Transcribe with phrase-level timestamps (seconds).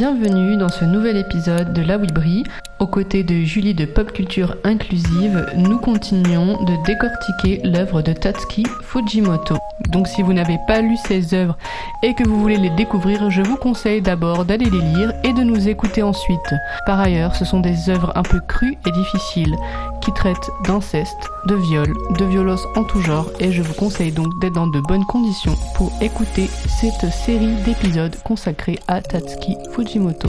[0.00, 2.44] Bienvenue dans ce nouvel épisode de La Wibri.
[2.78, 8.64] Aux côtés de Julie de Pop Culture Inclusive, nous continuons de décortiquer l'œuvre de Tatsuki
[8.80, 9.58] Fujimoto.
[9.88, 11.56] Donc si vous n'avez pas lu ses œuvres
[12.02, 15.42] et que vous voulez les découvrir, je vous conseille d'abord d'aller les lire et de
[15.42, 16.54] nous écouter ensuite.
[16.86, 19.56] Par ailleurs, ce sont des œuvres un peu crues et difficiles
[20.00, 24.38] qui traitent d'inceste, de viol, de violence en tout genre et je vous conseille donc
[24.40, 30.28] d'être dans de bonnes conditions pour écouter cette série d'épisodes consacrés à Tatsuki Fujimoto.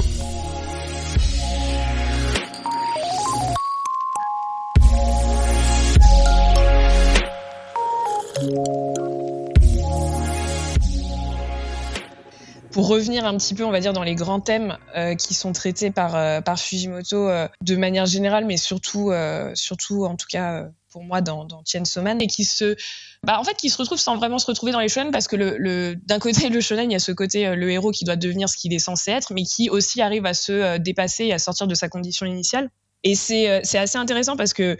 [12.82, 15.92] Revenir un petit peu, on va dire, dans les grands thèmes euh, qui sont traités
[15.92, 19.12] par, euh, Fujimoto euh, de manière générale, mais surtout,
[19.54, 22.76] surtout en tout cas pour moi dans, dans Chainsaw Man, et qui se,
[23.24, 25.96] bah, en fait, qui se retrouve sans vraiment se retrouver dans les shonen parce que
[26.06, 28.58] d'un côté le shonen, il y a ce côté le héros qui doit devenir ce
[28.58, 31.76] qu'il est censé être, mais qui aussi arrive à se dépasser et à sortir de
[31.76, 32.70] sa condition initiale.
[33.04, 34.78] Et c'est c'est assez intéressant parce que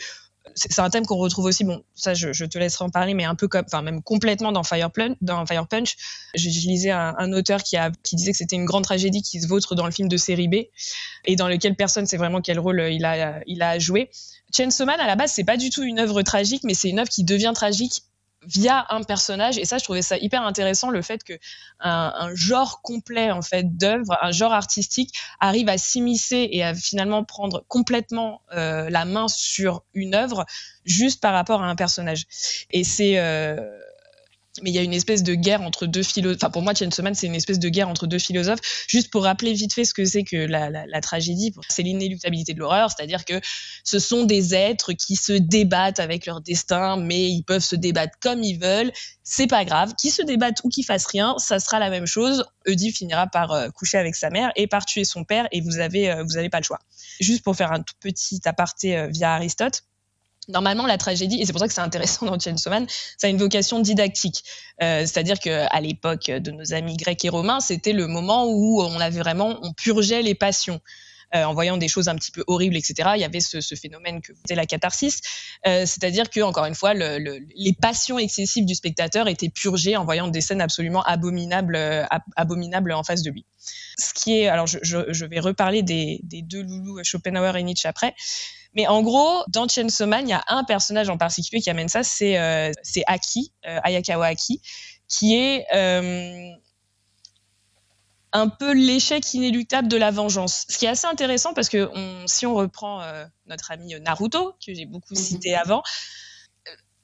[0.56, 3.36] c'est un thème qu'on retrouve aussi, bon, ça je, te laisserai en parler, mais un
[3.36, 5.68] peu comme, enfin même complètement dans Fire, Punch, dans Fire.
[6.36, 9.48] Je, lisais un, auteur qui, a, qui disait que c'était une grande tragédie qui se
[9.48, 10.56] vautre dans le film de série B
[11.26, 14.10] et dans lequel personne sait vraiment quel rôle il a, il a joué.
[14.56, 17.00] Chainsaw Man, à la base, c'est pas du tout une œuvre tragique, mais c'est une
[17.00, 18.04] œuvre qui devient tragique
[18.44, 19.58] via un personnage.
[19.58, 21.34] Et ça je trouvais ça hyper intéressant le fait que
[21.80, 27.24] un, genre complet en fait d'œuvre un genre artistique arrive à s'immiscer et à finalement
[27.24, 30.46] prendre complètement euh, la main sur une œuvre
[30.86, 32.26] juste par rapport à un personnage.
[32.72, 33.58] Et c'est euh,
[34.62, 36.40] mais il y a une espèce de guerre entre deux philosophes.
[36.42, 38.60] Enfin, pour moi, Chainsaw Man, c'est une espèce de guerre entre deux philosophes.
[38.88, 42.92] Juste pour rappeler vite fait ce que c'est que la, tragédie, c'est l'inéluctabilité de l'horreur,
[42.92, 43.40] c'est-à-dire que
[43.84, 48.18] ce sont des êtres qui se débattent avec leur destin, mais ils peuvent se débattre
[48.22, 48.92] comme ils veulent.
[49.24, 49.94] C'est pas grave.
[49.98, 52.44] Qui se débattent ou qui fassent rien, ça sera la même chose.
[52.68, 55.80] Oedipe finira par euh, coucher avec sa mère et par tuer son père, et vous
[55.80, 56.80] avez, euh, vous avez pas le choix.
[57.22, 59.84] Juste pour faire un tout petit aparté euh, via Aristote
[60.48, 62.88] Normalement, la tragédie, et c'est pour ça que c'est intéressant dans Chainsaw Man,
[63.18, 64.44] ça a une vocation didactique.
[64.82, 69.00] Euh, C'est-à-dire qu'à l'époque de nos amis grecs et romains, c'était le moment où on
[69.00, 70.82] avait vraiment, on purgeait les passions.
[71.34, 73.12] Euh, en voyant des choses un petit peu horribles, etc.
[73.16, 75.22] Il y avait ce, phénomène que c'est la catharsis,
[75.66, 79.96] euh, c'est-à-dire que encore une fois, le, le, les passions excessives du spectateur étaient purgées
[79.96, 81.78] en voyant des scènes absolument abominables,
[82.92, 83.46] en face de lui.
[83.98, 88.14] Ce qui est, alors je vais reparler des, des deux loulous Schopenhauer et Nietzsche après.
[88.74, 91.90] Mais en gros, dans Chainsaw Man, il y a un personnage en particulier qui amène
[91.90, 94.62] ça, c'est euh, c'est Aki, euh, Ayakawa Aki,
[95.08, 96.52] qui est euh,
[98.32, 100.66] un peu l'échec inéluctable de la vengeance.
[100.70, 103.02] Ce qui est assez intéressant parce que on, si on reprend
[103.46, 105.84] notre ami Naruto, que j'ai beaucoup cité avant,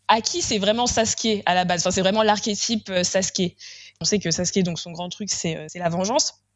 [0.08, 1.82] Aki, c'est vraiment Sasuke à la base.
[1.82, 3.58] Enfin, c'est vraiment l'archétype Sasuke.
[4.00, 6.47] On sait que Sasuke, donc son grand truc, c'est la vengeance.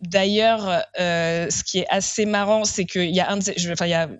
[0.00, 4.18] D'ailleurs, euh, ce qui est assez marrant, c'est qu'il y a un de,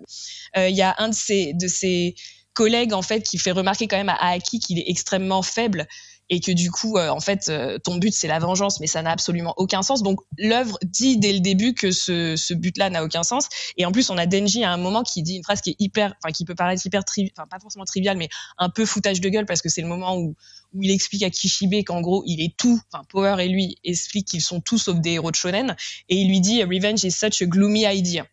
[0.57, 2.15] euh, ses, ses
[2.53, 5.87] collègues en fait qui fait remarquer quand même à Aki qu'il est extrêmement faible
[6.29, 9.01] et que du coup, euh, en fait, euh, ton but c'est la vengeance, mais ça
[9.01, 10.03] n'a absolument aucun sens.
[10.03, 13.49] Donc l'œuvre dit dès le début que ce, ce but-là n'a aucun sens.
[13.77, 15.75] Et en plus, on a Denji à un moment qui dit une phrase qui est
[15.79, 17.03] hyper, enfin qui peut paraître hyper
[17.37, 20.17] enfin pas forcément trivial, mais un peu foutage de gueule parce que c'est le moment
[20.17, 20.35] où
[20.73, 24.27] où il explique à Kishibe qu'en gros il est tout, enfin Power et lui expliquent
[24.27, 25.75] qu'ils sont tous sauf des héros de shonen,
[26.09, 28.27] et il lui dit revenge is such a gloomy idea.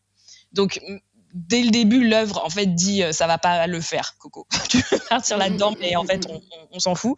[0.52, 0.80] Donc
[1.36, 4.46] dès le début, l'œuvre en fait dit euh, ça va pas le faire, Coco.
[4.68, 6.26] tu veux partir là-dedans, mais en fait
[6.72, 7.16] on, s'en fout.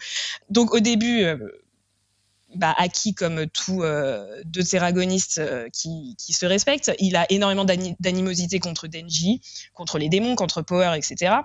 [0.51, 1.37] Donc au début, euh,
[2.55, 7.65] bah, acquis comme tout euh, deux téragonistes euh, qui, qui, se respectent, il a énormément
[7.65, 9.41] d'animosité contre Denji,
[9.75, 11.37] contre les démons, contre Power, etc.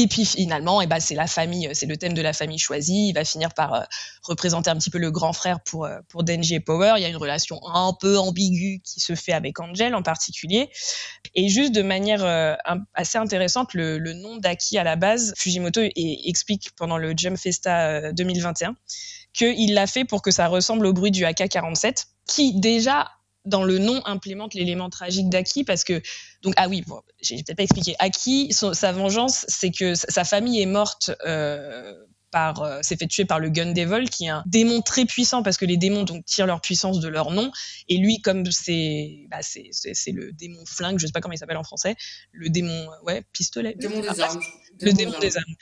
[0.00, 3.08] Et puis finalement, eh ben, c'est la famille, c'est le thème de la famille choisie.
[3.08, 3.80] Il va finir par euh,
[4.22, 6.94] représenter un petit peu le grand frère pour, euh, pour Denji et Power.
[6.98, 10.70] Il y a une relation un peu ambiguë qui se fait avec Angel en particulier.
[11.34, 12.54] Et juste de manière euh,
[12.94, 17.36] assez intéressante, le, le nom d'Aki à la base, Fujimoto et, explique pendant le Jump
[17.36, 18.76] Festa 2021
[19.32, 23.08] qu'il l'a fait pour que ça ressemble au bruit du AK-47, qui déjà
[23.44, 26.02] dans le nom implémente l'élément tragique d'Aki parce que
[26.42, 27.94] donc ah oui bon, j'ai peut-être pas expliqué.
[27.98, 31.94] Aki sa vengeance c'est que sa famille est morte euh,
[32.30, 35.42] par euh, s'est fait tuer par le Gun Devil qui est un démon très puissant
[35.42, 37.50] parce que les démons donc tirent leur puissance de leur nom.
[37.88, 41.38] Et lui comme c'est bah, c'est c'est le démon flingue je sais pas comment il
[41.38, 41.96] s'appelle en français
[42.32, 43.74] le démon ouais pistolet.
[43.74, 44.40] Le démon des armes.
[44.80, 45.54] le démon des armes.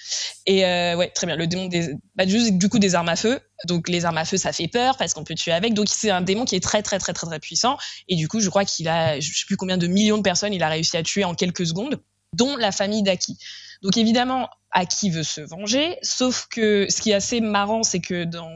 [0.47, 1.37] Et euh, ouais très bien.
[1.37, 3.41] Le démon des bah juste du coup des armes à feu.
[3.67, 5.75] Donc les armes à feu ça fait peur parce qu'on peut tuer avec.
[5.75, 7.77] Donc c'est un démon qui est très très très très très puissant.
[8.09, 10.53] Et du coup je crois qu'il a je sais plus combien de millions de personnes
[10.53, 12.01] il a réussi à tuer en quelques secondes
[12.33, 13.39] dont la famille d'Aki
[13.83, 18.25] donc évidemment Aki veut se venger, sauf que ce qui est assez marrant, c'est que
[18.25, 18.51] dans,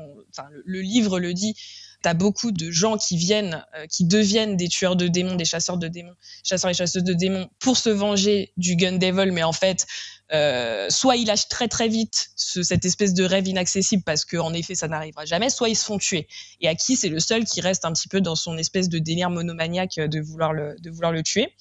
[0.65, 1.55] le, livre le dit,
[2.03, 5.77] T'as beaucoup de gens qui viennent, euh, qui deviennent des tueurs de démons, des chasseurs
[5.77, 9.53] de démons, chasseurs et chasseuses de démons pour se venger du Gun Devil, mais en
[9.53, 9.87] fait,
[10.33, 14.55] euh, soit ils lâchent très très vite ce, cette espèce de rêve inaccessible parce qu'en
[14.55, 16.27] effet ça n'arrivera jamais, soit ils se font tuer.
[16.63, 19.29] Et Aki c'est le seul qui reste un petit peu dans son espèce de délire
[19.29, 21.53] monomaniaque de vouloir le, de vouloir le tuer.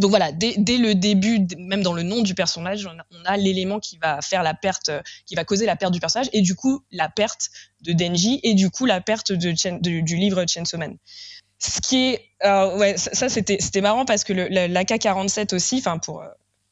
[0.00, 3.98] Donc voilà, dès, le début, même dans le nom du personnage, on a, l'élément qui
[3.98, 4.90] va faire la perte,
[5.26, 7.50] qui va causer la perte du personnage, et du coup la perte
[7.82, 10.96] de Denji, et du coup la perte du livre Chainsaw Man.
[11.58, 15.98] Ce qui est, euh, ouais, ça, ça c'était c'était marrant parce que l'AK-47 aussi, enfin
[15.98, 16.28] pour euh,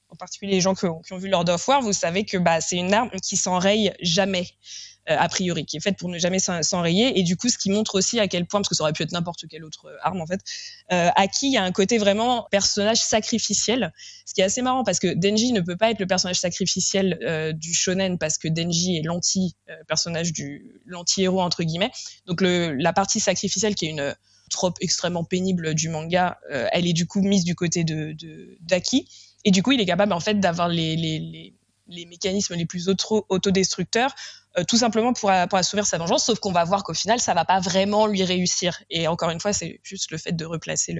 [0.08, 2.38] en particulier les gens qui ont, qui ont vu Lord of War, vous savez que
[2.38, 4.46] bah c'est une arme qui s'enraye jamais.
[5.08, 7.18] Euh, a priori, qui est faite pour ne jamais s'enrayer.
[7.18, 9.02] Et du coup, ce qui montre aussi à quel point, parce que ça aurait pu
[9.02, 10.40] être n'importe quelle autre euh, arme en fait,
[10.92, 11.08] euh,
[11.42, 13.92] y a un côté vraiment personnage sacrificiel.
[14.26, 17.54] Ce qui est assez marrant parce que Denji ne peut pas être le personnage sacrificiel
[17.54, 19.56] du shonen parce que Denji est l'anti
[19.86, 21.90] personnage du l'anti-héros entre guillemets.
[22.26, 24.14] Donc la partie sacrificielle qui est une
[24.50, 28.14] trope extrêmement pénible du manga, elle est du coup mise du côté de
[28.60, 29.08] d'Aki.
[29.44, 31.54] Et du coup, il est capable en fait d'avoir les, les, les,
[31.88, 34.14] les mécanismes les plus auto autodestructeurs
[34.64, 37.44] tout simplement pour, pour assouvir sa vengeance, sauf qu'on va voir qu'au final, ça va
[37.44, 38.82] pas vraiment lui réussir.
[38.90, 40.92] Et encore une fois, c'est juste le fait de replacer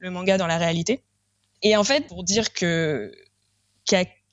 [0.00, 1.02] le, manga dans la réalité.
[1.62, 3.12] Et en fait, pour dire que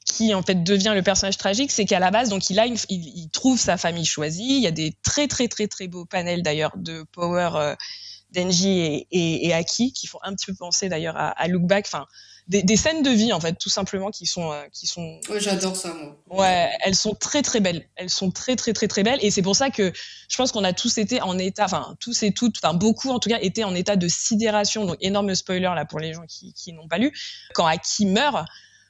[0.06, 3.30] qui en fait devient le personnage tragique, c'est qu'à la base, donc il a, il,
[3.32, 4.58] trouve sa famille choisie.
[4.58, 7.76] Il y a des très très très très beaux panels d'ailleurs de Power, euh,
[8.32, 11.86] Denji et, Aki qui font un petit peu penser d'ailleurs à, à Look Back.
[11.88, 12.06] Enfin,
[12.50, 15.40] des, des, scènes de vie en fait tout simplement qui sont euh, qui sont ouais
[15.40, 16.18] j'adore ça moi.
[16.30, 17.88] Ouais elles sont très très belles.
[17.96, 19.20] Elles sont très très très très belles.
[19.22, 19.94] Et c'est pour ça que
[20.28, 23.20] je pense qu'on a tous été en état enfin tous et toutes enfin beaucoup en
[23.20, 24.86] tout cas étaient en état de sidération.
[24.86, 27.14] Donc énorme spoiler là pour les gens qui, qui n'ont pas lu.
[27.54, 28.46] Quand Aki meurt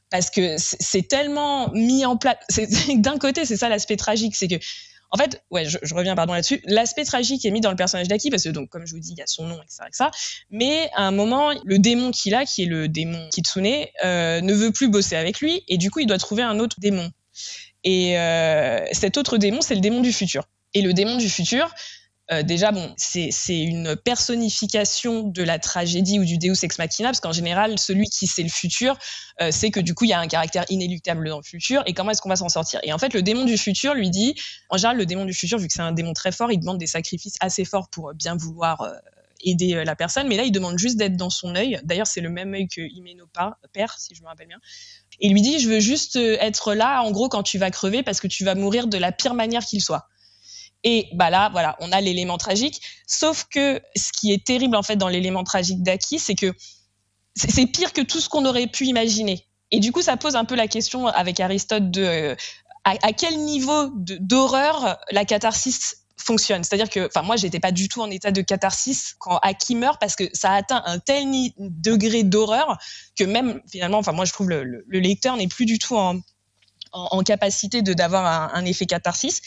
[0.09, 2.37] parce que c'est tellement mis en place
[2.95, 4.55] d'un côté c'est ça l'aspect tragique c'est que
[5.11, 6.61] en fait, ouais, je, je reviens pardon là-dessus.
[6.65, 9.11] L'aspect tragique est mis dans le personnage d'Aki parce que donc, comme je vous dis,
[9.11, 10.05] il y a son nom, etc., etc.
[10.51, 14.53] Mais à un moment, le démon qu'il a, qui est le démon Kitsune, euh, ne
[14.53, 17.09] veut plus bosser avec lui et du coup, il doit trouver un autre démon.
[17.83, 20.43] Et euh, cet autre démon, c'est le démon du futur.
[20.75, 21.73] Et le démon du futur,
[22.31, 27.19] euh, déjà, bon, c'est une personnification de la tragédie ou du Deus ex machina, parce
[27.19, 28.97] qu'en général, celui qui sait le futur,
[29.41, 31.93] euh, c'est que du coup, il y a un caractère inéluctable dans le futur, et
[31.93, 32.79] comment est-ce qu'on va s'en sortir?
[32.83, 34.35] Et en fait, le démon du futur lui dit,
[34.69, 36.77] en général, le démon du futur, vu que c'est un démon très fort, il demande
[36.77, 38.91] des sacrifices assez forts pour bien vouloir euh,
[39.43, 41.79] aider euh, la personne, mais là, il demande juste d'être dans son œil.
[41.83, 43.25] D'ailleurs, c'est le même œil que Himeno
[43.73, 44.59] perd, si je me rappelle bien.
[45.19, 48.19] Et lui dit, je veux juste être là, en gros, quand tu vas crever, parce
[48.19, 50.07] que tu vas mourir de la pire manière qu'il soit.
[50.83, 52.81] Et bah là, voilà, on a l'élément tragique.
[53.05, 56.53] Sauf que ce qui est terrible en fait dans l'élément tragique d'Aki, c'est que
[57.35, 59.45] c'est pire que tout ce qu'on aurait pu imaginer.
[59.71, 62.35] Et du coup, ça pose un peu la question avec Aristote de euh,
[62.83, 66.63] à, quel niveau d'horreur la catharsis fonctionne.
[66.63, 69.99] C'est-à-dire que, enfin, moi, j'étais pas du tout en état de catharsis quand Aki meurt
[69.99, 71.25] parce que ça atteint un tel
[71.57, 72.77] degré d'horreur
[73.15, 75.95] que même finalement, enfin, moi, je trouve le, le, le lecteur n'est plus du tout
[75.95, 76.19] en,
[77.23, 79.41] capacité de d'avoir un effet catharsis.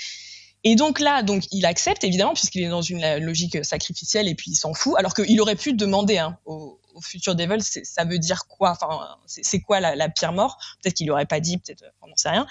[0.64, 4.52] Et donc là, donc il accepte évidemment puisqu'il est dans une logique sacrificielle et puis
[4.52, 8.46] il s'en fout, alors qu'il aurait pu demander hein, au, futur Devil, ça veut dire
[8.46, 8.70] quoi?
[8.70, 10.58] Enfin, c'est quoi la, pire mort?
[10.82, 12.46] Peut-être qu'il aurait pas dit, peut-être, on n'en sait rien.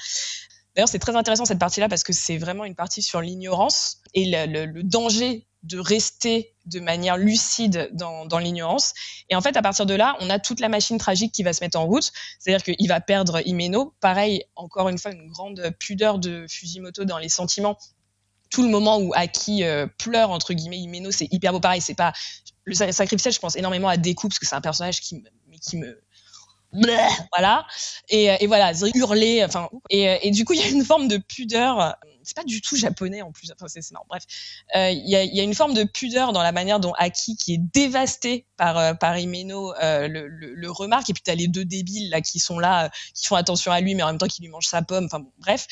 [0.76, 4.26] D'ailleurs, c'est très intéressant cette partie-là parce que c'est vraiment une partie sur l'ignorance et
[4.26, 8.94] le, danger de rester de manière lucide dans, dans l'ignorance.
[9.30, 11.54] Et en fait, à partir de là, on a toute la machine tragique qui va
[11.54, 12.12] se mettre en route.
[12.40, 13.94] C'est-à-dire qu'il va perdre Imeno.
[14.00, 17.78] Pareil, encore une fois, une grande pudeur de Fujimoto dans les sentiments
[18.52, 21.96] tout le moment où Aki euh, pleure entre guillemets Imeno c'est hyper beau pareil c'est
[21.96, 22.14] pas
[22.66, 25.16] le sacrificiel je pense énormément à Deku parce que c'est un personnage qui
[25.78, 25.98] me,
[26.74, 27.66] voilà.
[28.10, 31.18] Et, et voilà hurler enfin et, et du coup il y a une forme de
[31.18, 33.52] pudeur c'est pas du tout japonais en plus.
[33.52, 34.06] Enfin c'est marrant.
[34.10, 34.24] Bref.
[34.76, 37.62] Euh, il y, a, une forme de pudeur dans la manière dont Aki qui est
[37.74, 41.10] dévasté par euh, euh, le, remarque.
[41.10, 43.96] Et puis t'as les deux débiles là qui sont là qui font attention à lui
[43.96, 45.06] mais en même temps qui lui mangent sa pomme.
[45.06, 45.68] Enfin bon bref.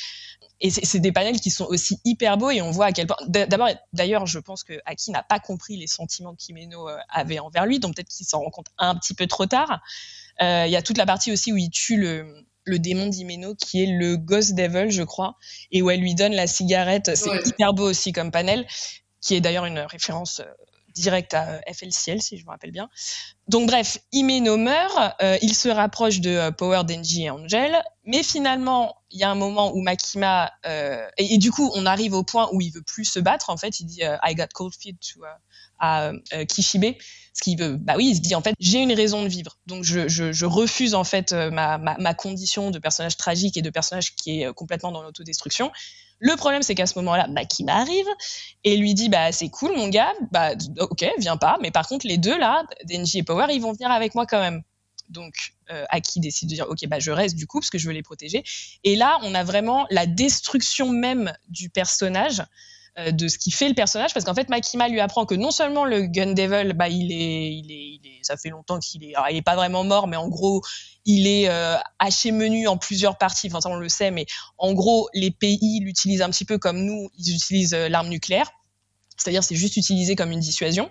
[0.61, 2.49] Et c'est des panels qui sont aussi hyper beaux.
[2.49, 3.15] Et on voit à quel point.
[3.27, 7.65] D'abord, d'ailleurs, je pense que Aki n'a pas compris les sentiments qu'Imeno euh, avait envers
[7.65, 9.79] lui, donc peut-être qu'il s'en rend compte un petit peu trop tard.
[10.41, 13.55] Euh, il y a toute la partie aussi où il tue le, le démon d'Imeno
[13.55, 15.35] qui est le Ghost Devil, je crois,
[15.71, 17.15] et où elle lui donne la cigarette.
[17.15, 17.41] C'est ouais.
[17.45, 18.65] hyper beau aussi comme panel,
[19.21, 20.45] qui est d'ailleurs une référence euh,
[20.99, 22.89] direct à FL Ciel, si je me rappelle bien.
[23.47, 28.23] Donc bref, Imeno meurt, euh, il se rapproche de euh, Power, Denji et Angel, mais
[28.23, 30.51] finalement, il y a un moment où Makima...
[30.65, 33.49] Euh, et, et, du coup, on arrive au point où il veut plus se battre,
[33.49, 35.21] en fait, il dit euh, I got cold feet to,
[35.79, 36.95] à euh, Kishibe,
[37.33, 37.77] ce qui veut...
[37.77, 40.45] Bah oui, il se dit, en fait, j'ai une raison de vivre, donc je, je,
[40.45, 44.53] refuse, en fait, ma, ma, ma, condition de personnage tragique et de personnage qui est
[44.53, 45.71] complètement dans l'autodestruction.
[46.19, 48.05] Le problème, c'est qu'à ce moment-là, Makima arrive
[48.65, 52.05] et lui dit bah c'est cool mon gars, bah ok, viens pas, mais par contre
[52.05, 54.61] les deux là, Denji et Power, ils vont venir avec moi quand même.
[55.09, 57.87] Donc euh, Aki décide de dire ok bah je reste du coup parce que je
[57.87, 58.43] veux les protéger.
[58.83, 62.41] Et là, on a vraiment la destruction même du personnage.
[62.41, 62.45] euh,
[63.11, 65.85] de ce qui fait le personnage parce qu'en fait Makima lui apprend que non seulement
[65.85, 69.13] le Gun Devil bah il est il est, il est ça fait longtemps qu'il est
[69.29, 70.61] il est pas vraiment mort mais en gros
[71.05, 73.47] il est euh, haché menu en plusieurs parties.
[73.47, 74.25] Enfin ça on le sait mais
[74.57, 78.51] en gros les pays l'utilisent un petit peu comme nous ils utilisent euh, l'arme nucléaire.
[79.17, 80.89] C'est-à-dire c'est juste utilisé comme une dissuasion.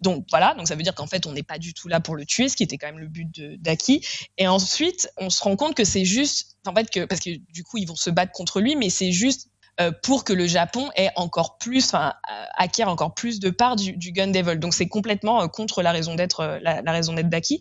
[0.00, 2.16] Donc voilà, donc ça veut dire qu'en fait on n'est pas du tout là pour
[2.16, 3.28] le tuer, ce qui était quand même le but
[3.60, 4.02] d'Aki.
[4.36, 7.64] Et ensuite on se rend compte que c'est juste, en fait que parce que du
[7.64, 9.55] coup ils vont se battre contre lui, mais c'est juste euh,
[10.02, 13.96] pour que le Japon ait encore plus, enfin, euh, acquiert encore plus de parts du,
[13.96, 14.58] du gun devil.
[14.58, 17.60] Donc c'est complètement euh, contre la raison d'être, la, raison d'être d'Aki.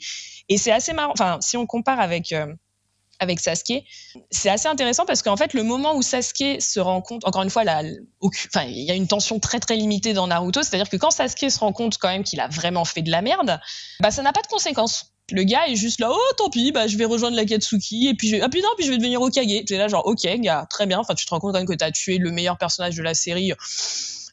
[0.50, 1.13] Et c'est assez marrant.
[1.13, 2.34] Enfin, si on compare avec
[3.19, 3.84] avec Sasuke,
[4.29, 7.50] c'est assez intéressant parce qu'en fait, le moment où Sasuke se rend compte, encore une
[7.50, 11.12] fois, enfin, il y a une tension très très limitée dans Naruto, c'est-à-dire que quand
[11.12, 13.60] Sasuke se rend compte quand même qu'il a vraiment fait de la merde,
[14.01, 15.14] bah ça n'a pas de conséquences.
[15.32, 18.13] Le gars est juste là, oh tant pis, bah je vais rejoindre la Katsuki et
[18.13, 18.38] puis je...
[18.41, 19.63] ah puis non, puis je vais devenir Okage.
[19.67, 21.00] C'est là genre ok gars, très bien.
[21.00, 23.13] Enfin tu te rends compte quand même que t'as tué le meilleur personnage de la
[23.13, 23.53] série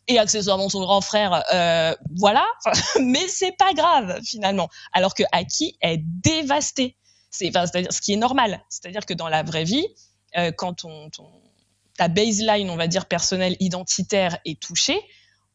[0.08, 2.44] et accessoirement son grand frère, euh, voilà.
[3.00, 4.68] mais c'est pas grave finalement.
[4.92, 6.96] Alors que Aki est dévasté.
[7.30, 8.62] C'est enfin, c'est-à-dire ce qui est normal.
[8.68, 9.86] C'est-à-dire que dans la vraie vie,
[10.36, 11.10] euh, quand ton
[11.96, 15.00] ta baseline, on va dire personnelle identitaire est touchée,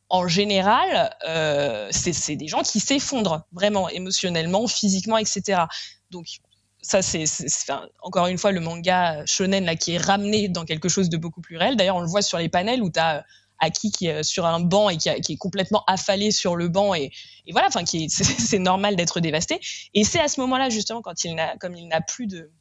[0.09, 5.63] en général, euh, c'est des gens qui s'effondrent vraiment émotionnellement, physiquement, etc.
[6.11, 6.27] Donc
[6.81, 7.25] ça, c'est
[8.01, 11.41] encore une fois le manga shonen là qui est ramené dans quelque chose de beaucoup
[11.41, 11.75] plus réel.
[11.75, 13.25] D'ailleurs, on le voit sur les panels où tu as
[13.59, 17.11] Aki qui est sur un banc et qui, est complètement affalé sur le banc et,
[17.45, 19.59] et voilà, enfin, c'est normal d'être dévasté.
[19.93, 22.51] Et c'est à ce moment-là justement quand il n'a, comme il n'a plus de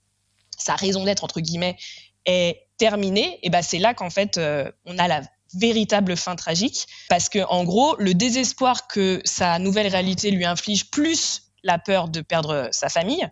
[0.58, 1.76] sa raison d'être entre guillemets
[2.24, 5.22] est terminée, et ben c'est là qu'en fait euh, on a la
[5.58, 10.90] véritable fin tragique parce que en gros le désespoir que sa nouvelle réalité lui inflige
[10.90, 13.28] plus la peur de perdre sa famille,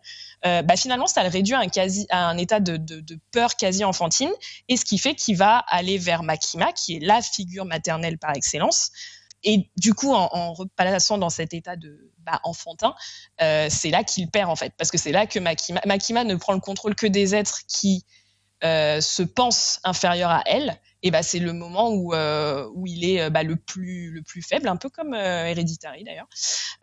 [0.47, 1.61] euh, bah finalement, ça le réduit à
[2.29, 2.79] un, état de,
[3.33, 4.31] peur quasi enfantine,
[4.69, 8.37] et ce qui fait qu'il va aller vers Makima, qui est la figure maternelle par
[8.37, 8.91] excellence.
[9.43, 12.95] Et du coup, en, repassant dans cet état de bah, enfantin,
[13.41, 16.35] euh, c'est là qu'il perd en fait, parce que c'est là que Makima, Makima ne
[16.35, 18.05] prend le contrôle que des êtres qui
[18.65, 23.05] euh, se pensent inférieurs à elle, et bah, c'est le moment où, euh, où il
[23.05, 26.27] est euh, bah, le, plus, le plus faible, un peu comme euh, Hereditary d'ailleurs.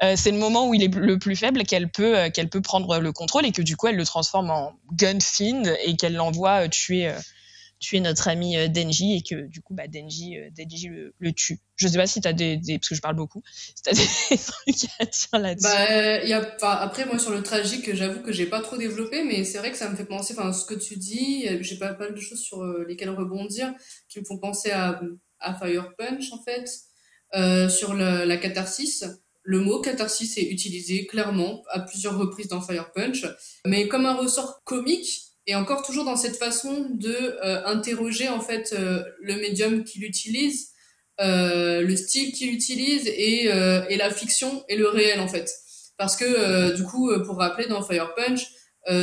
[0.04, 3.00] Euh, c'est le moment où il est le plus faible qu'elle peut, qu'elle peut prendre
[3.00, 7.12] le contrôle et que du coup elle le transforme en gunfind et qu'elle l'envoie tuer
[7.82, 11.60] tuer notre ami euh, Denji et que du coup bah, Denji, euh, Denji le, tue.
[11.76, 13.42] Je sais pas si tu as des, parce que je parle beaucoup,
[13.84, 15.68] si trucs à dire là-dessus.
[15.68, 19.44] Bah, y a, après moi sur le tragique, j'avoue que j'ai pas trop développé, mais
[19.44, 22.14] c'est vrai que ça me fait penser, enfin ce que tu dis, j'ai pas mal
[22.14, 23.74] de choses sur euh, lesquelles rebondir
[24.08, 25.02] qui me font penser à,
[25.40, 26.70] à Fire Punch en fait,
[27.36, 29.06] euh, sur la catharsis.
[29.44, 33.26] Le mot catharsis est utilisé clairement à plusieurs reprises dans Fire Punch,
[33.66, 38.40] mais comme un ressort comique et encore toujours dans cette façon de euh, interroger en
[38.40, 40.70] fait euh, le médium qu'il utilise,
[41.20, 45.52] euh, le style qu'il utilise et, et la fiction et le réel en fait.
[45.98, 48.48] Parce que du coup, pour rappeler dans Fire Punch,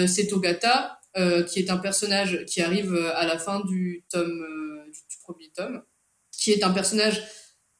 [0.08, 0.98] c'est Togata
[1.46, 4.44] qui est un personnage qui arrive à la fin du tome
[4.92, 5.82] du, premier tome,
[6.32, 7.22] qui est un personnage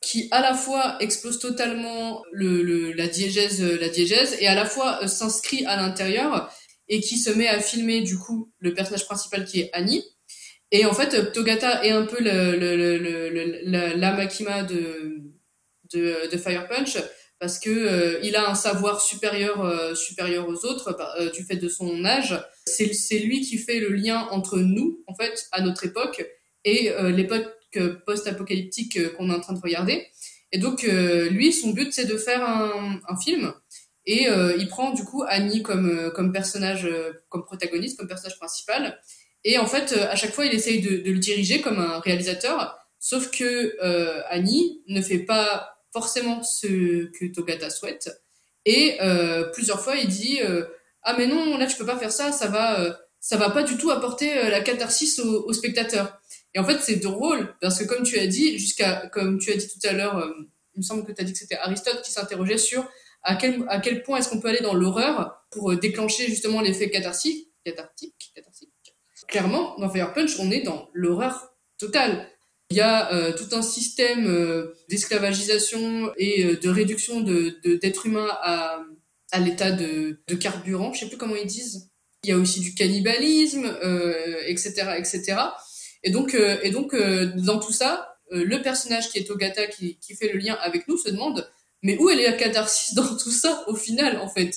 [0.01, 4.67] qui à la fois explose totalement le, le, la diégèse la diégèse et à la
[4.67, 6.53] fois s'inscrit à l'intérieur
[6.89, 10.05] et qui se met à filmer du coup le personnage principal qui est Annie.
[10.71, 15.23] Et en fait, Togata est un peu le, le, la, Makima de,
[16.39, 16.99] Fire Punch
[17.39, 21.57] parce que euh, il a un savoir supérieur euh, supérieur aux autres euh, du fait
[21.57, 22.39] de son âge.
[22.67, 26.27] C'est lui qui fait le lien entre nous en fait à notre époque
[26.65, 27.47] et l'époque
[28.05, 30.07] post-apocalyptique qu'on est en train de regarder.
[30.53, 33.55] Et donc lui, son but c'est de faire un film
[34.09, 38.39] et euh, il prend du coup Annie comme, euh, personnage, euh, comme protagoniste, comme personnage
[38.39, 38.99] principal.
[39.45, 43.31] Et en fait, à chaque fois, il essaye de, le diriger comme un réalisateur, sauf
[43.31, 43.77] que
[44.31, 48.11] Annie ne fait pas forcément ce que Togata souhaite.
[48.65, 48.99] Et
[49.53, 50.41] plusieurs fois, il dit
[51.05, 53.79] ah mais non, là tu peux pas faire ça, ça va, ça va pas du
[53.79, 56.21] tout apporter la catharsis au, au spectateur.
[56.55, 59.57] Et en fait, c'est drôle parce que comme tu as dit, jusqu'à comme tu as
[59.57, 60.35] dit tout à l'heure,
[60.75, 62.91] il me semble que tu as dit que c'était Aristote qui s'interrogeait sur
[63.23, 66.61] à quel, à quel point est-ce qu'on peut aller dans l'horreur pour euh, déclencher justement
[66.61, 68.71] l'effet cathartique, cathartique, cathartique.
[69.27, 72.29] Clairement, dans Fire Punch, on est dans l'horreur totale.
[72.71, 78.29] Il y a euh, tout un système euh, d'esclavagisation et de réduction de, d'êtres humains
[78.43, 78.81] à,
[79.41, 81.91] l'état de, carburant, je sais plus comment ils disent.
[82.25, 83.65] Il y a aussi du cannibalisme,
[84.47, 85.37] etc., etc.
[86.03, 86.97] Et donc, et donc
[87.37, 90.97] dans tout ça, le personnage qui est Ogata, qui, qui fait le lien avec nous,
[90.97, 91.49] se demande
[91.83, 94.55] mais où est la catharsis dans tout ça au final en fait?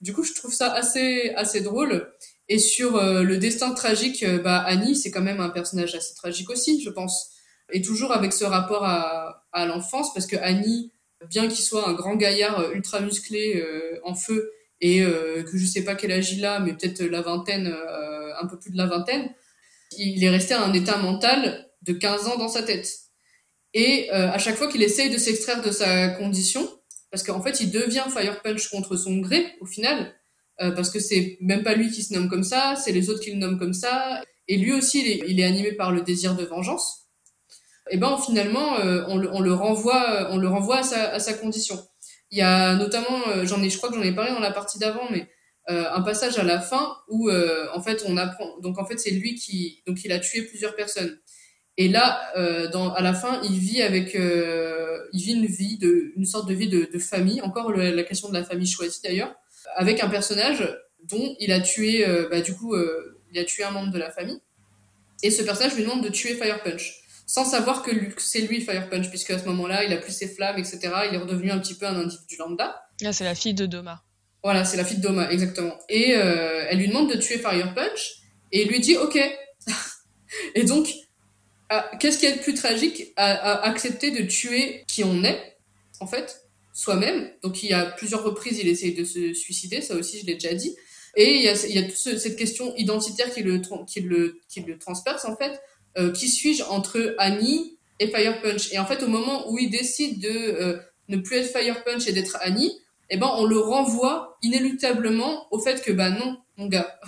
[0.00, 2.12] Du coup, je trouve ça assez assez drôle.
[2.48, 6.82] Et sur le destin tragique, bah Annie, c'est quand même un personnage assez tragique aussi,
[6.82, 7.30] je pense.
[7.70, 10.90] Et toujours avec ce rapport à, l'enfance, parce que Annie,
[11.28, 13.64] bien qu'il soit un grand gaillard ultra musclé
[14.02, 17.20] en feu, et euh, que je sais pas quel âge il a, mais peut-être la
[17.20, 19.30] vingtaine, euh, un peu plus de la vingtaine,
[19.98, 22.88] il est resté à un état mental de 15 ans dans sa tête.
[23.74, 26.68] Et euh, à chaque fois qu'il essaye de s'extraire de sa condition,
[27.10, 30.14] parce qu'en fait il devient Fire Punch contre son gré au final,
[30.58, 33.30] parce que c'est même pas lui qui se nomme comme ça, c'est les autres qui
[33.30, 37.06] le nomment comme ça, et lui aussi il est, animé par le désir de vengeance.
[37.90, 38.76] Et ben finalement
[39.08, 41.82] on le, on, le, renvoie, on le renvoie à sa, à sa condition.
[42.30, 44.52] Il y a notamment, euh, j'en ai, je crois que j'en ai parlé dans la
[44.52, 45.28] partie d'avant, mais
[45.68, 48.58] euh, un passage à la fin où euh, en fait on apprend.
[48.60, 51.18] Donc en fait c'est lui qui, donc il a tué plusieurs personnes.
[51.76, 52.20] Et là,
[52.72, 56.54] dans, à la fin, il vit avec, il vit une vie de, une sorte de
[56.54, 57.40] vie de, de famille.
[57.40, 59.34] Encore la question de la famille choisie d'ailleurs,
[59.76, 60.68] avec un personnage
[61.08, 62.74] dont il a tué, bah, du coup,
[63.32, 64.40] il a tué un membre de la famille.
[65.22, 67.00] Et ce personnage lui demande de tuer Fire Punch
[67.30, 70.26] sans savoir que c'est lui Fire Punch, puisque à ce moment-là, il a plus ses
[70.26, 70.80] flammes, etc.
[71.08, 72.82] Il est redevenu un petit peu un individu lambda.
[73.02, 74.02] Là, c'est la fille de Doma.
[74.42, 75.78] Voilà, c'est la fille de Doma, exactement.
[75.88, 78.14] Et euh, elle lui demande de tuer Fire Punch,
[78.50, 79.16] et il lui dit OK.
[80.56, 81.09] et donc, ah,
[81.98, 85.56] qu'est-ce qui est le plus tragique à, accepter de tuer qui on est,
[86.00, 87.30] en fait, soi-même?
[87.42, 90.34] Donc, il y a plusieurs reprises, il essaye de se suicider, ça aussi, je l'ai
[90.34, 90.74] déjà dit.
[91.16, 95.60] Et il y a, toute cette question identitaire qui le, qui transperce, en fait
[95.98, 98.72] euh, qui suis-je entre Annie et Fire Punch?
[98.72, 102.06] Et en fait, au moment où il décide de euh, ne plus être Fire Punch
[102.06, 102.78] et d'être Annie,
[103.10, 107.00] eh ben, on le renvoie inéluctablement au fait que, bah non, mon gars,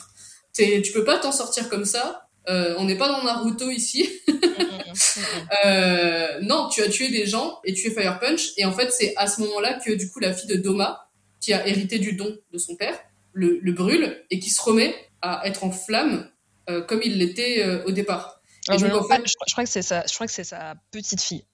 [0.54, 2.21] tu peux pas t'en sortir comme ça.
[2.48, 4.08] Euh, on n'est pas dans Naruto ici.
[5.64, 8.50] euh, non, tu as tué des gens et tu es Fire Punch.
[8.56, 11.08] Et en fait, c'est à ce moment-là que du coup la fille de Doma,
[11.40, 12.98] qui a hérité du don de son père,
[13.32, 16.28] le, le brûle et qui se remet à être en flamme
[16.70, 18.76] euh, comme il l'était euh, au départ je,
[19.52, 21.44] crois que c'est sa, je crois que c'est sa petite fille.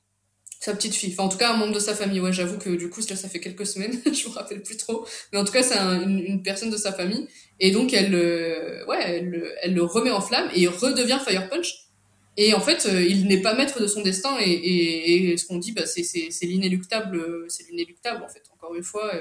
[0.60, 1.12] Sa petite fille.
[1.12, 2.20] Enfin, en tout cas, un membre de sa famille.
[2.20, 4.00] Ouais, j'avoue que du coup, ça, ça fait quelques semaines.
[4.04, 5.06] je me rappelle plus trop.
[5.32, 7.28] Mais en tout cas, c'est une, personne de sa famille.
[7.60, 11.88] Et donc, elle, euh, ouais, elle, elle, le remet en flamme et redevient Fire Punch.
[12.36, 14.36] Et en fait, euh, il n'est pas maître de son destin.
[14.40, 16.02] Et, et, et ce qu'on dit, bah, c'est,
[16.42, 17.46] l'inéluctable.
[17.48, 18.42] C'est l'inéluctable, en fait.
[18.52, 19.12] Encore une fois.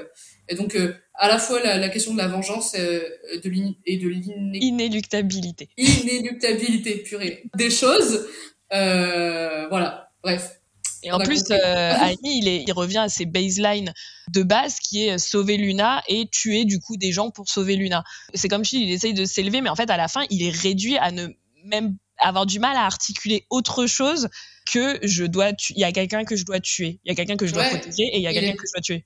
[0.48, 3.00] Et donc, euh, à la fois la, question de la vengeance euh,
[3.42, 3.52] de
[3.86, 5.68] et de l'inéluctabilité.
[5.76, 7.44] Inéluctabilité, purée.
[7.56, 8.26] Des choses.
[8.72, 10.10] Euh, voilà.
[10.22, 10.57] Bref.
[11.02, 13.92] Et en plus, euh, il, est, il revient à ses baselines
[14.32, 18.04] de base qui est sauver Luna et tuer du coup des gens pour sauver Luna.
[18.34, 20.50] C'est comme si il essaye de s'élever, mais en fait, à la fin, il est
[20.50, 21.28] réduit à ne
[21.64, 24.28] même avoir du mal à articuler autre chose
[24.70, 27.36] que je dois il y a quelqu'un que je dois tuer, il y a quelqu'un
[27.36, 29.04] que je dois protéger et il y a quelqu'un que je dois tuer.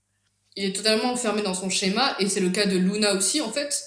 [0.57, 3.51] Il est totalement enfermé dans son schéma et c'est le cas de Luna aussi en
[3.51, 3.83] fait.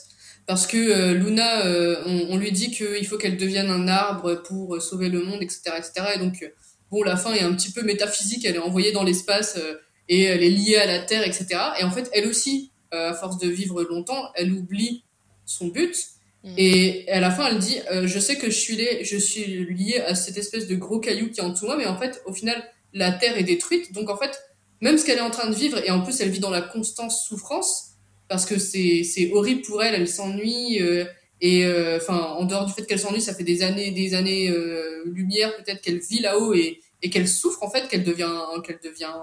[0.47, 4.79] Parce que euh, Luna euh, on, lui dit qu'il faut qu'elle devienne un arbre pour
[4.79, 6.45] sauver le monde etc etc et donc
[6.91, 9.75] bon la fin est un petit peu métaphysique elle est envoyée dans l'espace euh,
[10.09, 11.47] et elle est liée à la terre etc
[11.79, 15.03] et en fait elle aussi à force de vivre longtemps elle oublie
[15.45, 15.97] son but.
[16.43, 16.53] Mm.
[16.57, 19.97] et à la fin elle dit je sais que je suis liée, je suis liée
[19.97, 22.21] à cette espèce de gros caillou qui est en dessous de moi mais en fait
[22.25, 23.93] au final la terre est détruite.
[23.93, 24.39] Donc en fait
[24.81, 26.61] même ce qu'elle est en train de vivre, et en plus elle vit dans la
[26.61, 27.91] constante souffrance,
[28.27, 31.05] parce que c'est horrible pour elle, elle s'ennuie, euh,
[31.45, 34.49] et euh, enfin en dehors du fait qu'elle s'ennuie, ça fait des années, des années
[34.49, 36.81] euh, lumière peut-être qu'elle vit là-haut et,
[37.11, 38.33] qu'elle souffre en fait, qu'elle devient,
[38.65, 39.13] qu'elle devient,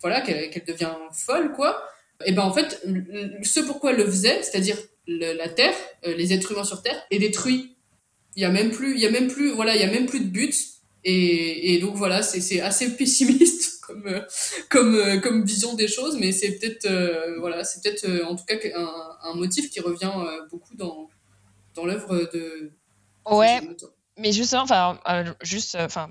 [0.00, 1.86] voilà, qu'elle devient folle quoi.
[2.24, 2.82] Et ben en fait,
[3.42, 7.76] ce pourquoi elle le faisait, c'est-à-dire la Terre, les êtres humains sur Terre, est détruit.
[8.36, 10.06] Il y a même plus, il y a même plus, voilà, il y a même
[10.06, 10.56] plus de but.
[11.04, 14.20] Et, donc voilà, c'est assez pessimiste comme euh,
[14.74, 18.56] euh, comme vision des choses, mais c'est peut-être euh, voilà, c'est peut-être en tout cas
[18.74, 20.12] un, motif qui revient
[20.50, 21.08] beaucoup dans
[21.84, 22.72] l'œuvre de.
[23.26, 23.60] Ouais,
[24.16, 25.00] mais justement, enfin,
[25.42, 26.10] juste, enfin,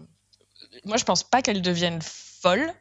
[0.85, 2.73] moi je pense pas qu'elle devienne folle.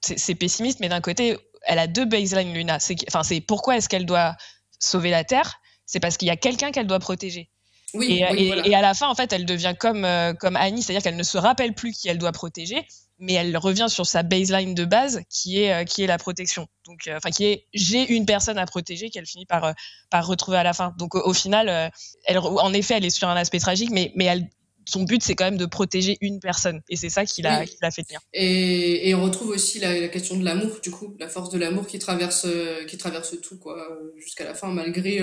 [0.00, 2.78] c'est pessimiste, mais d'un côté, elle a deux baselines Luna.
[3.08, 4.36] Enfin, c'est pourquoi est-ce qu'elle doit
[4.78, 5.60] sauver la Terre?
[5.84, 7.50] C'est parce qu'il y a quelqu'un qu'elle doit protéger.
[7.94, 10.06] Oui, et, et, à la fin, en fait, elle devient comme,
[10.38, 12.86] comme Annie, c'est-à-dire qu'elle ne se rappelle plus qui elle doit protéger,
[13.20, 16.66] mais elle revient sur sa baseline de base qui est euh, qui est la protection.
[16.86, 19.72] Donc euh, enfin qui est j'ai une personne à protéger qu'elle finit par euh,
[20.10, 20.94] par retrouver à la fin.
[20.98, 21.92] Donc au, final
[22.24, 24.48] elle en effet elle est sur un aspect tragique mais mais elle
[24.88, 26.80] son but, c'est quand même de protéger une personne.
[26.88, 28.18] Et c'est ça qui l'a fait tenir.
[28.32, 31.86] Et, et, on retrouve aussi la, question de l'amour, du coup, la force de l'amour
[31.86, 32.44] qui traverse,
[32.88, 35.20] qui traverse tout, quoi, jusqu'à la fin, malgré,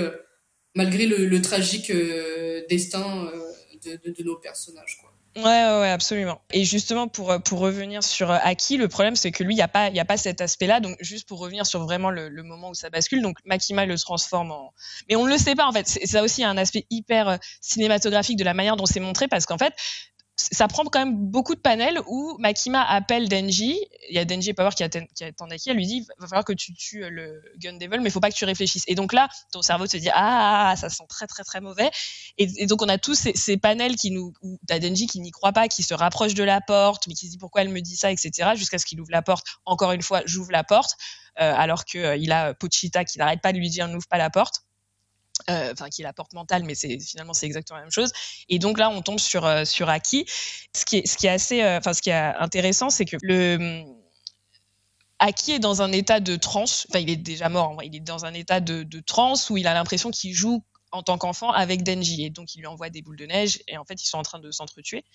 [0.76, 1.92] malgré le, tragique
[2.70, 3.32] destin
[3.84, 5.00] de, nos personnages.
[5.36, 6.42] Ouais, ouais, absolument.
[6.52, 9.68] Et justement, pour, pour revenir sur Aki, le problème, c'est que lui, il n'y a,
[9.68, 10.80] pas, y a pas cet aspect-là.
[10.80, 14.52] Donc, juste pour revenir sur vraiment le, moment où ça bascule, donc Makima le transforme
[14.52, 14.74] en.
[15.08, 15.88] Mais on ne le sait pas, en fait.
[15.88, 19.74] Ça aussi un aspect hyper cinématographique de la manière dont c'est montré, parce qu'en fait,
[20.38, 23.80] ça prend quand même beaucoup de panels où Makima appelle Denji.
[24.10, 25.70] Il y a Denji Power qui attend qui Aki.
[25.72, 28.30] Elle lui dit va falloir que tu tues le Gun Devil, mais il faut pas
[28.30, 28.84] que tu réfléchisses.
[28.88, 31.90] Et donc là, ton cerveau te dit ah, ça sent très très très mauvais.
[32.38, 35.32] Et, donc on a tous ces, ces panels qui nous où t'as Denji qui n'y
[35.32, 37.82] croit pas, qui se rapproche de la porte, mais qui se dit pourquoi elle me
[37.82, 38.52] dit ça, etc.
[38.56, 39.48] Jusqu'à ce qu'il ouvre la porte.
[39.66, 40.98] Encore une fois, j'ouvre la porte,
[41.40, 44.20] euh, alors que euh, il a Pochita qui n'arrête pas de lui dire n'ouvre pas
[44.20, 44.67] la porte.
[45.50, 48.12] Euh, enfin qui est la porte mentale, mais c'est finalement c'est exactement la même chose.
[48.50, 50.26] Et donc là, on tombe sur euh, sur Aki.
[50.76, 53.16] Ce qui est ce qui est assez, euh, enfin ce qui est intéressant, c'est que
[53.22, 53.84] le
[55.20, 56.86] Aki est dans un état de transe.
[56.90, 57.82] Enfin, il est déjà mort.
[57.82, 61.04] Il est dans un état de, de transe où il a l'impression qu'il joue en
[61.04, 63.86] tant qu'enfant avec Denji et donc il lui envoie des boules de neige et en
[63.86, 65.06] fait ils sont en train de s'entretuer.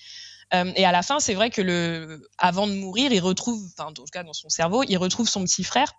[0.54, 3.90] Euh, et à la fin, c'est vrai que le, avant de mourir, il retrouve, enfin
[3.90, 5.92] en tout cas dans son cerveau, il retrouve son petit frère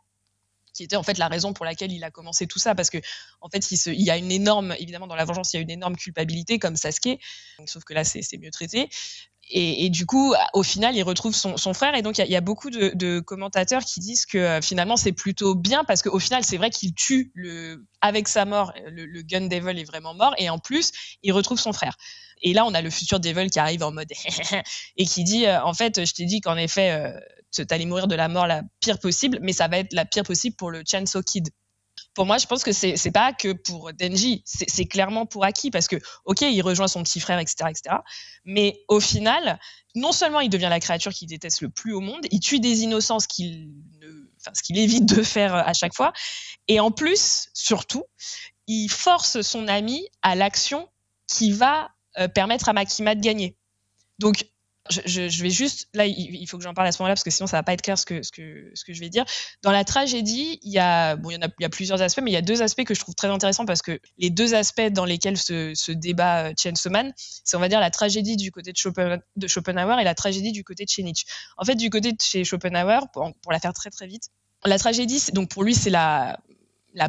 [0.73, 2.97] qui était en fait la raison pour laquelle il a commencé tout ça, parce que
[3.41, 5.61] en fait, il, il y a une énorme, évidemment, dans la vengeance, il y a
[5.61, 7.19] une énorme culpabilité, comme Sasuke,
[7.65, 8.89] sauf que là, c'est mieux traité.
[9.55, 11.93] Et, du coup, au final, il retrouve son, frère.
[11.93, 15.53] Et donc, il y a, beaucoup de, commentateurs qui disent que euh, finalement, c'est plutôt
[15.53, 17.31] bien parce qu'au final, c'est vrai qu'il tue
[18.01, 20.33] avec sa mort, le, le, Gun Devil est vraiment mort.
[20.39, 21.97] Et en plus, il retrouve son frère.
[22.41, 24.11] Et là, on a le futur Devil qui arrive en mode
[24.97, 28.15] et qui dit, euh, en fait, je t'ai dit qu'en effet, euh, t'allais mourir de
[28.15, 31.21] la mort la pire possible, mais ça va être la pire possible pour le Chainsaw
[31.21, 31.49] Kid.
[32.13, 35.71] Pour moi, je pense que c'est c'est pas que pour Denji, c'est clairement pour Aki
[35.71, 35.95] parce que
[36.25, 37.95] ok, il rejoint son petit frère, etc., etc.
[38.45, 39.59] Mais au final,
[39.95, 42.83] non seulement il devient la créature qu'il déteste le plus au monde, il tue des
[42.83, 43.71] innocents, ce qu'il
[44.53, 46.11] ce qu'il évite de faire à chaque fois,
[46.67, 48.03] et en plus, surtout,
[48.67, 50.89] il force son ami à l'action
[51.27, 53.55] qui va euh, permettre à Makima de gagner.
[54.19, 54.45] Donc
[54.89, 57.47] je, vais juste là il, faut que j'en parle à ce moment-là parce que sinon
[57.47, 59.23] ça va pas être clair ce que je vais dire.
[59.61, 61.17] Dans la tragédie il y a
[61.71, 63.99] plusieurs aspects mais il y a deux aspects que je trouve très intéressants parce que
[64.17, 67.79] les deux aspects dans lesquels se, se débat euh, Chainsaw Man c'est on va dire
[67.79, 71.03] la tragédie du côté de, Schopen, de Schopenhauer et la tragédie du côté de chez
[71.03, 71.25] Nietzsche
[71.57, 74.23] en fait du côté de chez Schopenhauer pour, pour la faire très très vite
[74.65, 76.37] la tragédie donc pour lui c'est la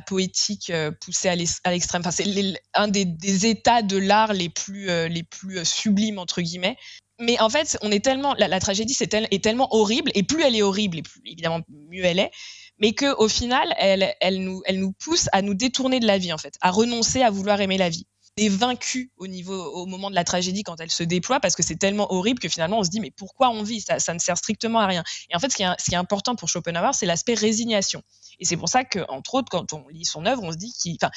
[0.06, 2.00] poétique euh, poussée à l'extrême.
[2.00, 2.24] Enfin, c'est
[2.72, 6.76] un des, états de l'art les plus euh, les plus sublimes entre guillemets
[7.20, 10.62] mais en fait, on est tellement la, tragédie est tellement horrible et plus elle est
[10.62, 12.30] horrible et plus évidemment mieux elle est,
[12.78, 16.32] mais que au final elle nous elle nous pousse à nous détourner de la vie
[16.32, 18.06] en fait, à renoncer à vouloir aimer la vie.
[18.36, 21.54] On est vaincu au niveau au moment de la tragédie quand elle se déploie parce
[21.54, 23.80] que c'est tellement horrible que finalement on se dit mais pourquoi on vit?
[23.80, 25.04] Ça, ça ne sert strictement à rien.
[25.30, 28.02] Et en fait ce qui est, ce qui est important pour Schopenhauer c'est l'aspect résignation.
[28.40, 30.72] Et c'est pour ça que entre autres quand on lit son œuvre on se dit
[30.72, 31.12] qu'il enfin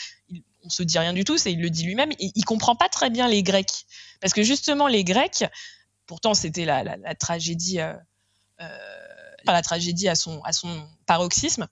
[0.64, 2.90] on se dit rien du tout, c'est il le dit lui-même, il, il comprend pas
[2.90, 3.86] très bien les Grecs
[4.22, 5.44] parce que justement les Grecs
[6.08, 7.94] pourtant c'était la, la, tragédie, euh,
[8.62, 8.68] euh,
[9.46, 11.68] à son, paroxysme.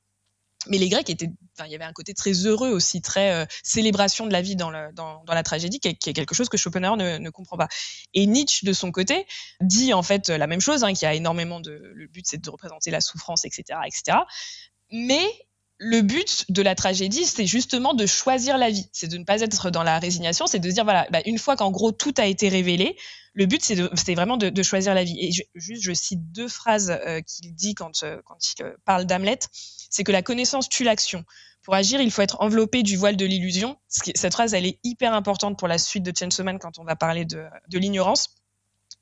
[0.68, 1.30] Mais les Grecs étaient,
[1.64, 4.72] il y avait un côté très heureux aussi, très euh, célébration de la vie dans,
[4.72, 7.68] la tragédie, qui est, quelque chose que Schopenhauer ne, ne, comprend pas.
[8.16, 9.28] Et Nietzsche, de son côté,
[9.62, 12.44] dit en fait la même chose, hein, qu'il y a énormément de, le but c'est
[12.44, 14.18] de représenter la souffrance, etc., etc.
[14.92, 15.28] Mais
[15.78, 18.88] le but de la tragédie, c'est justement de choisir la vie.
[18.94, 21.56] C'est de ne pas être dans la résignation, c'est de dire, voilà, bah, une fois
[21.56, 22.96] qu'en gros tout a été révélé,
[23.34, 25.18] le but, c'est vraiment de, choisir la vie.
[25.20, 28.22] Et juste, je cite deux phrases euh, qu'il dit quand, euh,
[28.58, 29.40] il euh, parle d'Hamlet.
[29.90, 31.26] C'est que la connaissance tue l'action.
[31.62, 33.78] Pour agir, il faut être enveloppé du voile de l'illusion.
[33.90, 36.96] Cette phrase, elle est hyper importante pour la suite de Chainsaw Man quand on va
[36.96, 38.36] parler de, de l'ignorance.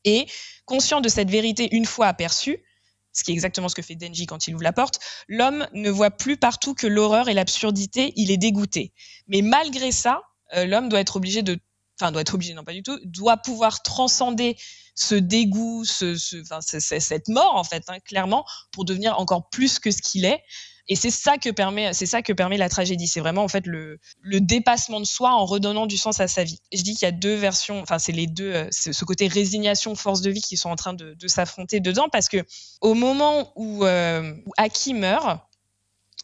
[0.04, 0.26] Et
[0.66, 2.64] conscient de cette vérité une fois aperçue,
[3.14, 5.90] ce qui est exactement ce que fait Denji quand il ouvre la porte, l'homme ne
[5.90, 8.92] voit plus partout que l'horreur et l'absurdité, il est dégoûté.
[9.28, 10.22] Mais malgré ça,
[10.56, 11.60] euh, l'homme doit être obligé de
[12.00, 14.58] enfin doit être obligé non pas du tout doit pouvoir transcender
[14.96, 20.02] ce dégoût ce, cette mort en fait hein, clairement pour devenir encore plus que ce
[20.02, 20.42] qu'il est
[20.90, 23.08] et c'est ça que permet, c'est ça que permet la tragédie.
[23.08, 26.60] C'est vraiment en fait le, dépassement de soi en redonnant du sens à sa vie.
[26.74, 29.96] Je dis qu'il y a deux versions, enfin c'est les deux, euh, ce côté résignation,
[29.96, 32.44] force de vie qui sont en train de, s'affronter dedans parce que
[32.82, 35.40] au moment où, euh, Aki meurt,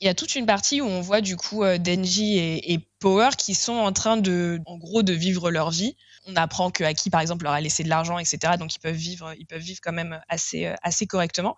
[0.01, 3.29] il y a toute une partie où on voit du coup euh, Denji et, Power
[3.37, 5.95] qui sont en train de, en gros, de vivre leur vie.
[6.25, 8.57] On apprend que Aki, par exemple, leur a laissé de l'argent, etc.
[8.59, 11.55] Donc ils peuvent vivre, ils peuvent vivre quand même assez, euh, assez correctement.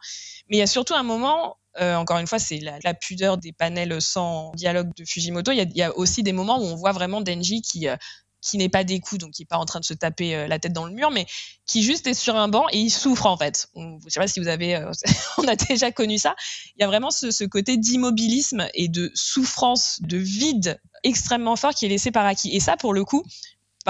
[0.47, 3.53] Mais il y a surtout un moment euh, encore une fois, c'est la, pudeur des
[3.53, 5.51] panels sans dialogue de Fujimoto.
[5.51, 7.95] Il y, a, aussi des moments où on voit vraiment Denji qui euh,
[8.41, 10.47] qui n'est pas des coups, donc qui est pas en train de se taper euh,
[10.47, 11.27] la tête dans le mur, mais
[11.67, 13.69] qui juste est sur un banc et il souffre en fait.
[13.75, 14.83] On, je sais pas si vous avez,
[15.37, 16.35] on a déjà connu ça.
[16.75, 21.85] Il y a vraiment ce, côté d'immobilisme et de souffrance, de vide extrêmement fort qui
[21.85, 22.55] est laissé par Aki.
[22.55, 23.23] Et ça, pour le coup,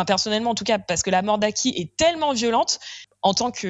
[0.05, 2.79] personnellement en tout cas, parce que la mort d'Aki est tellement violente
[3.21, 3.67] en tant que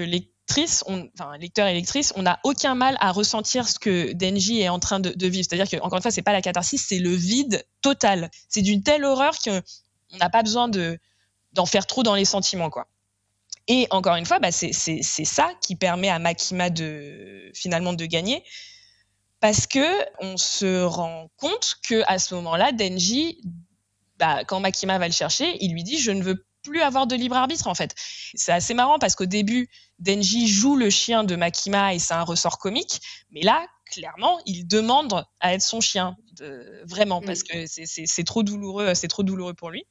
[1.13, 4.79] enfin lecteur et lectrice, on n'a aucun mal à ressentir ce que Denji est en
[4.79, 5.45] train de, vivre.
[5.47, 8.29] C'est-à-dire que encore une fois, c'est pas la catharsis, c'est le vide total.
[8.49, 9.61] C'est d'une telle horreur que
[10.13, 10.99] on n'a pas besoin de
[11.53, 12.87] d'en faire trop dans les sentiments, quoi.
[13.67, 14.71] Et encore une fois, bah, c'est
[15.03, 18.43] ça qui permet à Makima de finalement de gagner,
[19.39, 23.41] parce que on se rend compte que à ce moment-là, Denji,
[24.17, 27.15] bah, quand Makima va le chercher, il lui dit je ne veux plus avoir de
[27.15, 27.95] libre arbitre en fait.
[28.35, 29.69] C'est assez marrant parce qu'au début,
[29.99, 34.65] Denji joue le chien de Makima et c'est un ressort comique, mais là, clairement, il
[34.67, 36.15] demande à être son chien,
[36.85, 39.85] vraiment, parce que c'est trop douloureux, c'est trop douloureux pour lui.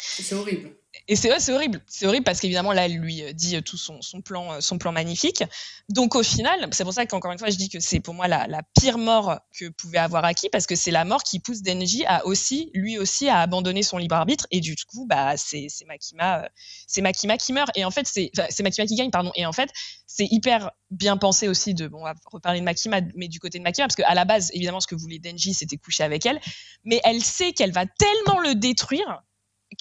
[0.00, 0.76] C'est horrible
[1.08, 1.80] et c'est horrible.
[1.86, 4.78] C'est horrible parce qu'évidemment là, elle lui euh, dit euh, tout son, plan, euh, son
[4.78, 5.44] plan magnifique.
[5.88, 8.28] Donc au final, c'est pour ça qu'encore une fois, je dis que c'est pour moi
[8.28, 12.04] la, pire mort que pouvait avoir Aki parce que c'est la mort qui pousse Denji
[12.06, 14.46] à aussi, lui aussi, à abandonner son libre arbitre.
[14.50, 16.48] Et du coup, bah c'est Makima,
[16.86, 17.70] c'est Makima qui meurt.
[17.76, 19.32] Et en fait, c'est c'est Makima qui gagne, pardon.
[19.34, 19.70] Et en fait,
[20.06, 23.58] c'est hyper bien pensé aussi de, bon, on va reparler de Makima, mais du côté
[23.58, 26.40] de Makima, parce qu'à la base, évidemment, ce que voulait Denji, c'était coucher avec elle,
[26.84, 29.22] mais elle sait qu'elle va tellement le détruire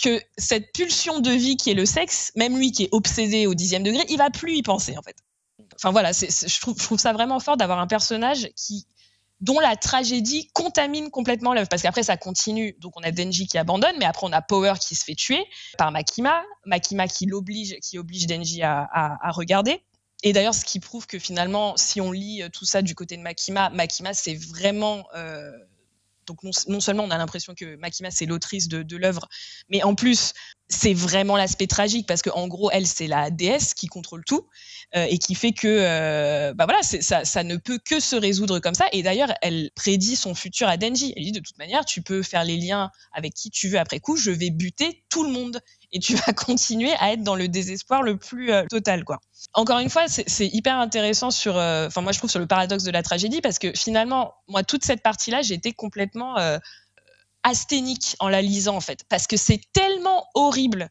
[0.02, 3.54] que cette pulsion de vie qui est le sexe, même lui qui est obsédé au
[3.54, 5.16] dixième degré, il va plus y penser en fait.
[5.76, 8.88] Enfin voilà, je, trouve, ça vraiment fort d'avoir un personnage qui
[9.42, 11.68] dont la tragédie contamine complètement l'œuvre.
[11.68, 12.76] Parce qu'après, ça continue.
[12.80, 15.44] Donc, on a Denji qui abandonne, mais après, on a Power qui se fait tuer
[15.78, 16.42] par Makima.
[16.66, 19.84] Makima qui l'oblige, qui oblige Denji à, à, regarder.
[20.24, 23.22] Et d'ailleurs, ce qui prouve que finalement, si on lit tout ça du côté de
[23.22, 25.52] Makima, Makima, c'est vraiment euh,
[26.26, 29.28] donc non, seulement on a l'impression que Makima c'est l'autrice de, l'œuvre,
[29.70, 30.34] mais en plus
[30.68, 34.48] c'est vraiment l'aspect tragique parce que en gros elle c'est la déesse qui contrôle tout
[34.96, 38.88] euh, et qui fait que euh, bah ça ne peut que se résoudre comme ça.
[38.92, 41.14] Et d'ailleurs elle prédit son futur à Denji.
[41.16, 44.00] Elle dit de toute manière tu peux faire les liens avec qui tu veux après
[44.00, 45.62] coup je vais buter tout le monde
[45.96, 49.20] et tu vas continuer à être dans le désespoir le plus euh, total quoi
[49.54, 52.92] encore une fois c'est hyper intéressant sur enfin moi je trouve sur le paradoxe de
[52.92, 56.36] la tragédie parce que finalement moi toute cette partie là j'ai été complètement
[57.46, 60.90] asthénique en la lisant en fait, parce que c'est tellement horrible.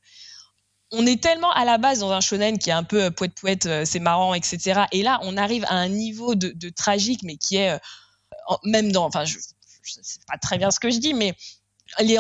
[0.93, 3.35] On est tellement à la base dans un shonen qui est un peu euh, poète
[3.35, 4.83] poète, euh, c'est marrant, etc.
[4.93, 7.79] Et là, on arrive à un niveau de, tragique, mais qui est euh,
[8.63, 9.37] même dans, enfin, je,
[9.83, 11.35] je sais pas très bien ce que je dis, mais
[12.01, 12.19] les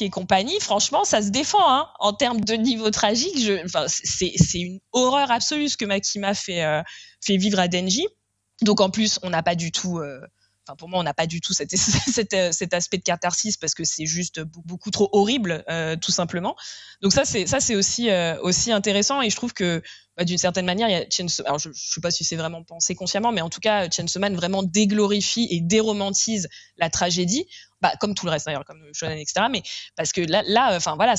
[0.00, 1.88] et compagnie, franchement, ça se défend hein.
[2.00, 3.38] en termes de niveau tragique.
[3.38, 6.82] Je, c'est, c'est une horreur absolue ce que Makima fait,
[7.24, 8.06] fait vivre à Denji.
[8.62, 10.00] Donc en plus, on n'a pas du tout
[10.66, 11.72] Enfin, pour moi, on n'a pas du tout cet,
[12.34, 16.56] euh, cet, aspect de catharsis parce que c'est juste beaucoup trop horrible, euh, tout simplement.
[17.02, 19.80] Donc ça, c'est euh, aussi intéressant et je trouve que
[20.16, 23.30] bah, d'une certaine manière, Chainsaw, alors je, ne sais pas si c'est vraiment pensé consciemment,
[23.30, 26.48] mais en tout cas, Chainsaw Man vraiment déglorifie et déromantise
[26.78, 27.46] la tragédie,
[27.80, 29.46] bah, comme tout le reste d'ailleurs, comme Shonen, etc.
[29.50, 29.62] Mais
[29.94, 31.14] parce que là, là, enfin voilà,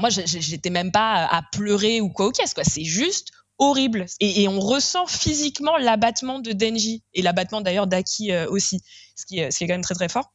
[0.00, 2.64] moi, j'étais même pas à pleurer ou quoi au caisse, quoi.
[2.64, 4.06] C'est juste horrible.
[4.20, 8.80] Et, on ressent physiquement l'abattement de Denji et l'abattement d'ailleurs d'Aki euh, aussi,
[9.16, 10.32] ce qui, est, ce qui est quand même très très fort.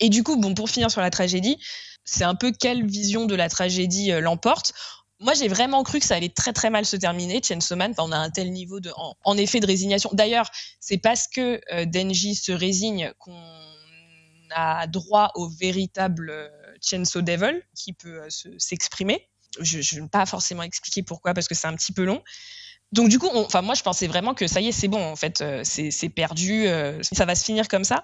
[0.00, 1.58] Et du coup, bon, pour finir sur la tragédie,
[2.04, 4.72] c'est un peu quelle vision de la tragédie euh, l'emporte.
[5.18, 7.94] Moi, j'ai vraiment cru que ça allait très très mal se terminer, Chainsaw Man.
[7.98, 8.92] On a un tel niveau de,
[9.24, 10.10] en, effet, de résignation.
[10.12, 13.40] D'ailleurs, c'est parce que euh, Denji se résigne qu'on
[14.54, 16.50] a droit au véritable
[16.82, 18.20] Chainsaw Devil qui peut
[18.58, 19.26] s'exprimer
[19.60, 22.22] je ne vais pas forcément expliquer pourquoi parce que c'est un petit peu long.
[22.92, 25.16] Donc du coup, enfin moi je pensais vraiment que ça y est, c'est bon en
[25.16, 28.02] fait, euh, c'est perdu, euh, ça va se finir comme ça.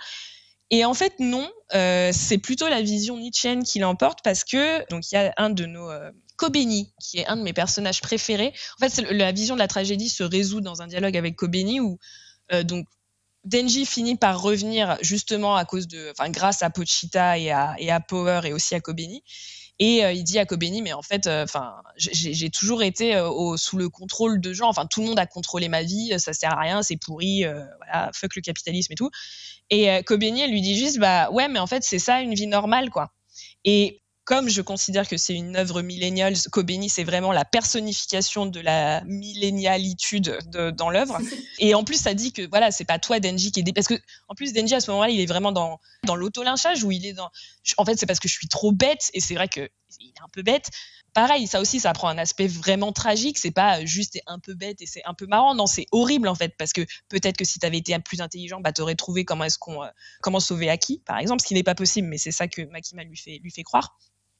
[0.70, 5.10] Et en fait non, euh, c'est plutôt la vision nietzschéenne qui l'emporte parce que donc
[5.10, 5.90] il y a un de nos
[6.36, 8.52] Kobeni qui est un de mes personnages préférés.
[8.80, 11.98] En fait, la vision de la tragédie se résout dans un dialogue avec Kobeni où
[12.64, 12.86] donc
[13.44, 18.40] Denji finit par revenir justement à cause de, enfin grâce à Pochita et à Power
[18.44, 19.22] et aussi à Kobeni.
[19.78, 23.28] Et euh, il dit à Kobeni, mais en fait, euh, enfin, j'ai toujours été euh,
[23.28, 24.68] au, sous le contrôle de gens.
[24.68, 26.14] Enfin, tout le monde a contrôlé ma vie.
[26.18, 27.44] Ça sert à rien, c'est pourri.
[27.78, 29.10] voilà, fuck le capitalisme et tout.
[29.70, 32.46] Et Kobeni, elle lui dit juste, bah ouais, mais en fait, c'est ça une vie
[32.46, 33.12] normale, quoi.
[33.64, 38.60] Et comme je considère que c'est une œuvre millennials, Kobeni, c'est vraiment la personnification de
[38.60, 40.38] la millénialitude
[40.76, 41.18] dans l'œuvre.
[41.58, 43.98] Et en plus, ça dit que voilà, c'est pas toi, Denji, qui est parce que
[44.28, 47.14] en plus Denji à ce moment-là, il est vraiment dans dans l'auto-lynchage où il est
[47.14, 47.30] dans.
[47.76, 49.68] En fait, c'est parce que je suis trop bête et c'est vrai que
[50.00, 50.70] il est un peu bête.
[51.14, 53.38] Pareil, ça aussi, ça prend un aspect vraiment tragique.
[53.38, 55.54] C'est pas juste un peu bête et c'est un peu marrant.
[55.54, 58.60] Non, c'est horrible en fait parce que peut-être que si tu avais été plus intelligent,
[58.60, 59.88] bah t'aurais trouvé comment est-ce qu'on euh,
[60.20, 63.04] comment sauver Aki, par exemple, ce qui n'est pas possible, mais c'est ça que Makima
[63.04, 63.96] lui fait lui fait croire.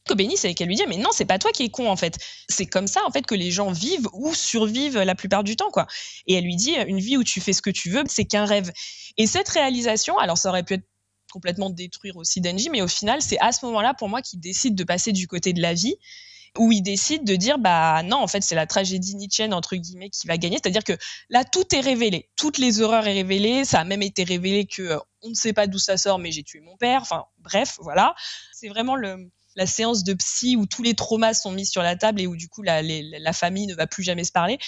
[0.06, 2.18] Kobeni, c'est qu'elle lui dit mais non, c'est pas toi qui es con en fait.
[2.48, 5.70] C'est comme ça en fait que les gens vivent ou survivent la plupart du temps
[5.70, 5.86] quoi.
[6.26, 8.44] Et elle lui dit une vie où tu fais ce que tu veux, c'est qu'un
[8.44, 8.72] rêve.
[9.16, 10.86] Et cette réalisation, alors ça aurait pu être
[11.32, 12.68] complètement détruire aussi Denji.
[12.70, 15.52] Mais au final, c'est à ce moment-là, pour moi, qu'il décide de passer du côté
[15.52, 15.96] de la vie
[16.58, 20.10] où il décide de dire bah non en fait c'est la tragédie nietzschéenne entre guillemets
[20.10, 20.58] qui va gagner.
[20.62, 20.92] C'est-à-dire que
[21.30, 22.28] là tout est révélé.
[22.36, 25.54] Toutes les horreurs est révélées ça a même été révélé que euh, on ne sait
[25.54, 27.00] pas d'où ça sort mais j'ai tué mon père.
[27.00, 28.14] Enfin bref voilà.
[28.52, 31.96] C'est vraiment le la séance de psy où tous les traumas sont mis sur la
[31.96, 32.82] table et où du coup la,
[33.32, 34.58] famille ne va plus jamais se parler.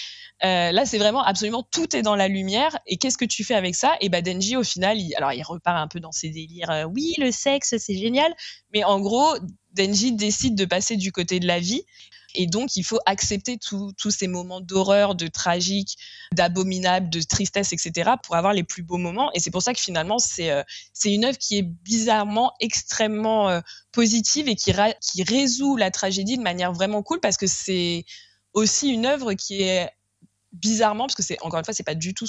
[0.43, 2.77] Euh, là, c'est vraiment absolument tout est dans la lumière.
[2.85, 3.95] Et qu'est-ce que tu fais avec ça?
[4.01, 6.69] Et bah Denji, au final, il, alors il repart un peu dans ses délires.
[6.69, 8.33] Euh, oui, le sexe, c'est génial.
[8.73, 9.35] Mais en gros,
[9.73, 11.83] Denji décide de passer du côté de la vie.
[12.35, 15.97] Et donc, il faut accepter tous ces moments d'horreur, de tragique,
[16.33, 19.31] d'abominable, de tristesse, etc., pour avoir les plus beaux moments.
[19.33, 20.63] Et c'est pour ça que finalement, c'est euh,
[21.05, 24.73] une œuvre qui est bizarrement extrêmement euh, positive et qui,
[25.23, 28.05] résout la tragédie de manière vraiment cool parce que c'est
[28.53, 29.89] aussi une œuvre qui est
[30.51, 32.27] bizarrement, parce que c'est encore une fois, c'est pas du tout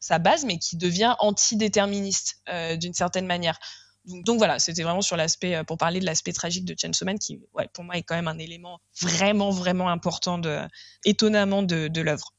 [0.00, 3.58] sa base, mais qui devient antidéterministe euh, d'une certaine manière.
[4.06, 7.18] Donc, voilà, c'était vraiment sur l'aspect, euh, pour parler de l'aspect tragique de Chainsaw Man,
[7.18, 10.60] qui, ouais, pour moi, est quand même un élément vraiment, vraiment important, de,
[11.04, 12.34] étonnamment, de, l'œuvre.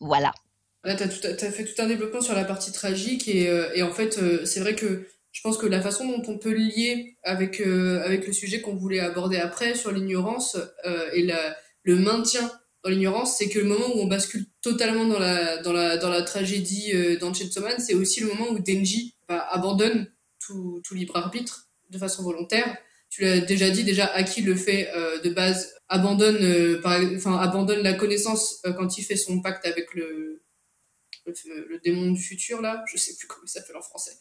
[0.00, 0.32] Voilà.
[0.84, 4.18] Là, tu as, fait tout un développement sur la partie tragique, et, euh, en fait,
[4.18, 8.26] euh, c'est vrai que je pense que la façon dont on peut lier avec, avec
[8.26, 10.56] le sujet qu'on voulait aborder après sur l'ignorance
[11.12, 11.30] et
[11.84, 12.50] le maintien
[12.82, 16.08] dans l'ignorance, c'est que le moment où on bascule totalement dans la, dans la, dans
[16.08, 20.10] la tragédie dans Chainsaw Man, c'est aussi le moment où Denji bah, abandonne
[20.82, 22.76] tout, libre arbitre de façon volontaire.
[23.10, 27.38] Tu l'as déjà dit, déjà Aki le fait euh, de base, abandonne, euh, par, enfin
[27.38, 30.42] abandonne la connaissance euh, quand il fait son pacte avec le,
[31.26, 34.12] le, démon du futur là, je sais plus comment il s'appelle en français.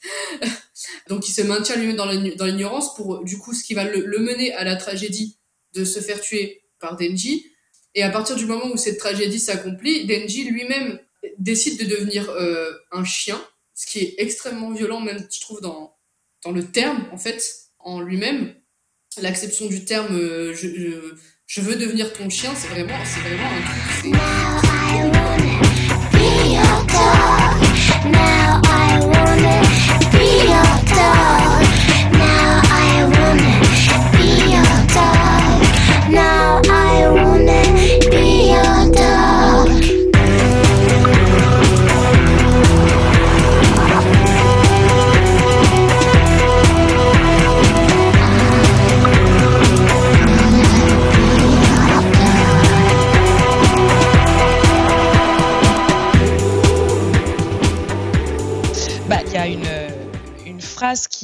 [1.10, 4.20] Donc il se maintient lui-même dans l'ignorance pour du coup ce qui va le, le,
[4.20, 5.38] mener à la tragédie
[5.74, 7.52] de se faire tuer par Denji.
[7.94, 11.00] Et à partir du moment où cette tragédie s'accomplit, Denji lui-même
[11.40, 12.32] décide de devenir
[12.92, 13.42] un chien,
[13.74, 15.97] ce qui est extrêmement violent même je trouve dans
[16.44, 17.42] dans le terme, en fait,
[17.80, 18.54] en lui-même,
[19.22, 23.50] l'acception du terme euh, je, je, je, veux devenir ton chien, c'est vraiment, c'est vraiment
[23.50, 24.47] un truc.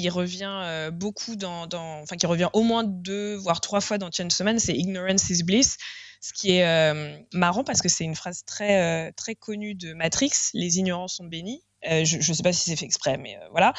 [0.09, 1.67] Revient euh, beaucoup dans,
[2.01, 5.77] enfin qui revient au moins deux voire trois fois dans Chainsaw c'est ignorance is bliss,
[6.21, 9.93] ce qui est euh, marrant parce que c'est une phrase très euh, très connue de
[9.93, 11.63] Matrix, les ignorants sont bénis.
[11.83, 13.73] je ne sais pas si c'est fait exprès, mais voilà.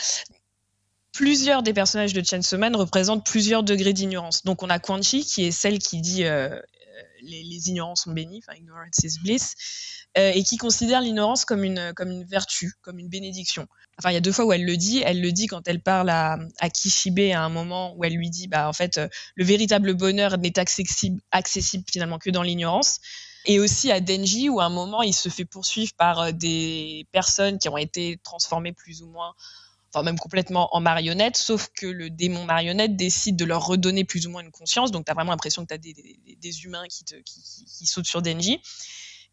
[1.13, 4.45] Plusieurs des personnages de Chainsaw Man représentent plusieurs degrés d'ignorance.
[4.45, 6.25] Donc on a Quan Chi qui est celle qui dit
[7.23, 9.55] les, les, ignorants sont bénis, enfin ignorance is bliss,
[10.17, 13.67] et qui considère l'ignorance comme une comme une vertu, comme une bénédiction.
[13.99, 15.03] Enfin il y a deux fois où elle le dit.
[15.05, 16.39] Elle le dit quand elle parle à,
[16.73, 20.39] Kishibe à un moment où elle lui dit bah en fait euh, le véritable bonheur
[20.39, 21.21] n'est accessible,
[21.91, 23.01] finalement que dans l'ignorance.
[23.47, 27.07] Et aussi à Denji où à un moment il se fait poursuivre par euh, des
[27.13, 29.35] personnes qui ont été transformées plus ou moins
[29.93, 34.27] enfin même complètement en marionnettes, sauf que le démon marionnette décide de leur redonner plus
[34.27, 37.05] ou moins une conscience, donc tu as vraiment l'impression que tu as des, humains qui,
[37.05, 38.61] qui, qui, sautent sur Denji.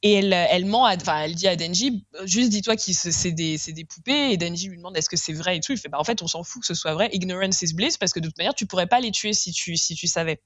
[0.04, 3.86] Et elle, elle ment, enfin, elle dit à Denji, juste dis-toi que c'est des, des,
[3.86, 4.32] poupées.
[4.32, 5.74] Et Denji lui demande est-ce que c'est vrai et tout.
[5.74, 7.10] Il fait, bah, en fait, on s'en fout que ce soit vrai.
[7.14, 9.78] Ignorance is bliss, parce que de toute manière, tu pourrais pas les tuer si tu,
[9.78, 10.42] si tu savais.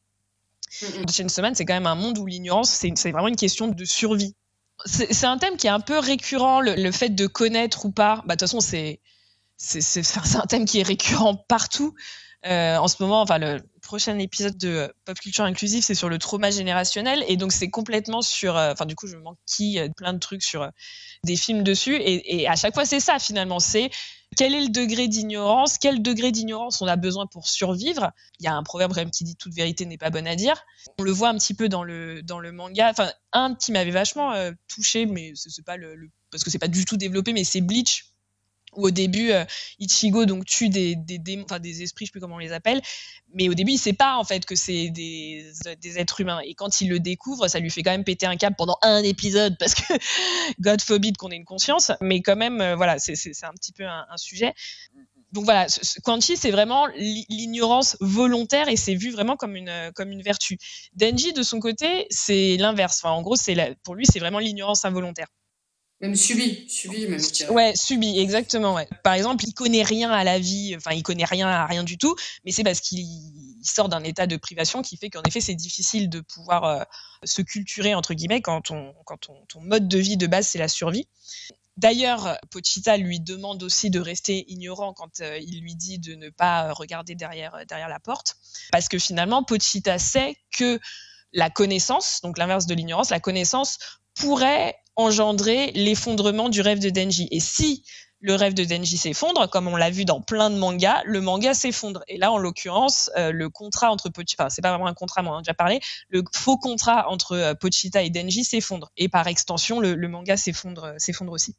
[0.81, 1.53] Mm -hmm.
[1.55, 4.35] c'est quand même un monde où l'ignorance, c'est vraiment une question de survie.
[4.85, 8.23] C'est un thème qui est un peu récurrent, le, le fait de connaître ou pas.
[8.25, 8.99] Bah, de toute façon, c'est
[10.35, 11.95] un thème qui est récurrent partout.
[12.45, 16.19] Euh, en ce moment, enfin, le prochain épisode de Pop Culture Inclusive, c'est sur le
[16.19, 17.23] trauma générationnel.
[17.27, 18.55] Et donc, c'est complètement sur.
[18.55, 20.69] Euh, enfin, du coup, je manquille euh, plein de trucs sur
[21.23, 21.95] des films dessus.
[21.99, 23.59] Et, à chaque fois, c'est ça, finalement.
[23.59, 23.89] C'est
[24.37, 28.11] quel est le degré d'ignorance Quel degré d'ignorance on a besoin pour survivre?
[28.39, 30.61] Il y a un proverbe même qui dit toute vérité n'est pas bonne à dire.
[30.99, 32.89] On le voit un petit peu dans le, dans le manga.
[32.91, 34.33] Enfin, un qui m'avait vachement
[34.67, 36.09] touché, mais c'est pas le, le.
[36.31, 38.14] Parce que c'est pas du tout développé, mais c'est Bleach
[38.75, 39.45] où au début euh,
[39.79, 40.95] Ichigo donc tue des
[41.81, 42.81] esprits, je sais plus comment on les appelle,
[43.33, 45.51] mais au début il sait pas en fait que c'est des,
[45.95, 48.55] êtres humains et quand il le découvre, ça lui fait quand même péter un câble
[48.57, 49.93] pendant un épisode parce que
[50.59, 53.13] God forbid qu'on ait une conscience, mais quand même euh, voilà c'est
[53.43, 54.53] un petit peu un, sujet.
[55.31, 60.21] Donc voilà, Chi, c'est vraiment l'ignorance volontaire et c'est vu vraiment comme une, comme une
[60.21, 60.57] vertu.
[60.93, 63.03] Denji, de son côté, c'est l'inverse.
[63.03, 63.35] En gros,
[63.83, 65.27] pour lui, c'est vraiment l'ignorance involontaire.
[66.05, 67.19] Même subi, subi même.
[67.49, 68.75] Ouais, subi, exactement.
[68.75, 68.87] Ouais.
[69.03, 71.97] Par exemple, il connaît rien à la vie, enfin, il connaît rien à rien du
[71.97, 73.07] tout, mais c'est parce qu'il
[73.63, 76.83] sort d'un état de privation qui fait qu'en effet, c'est difficile de pouvoir euh,
[77.23, 80.67] se culturer entre guillemets quand, on, quand ton mode de vie de base c'est la
[80.67, 81.07] survie.
[81.75, 86.29] D'ailleurs, Pochita lui demande aussi de rester ignorant quand euh, il lui dit de ne
[86.29, 88.37] pas regarder derrière, derrière la porte,
[88.71, 90.79] parce que finalement, Pochita sait que
[91.33, 93.79] la connaissance, donc l'inverse de l'ignorance, la connaissance
[94.13, 97.27] pourrait engendrer l'effondrement du rêve de Denji.
[97.31, 97.83] Et si
[98.21, 101.53] le rêve de Denji s'effondre, comme on l'a vu dans plein de mangas, le manga
[101.53, 102.03] s'effondre.
[102.07, 105.21] Et là, en l'occurrence, euh, le contrat entre Pochita, enfin, c'est pas vraiment un contrat,
[105.21, 105.79] moi, on a déjà parlé,
[106.09, 108.91] le faux contrat entre euh, Pochita et Denji s'effondre.
[108.97, 111.55] Et par extension, le, le manga s'effondre, s'effondre aussi.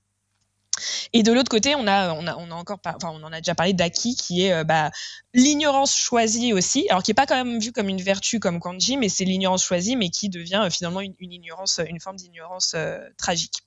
[1.12, 3.40] Et de l'autre côté, on a, on a, on a encore, enfin, on en a
[3.40, 4.90] déjà parlé d'Aki, qui est euh, bah,
[5.34, 8.96] l'ignorance choisie aussi, alors qui est pas quand même vue comme une vertu comme Kanji,
[8.96, 12.98] mais c'est l'ignorance choisie, mais qui devient euh, finalement une, ignorance, une forme d'ignorance euh,
[13.18, 13.62] tragique.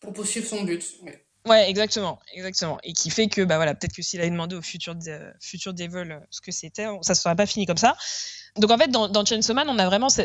[0.00, 0.84] Pour poursuivre son but.
[1.02, 1.22] Ouais.
[1.46, 2.78] Ouais, exactement, exactement.
[2.82, 4.96] Et qui fait que, bah voilà, peut-être que s'il avait demandé au futur,
[5.40, 7.96] futur Devil ce que c'était, ça ne serait pas fini comme ça
[8.58, 10.22] donc en fait, dans, dans Chainsaw Man, on a vraiment ce,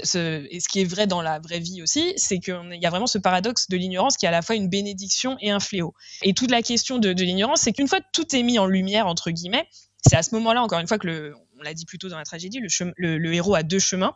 [0.49, 3.07] et ce qui est vrai dans la vraie vie aussi, c'est qu'il y a vraiment
[3.07, 5.93] ce paradoxe de l'ignorance qui est à la fois une bénédiction et un fléau.
[6.21, 9.31] Et toute la question de, l'ignorance, c'est qu'une fois tout est mis en lumière entre
[9.31, 9.67] guillemets,
[10.05, 12.23] c'est à ce moment-là, encore une fois, que on l'a dit plus tôt dans la
[12.23, 12.59] tragédie,
[12.97, 14.15] le, héros a deux chemins.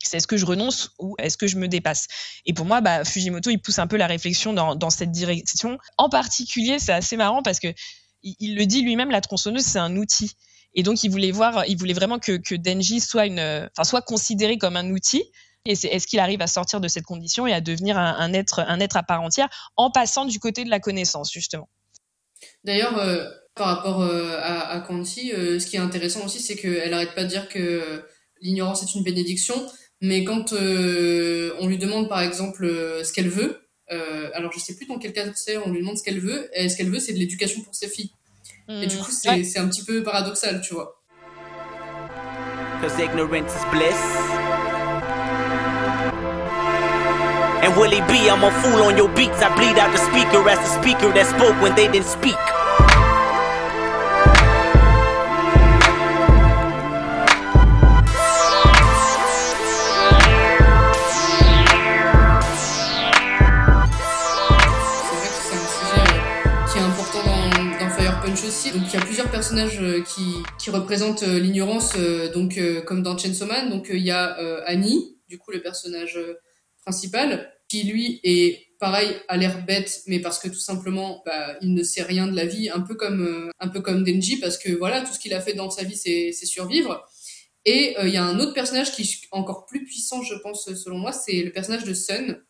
[0.00, 2.06] C'est est-ce que je renonce ou est-ce que je me dépasse?
[2.46, 5.76] Et pour moi, bah, Fujimoto, il pousse un peu la réflexion dans, cette direction.
[5.96, 7.68] En particulier, c'est assez marrant parce que
[8.22, 10.36] il, il le dit lui-même, la tronçonneuse, c'est un outil.
[10.74, 14.58] Et donc, il voulait voir, il voulait vraiment que, Denji soit une, enfin, soit considéré
[14.58, 15.24] comme un outil.
[15.64, 18.60] Et c'est est-ce qu'il arrive à sortir de cette condition et à devenir un, être,
[18.60, 21.68] un être à part entière en passant du côté de la connaissance, justement?
[22.64, 26.92] D'ailleurs, euh, par rapport euh, à, à euh, ce qui est intéressant aussi, c'est qu'elle
[26.94, 28.02] arrête pas de dire que
[28.40, 29.54] l'ignorance est une bénédiction,
[30.00, 32.66] mais quand on lui demande par exemple
[33.04, 33.58] ce qu'elle veut,
[33.88, 36.68] alors je sais plus dans quel cas c'est, on lui demande ce qu'elle veut, et
[36.68, 38.12] ce qu'elle veut, c'est de l'éducation pour ses filles.
[38.68, 39.58] Et du coup, c'est ouais.
[39.58, 40.94] un petit peu paradoxal, tu vois.
[42.82, 43.98] Cause ignorance is bliss.
[47.64, 48.28] And will it be?
[48.30, 49.42] I'm a fool on your beats.
[49.42, 52.36] I bleed out the speaker as the speaker that spoke when they didn't speak.
[68.74, 73.02] Donc il y a plusieurs personnages euh, qui, qui représentent euh, l'ignorance, euh, donc comme
[73.02, 73.70] dans Chainsaw Man.
[73.70, 74.34] Donc il y a
[74.66, 76.18] Annie, du coup le personnage
[76.82, 81.72] principal, qui lui est pareil a l'air bête, mais parce que tout simplement bah, il
[81.74, 84.70] ne sait rien de la vie, un peu comme un peu comme Denji, parce que
[84.72, 87.04] voilà tout ce qu'il a fait dans sa vie c'est survivre.
[87.64, 90.98] Et il y a un autre personnage qui est encore plus puissant, je pense selon
[90.98, 92.42] moi, c'est le personnage de Sun,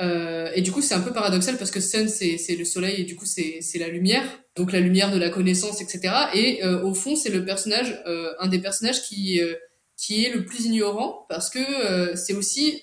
[0.00, 3.04] euh, et du coup, c'est un peu paradoxal parce que Sun, c'est le soleil et
[3.04, 4.24] du coup, c'est la lumière.
[4.54, 6.14] Donc la lumière de la connaissance, etc.
[6.34, 9.54] Et euh, au fond, c'est le personnage, euh, un des personnages qui, euh,
[9.96, 12.82] qui est le plus ignorant parce que euh, c'est aussi...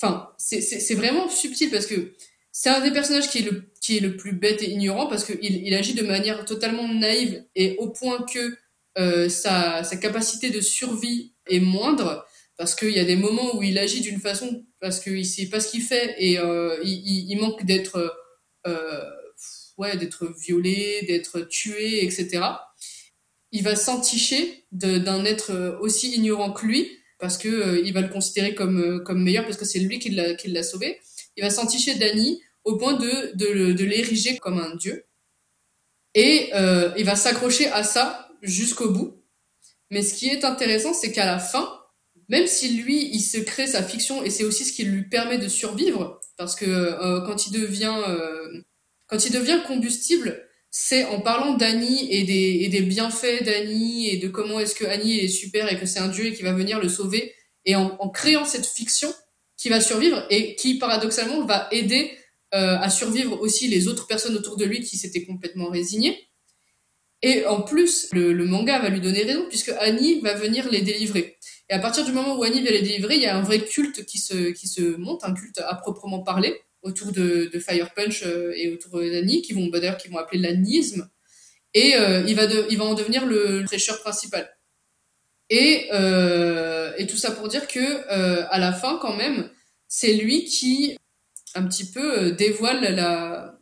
[0.00, 2.12] Enfin, c'est vraiment subtil parce que
[2.52, 5.24] c'est un des personnages qui est le, qui est le plus bête et ignorant parce
[5.24, 8.56] qu'il il agit de manière totalement naïve et au point que
[9.28, 12.27] sa, sa capacité de survie est moindre
[12.58, 15.60] parce qu'il y a des moments où il agit d'une façon parce qu'il sait pas
[15.60, 18.14] ce qu'il fait et euh, il, manque d'être
[18.66, 19.04] euh,
[19.78, 22.42] ouais d'être violé, d'être tué, etc.
[23.52, 26.90] Il va s'enticher d'un être aussi ignorant que lui
[27.20, 30.00] parce que euh, il va le considérer comme euh, comme meilleur parce que c'est lui
[30.00, 30.98] qui l'a sauvé.
[31.36, 35.06] Il va s'enticher d'Annie au point de de, de l'ériger comme un dieu
[36.14, 36.50] et
[36.96, 39.22] il va s'accrocher à ça jusqu'au bout.
[39.90, 41.77] Mais ce qui est intéressant, c'est qu'à la fin,
[42.28, 45.38] même si lui, il se crée sa fiction et c'est aussi ce qui lui permet
[45.38, 48.62] de survivre, parce que euh, quand il devient euh,
[49.06, 54.18] quand il devient combustible, c'est en parlant d'Annie et des, et des bienfaits d'Annie et
[54.18, 56.52] de comment est-ce que Annie est super et que c'est un dieu et qui va
[56.52, 57.32] venir le sauver
[57.64, 59.12] et en, en créant cette fiction
[59.56, 62.12] qui va survivre et qui paradoxalement va aider
[62.54, 66.28] euh, à survivre aussi les autres personnes autour de lui qui s'étaient complètement résignées.
[67.22, 70.82] Et en plus, le, le, manga va lui donner raison puisque Annie va venir les
[70.82, 71.36] délivrer.
[71.70, 73.64] Et à partir du moment où Annie vient les délivrer, il y a un vrai
[73.64, 77.92] culte qui se, qui se monte, un culte à proprement parler, autour de, de Fire
[77.94, 81.10] Punch euh, et autour d'Annie, qui vont, bah, d'ailleurs, qui vont appeler l'anisme.
[81.74, 84.48] Et euh, il, va il va en devenir le prêcheur principal.
[85.50, 88.06] Et, euh, et tout ça pour dire que
[88.50, 89.50] à la fin, quand même,
[89.86, 90.96] c'est lui qui
[91.54, 93.58] un petit peu dévoile la,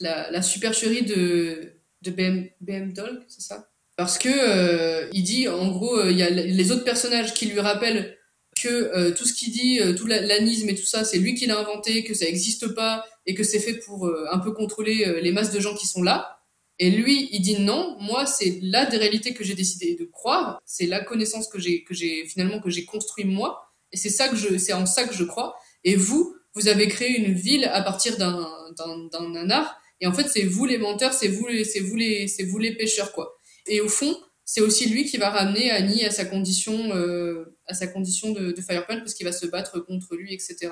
[0.00, 3.71] la, la supercherie de, de BM, BM Dog, c'est ça?
[3.96, 7.46] Parce que euh, il dit en gros euh, il y a les autres personnages qui
[7.46, 8.16] lui rappellent
[8.60, 12.04] que tout ce qu'il dit, tout l'anisme et tout ça, c'est lui qui l'a inventé,
[12.04, 15.58] que ça n'existe pas et que c'est fait pour un peu contrôler les masses de
[15.58, 16.42] gens qui sont là.
[16.78, 20.60] Et lui, il dit non, moi, c'est la des réalités que j'ai décidé de croire,
[20.64, 24.28] c'est la connaissance que j'ai, que j'ai finalement que j'ai construit moi, et c'est ça
[24.28, 25.54] que je, c'est en ça que je crois.
[25.84, 30.28] Et vous, vous avez créé une ville à partir d'un, d'un, nanar, et en fait,
[30.28, 33.38] c'est vous les menteurs, c'est vous c'est vous les, c'est vous les pêcheurs, quoi.
[33.66, 37.74] Et au fond, c'est aussi lui qui va ramener Annie à sa condition, euh, à
[37.74, 40.70] sa condition de, de Firepunch parce qu'il va se battre contre lui, etc.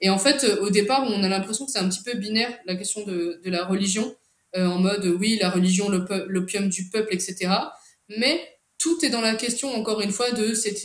[0.00, 2.76] Et en fait, au départ, on a l'impression que c'est un petit peu binaire la
[2.76, 4.14] question de, la religion
[4.56, 7.50] euh, en mode oui, la religion, l'opium du peuple, etc.
[8.08, 8.40] Mais
[8.78, 10.80] tout est dans la question, encore une fois, de cette,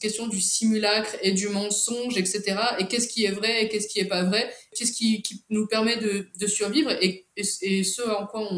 [0.00, 2.56] question du simulacre et du mensonge, etc.
[2.78, 4.52] Et qu'est-ce qui est vrai et qu'est-ce qui est pas vrai?
[4.74, 6.90] Qu'est-ce qui, nous permet de, survivre?
[7.00, 8.48] Et, ce en quoi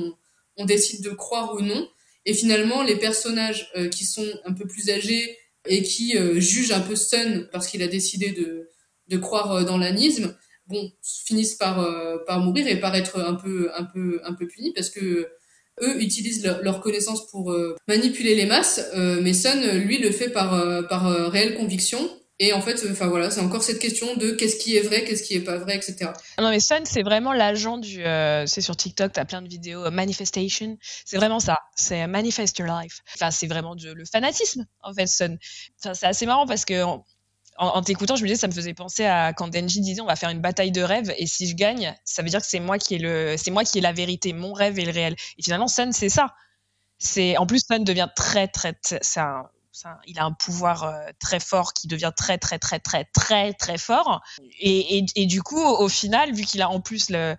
[0.57, 1.89] on, décide de croire ou non.
[2.29, 6.73] Et finalement, les personnages euh, qui sont un peu plus âgés et qui euh, jugent
[6.73, 12.19] un peu Sun parce qu'il a décidé de, croire dans l'anisme, bon, finissent par, euh,
[12.39, 15.27] mourir et par être un peu, un punis parce que
[15.81, 20.29] eux utilisent leur, connaissance pour euh, manipuler les masses, euh, mais Sun, lui, le fait
[20.29, 21.99] par réelle conviction.
[22.41, 25.25] Et en fait, enfin voilà, c'est encore cette question de qu'est-ce qui est vrai, qu'est-ce
[25.25, 26.13] qui est pas vrai, etc.
[26.39, 28.03] Non mais Sun, c'est vraiment l'agent du,
[28.47, 33.01] c'est sur TikTok, t'as plein de vidéos manifestation, c'est vraiment ça, c'est manifest your life.
[33.15, 35.37] Enfin, c'est vraiment le fanatisme en fait, Sun.
[35.83, 36.85] Enfin, c'est assez marrant parce que
[37.59, 40.17] en, t'écoutant, je me disais, ça me faisait penser à quand Denji disait, on va
[40.17, 42.79] faire une bataille de rêves, et si je gagne, ça veut dire que c'est moi
[42.79, 45.17] qui ai le, c'est moi qui ai la vérité, mon rêve est le réel.
[45.39, 46.35] Et finalement, Sun, c'est ça.
[46.99, 49.21] C'est, en plus, Sun devient très, très, c'est
[50.07, 53.79] il a un pouvoir euh, très fort qui devient très, très, très, très, très, très
[53.79, 54.21] fort.
[54.61, 57.37] Et, du coup, au, final, vu qu'il a en plus le,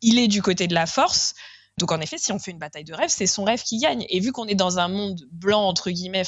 [0.00, 1.34] il est du côté de la force,
[1.78, 4.06] donc en effet, si on fait une bataille de rêves, c'est son rêve qui gagne.
[4.08, 6.22] Et vu qu'on est dans un monde blanc entre guillemets,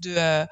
[0.00, 0.44] de euh,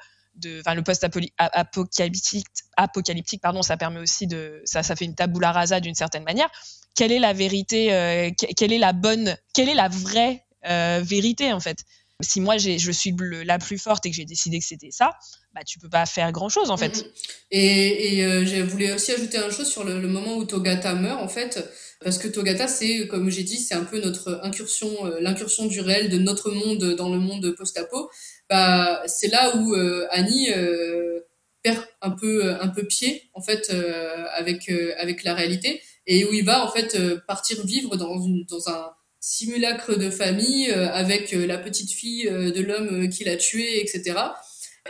[0.61, 2.47] enfin le post-apocalyptique,
[2.77, 6.49] apocalyptique, pardon, ça permet aussi de, ça, ça fait une tabula rasa d'une certaine manière.
[6.95, 11.51] Quelle est la vérité euh, Quelle est la bonne Quelle est la vraie euh, vérité
[11.53, 11.79] en fait?
[12.21, 13.15] Si moi je suis
[13.45, 15.11] la plus forte et que j'ai décidé que c'était ça,
[15.53, 16.97] bah tu peux pas faire grand chose en fait.
[16.97, 17.05] Mm-hmm.
[17.51, 21.29] Et, euh, je voulais aussi ajouter une chose sur le, moment où Togata meurt en
[21.29, 21.63] fait.
[22.01, 24.89] Parce que Togata, c'est, comme j'ai dit, c'est un peu notre incursion,
[25.19, 28.09] l'incursion du réel de notre monde dans le monde post-apo
[28.49, 31.19] bah, c'est là où euh, Annie euh,
[31.63, 36.33] perd un peu un peu pied en fait euh, avec avec la réalité et où
[36.33, 36.97] il va en fait
[37.27, 43.09] partir vivre dans une dans un simulacre de famille avec la petite fille de l'homme
[43.09, 44.15] qui l'a tué etc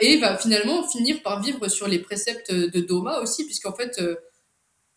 [0.01, 3.99] et va finalement finir par vivre sur les préceptes de Doma aussi puisqu'en fait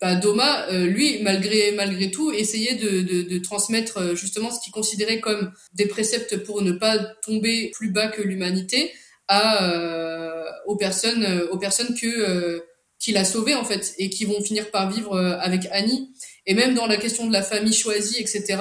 [0.03, 4.73] bah, Doma, euh, lui, malgré, malgré tout, essayait de, de, transmettre euh, justement ce qu'il
[4.73, 8.91] considérait comme des préceptes pour ne pas tomber plus bas que l'humanité
[9.29, 12.61] à euh, aux personnes, aux personnes que
[12.99, 16.09] qu'il a sauvées en fait et qui vont finir par vivre avec Annie.
[16.45, 18.57] Et même dans la question de la famille choisie, etc.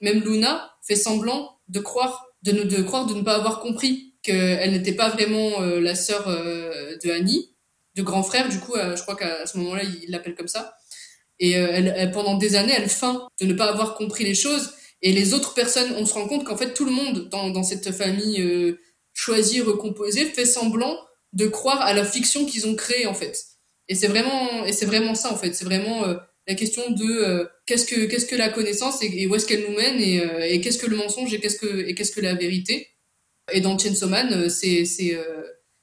[0.00, 4.14] Même Luna fait semblant de croire, de ne, de croire de ne pas avoir compris
[4.22, 7.52] qu'elle n'était pas vraiment la sœur de Annie
[7.94, 10.76] de grand frère, du coup, je crois qu'à ce moment-là, il l'appelle comme ça.
[11.38, 14.72] Et euh, elle, pendant des années, elle feint de ne pas avoir compris les choses.
[15.02, 17.92] Et les autres personnes, on se rend compte qu'en fait, tout le monde dans, cette
[17.92, 18.80] famille euh,
[19.12, 20.98] choisie, recomposée, fait semblant
[21.32, 23.44] de croire à la fiction qu'ils ont créée, en fait.
[23.88, 25.54] Et c'est vraiment, et c'est vraiment ça, en fait.
[25.54, 26.14] C'est vraiment euh,
[26.46, 30.00] la question de qu'est-ce que qu'est-ce que la connaissance et, où est-ce qu'elle nous mène
[30.00, 30.22] et,
[30.54, 32.88] et qu'est-ce que le mensonge et qu'est-ce que et qu'est-ce que la vérité.
[33.52, 35.16] Et dans Chainsaw Man, c'est c'est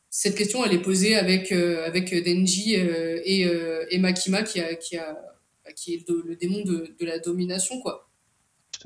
[0.10, 3.48] cette question, elle est posée avec avec Denji et,
[3.90, 5.18] et Makima qui a qui a
[5.76, 8.10] qui est le, démon de, la domination, quoi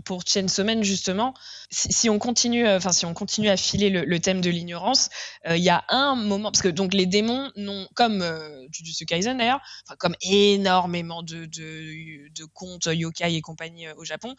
[0.04, 1.34] pour Chainsaw Man justement,
[1.70, 5.10] si, on continue, euh, enfin si on continue à filer le, thème de l'ignorance,
[5.48, 9.06] euh, il y a un moment parce que donc les démons n'ont comme euh, Jujutsu
[9.06, 9.62] Kaisen d'ailleurs,
[10.00, 14.36] comme énormément de, de, de, contes yokai et compagnie au Japon,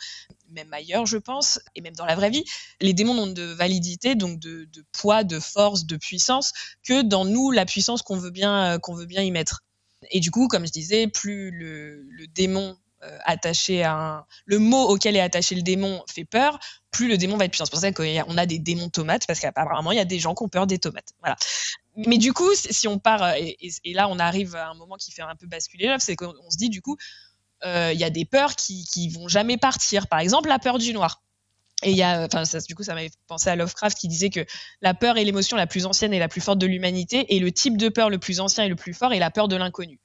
[0.50, 2.44] même ailleurs je pense, et même dans la vraie vie,
[2.80, 6.52] les démons n'ont de validité donc de, de, poids, de force, de puissance
[6.82, 9.62] que dans nous la puissance qu'on veut bien qu'on veut bien y mettre.
[10.10, 12.87] Et du coup, comme je disais, plus le, démon euh,
[13.24, 14.24] attaché à un...
[14.44, 16.58] le mot auquel est attaché le démon fait peur,
[16.90, 17.64] plus le démon va être puissant.
[17.64, 20.34] C'est pour ça qu'on a des démons tomates, parce qu'apparemment, il y a des gens
[20.34, 21.12] qui ont peur des tomates.
[21.20, 21.36] Voilà.
[21.96, 25.12] Mais du coup, si on part, euh, et, là, on arrive à un moment qui
[25.12, 26.96] fait un peu basculer l'œuvre, c'est qu'on se dit, du coup,
[27.64, 30.06] euh, il y a des peurs qui, qui vont jamais partir.
[30.06, 31.22] Par exemple, la peur du noir.
[31.82, 34.44] Et il y a, enfin, du coup, ça m'avait pensé à Lovecraft qui disait que
[34.80, 37.52] la peur est l'émotion la plus ancienne et la plus forte de l'humanité, et le
[37.52, 40.00] type de peur le plus ancien et le plus fort est la peur de l'inconnu.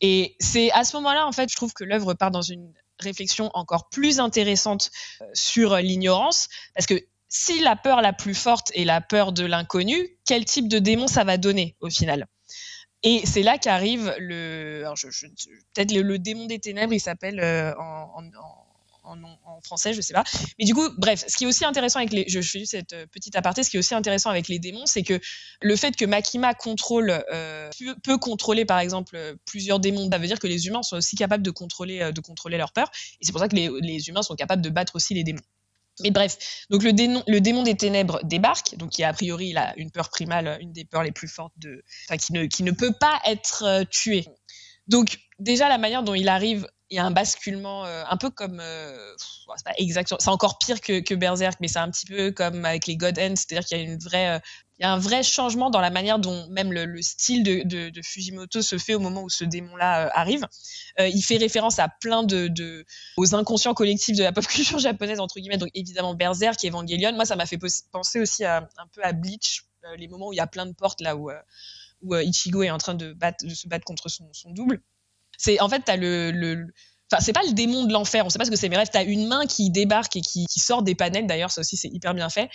[0.00, 3.50] Et c'est à ce moment-là, en fait, je trouve que l'œuvre part dans une réflexion
[3.54, 4.90] encore plus intéressante
[5.20, 9.44] euh, sur l'ignorance, parce que si la peur la plus forte est la peur de
[9.44, 12.26] l'inconnu, quel type de démon ça va donner au final?
[13.02, 14.82] Et c'est là qu'arrive le.
[15.74, 17.40] Peut-être le, démon des ténèbres, il s'appelle
[17.78, 18.67] en, en,
[19.62, 20.24] français, je sais pas.
[20.58, 23.06] Mais du coup, bref, ce qui est aussi intéressant avec les, je, fais cette euh,
[23.06, 25.20] petite aparté, ce qui est aussi intéressant avec les démons, c'est que
[25.60, 27.70] le fait que Makima contrôle, euh,
[28.02, 31.42] peut, contrôler par exemple plusieurs démons, ça veut dire que les humains sont aussi capables
[31.42, 32.90] de contrôler, euh, de contrôler leur peur,
[33.20, 35.42] et c'est pour ça que les, humains sont capables de battre aussi les démons.
[36.00, 39.58] Mais bref, donc le démon, le démon des ténèbres débarque, donc qui a priori il
[39.58, 41.82] a une peur primale, une des peurs les plus fortes de,
[42.20, 44.24] qui ne, qui ne peut pas être tué.
[44.88, 48.30] Donc déjà la manière dont il arrive il y a un basculement euh, un peu
[48.30, 48.96] comme euh,
[49.56, 52.86] c'est pas exactement c'est encore pire que, Berserk mais c'est un petit peu comme avec
[52.86, 54.38] les God Ends c'est-à-dire qu'il y a une euh,
[54.80, 58.62] il y a un vrai changement dans la manière dont même le, style de, Fujimoto
[58.62, 60.46] se fait au moment où ce démon-là arrive.
[61.00, 62.86] il fait référence à plein de, de,
[63.16, 67.12] aux inconscients collectifs de la pop culture japonaise entre guillemets, donc évidemment Berserk, Evangelion.
[67.14, 67.58] Moi, ça m'a fait
[67.90, 69.64] penser aussi à, un peu à Bleach,
[69.96, 71.28] les moments où il y a plein de portes là où,
[72.02, 73.16] où Ichigo est en train de,
[73.48, 74.80] se battre contre son, double.
[75.36, 76.66] C'est en fait t'as le,
[77.10, 78.90] Enfin, c'est pas le démon de l'enfer, on sait pas ce que c'est, mais bref,
[78.92, 82.12] t'as une main qui débarque et qui, sort des panels, d'ailleurs, ça aussi c'est hyper
[82.12, 82.50] bien fait,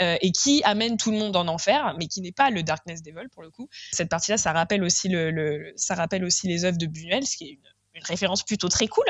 [0.00, 3.02] euh, et qui amène tout le monde en enfer, mais qui n'est pas le Darkness
[3.02, 3.68] Devil pour le coup.
[3.90, 7.44] Cette partie-là, ça rappelle aussi le, ça rappelle aussi les œuvres de Buñuel, ce qui
[7.44, 9.06] est une, référence plutôt très cool.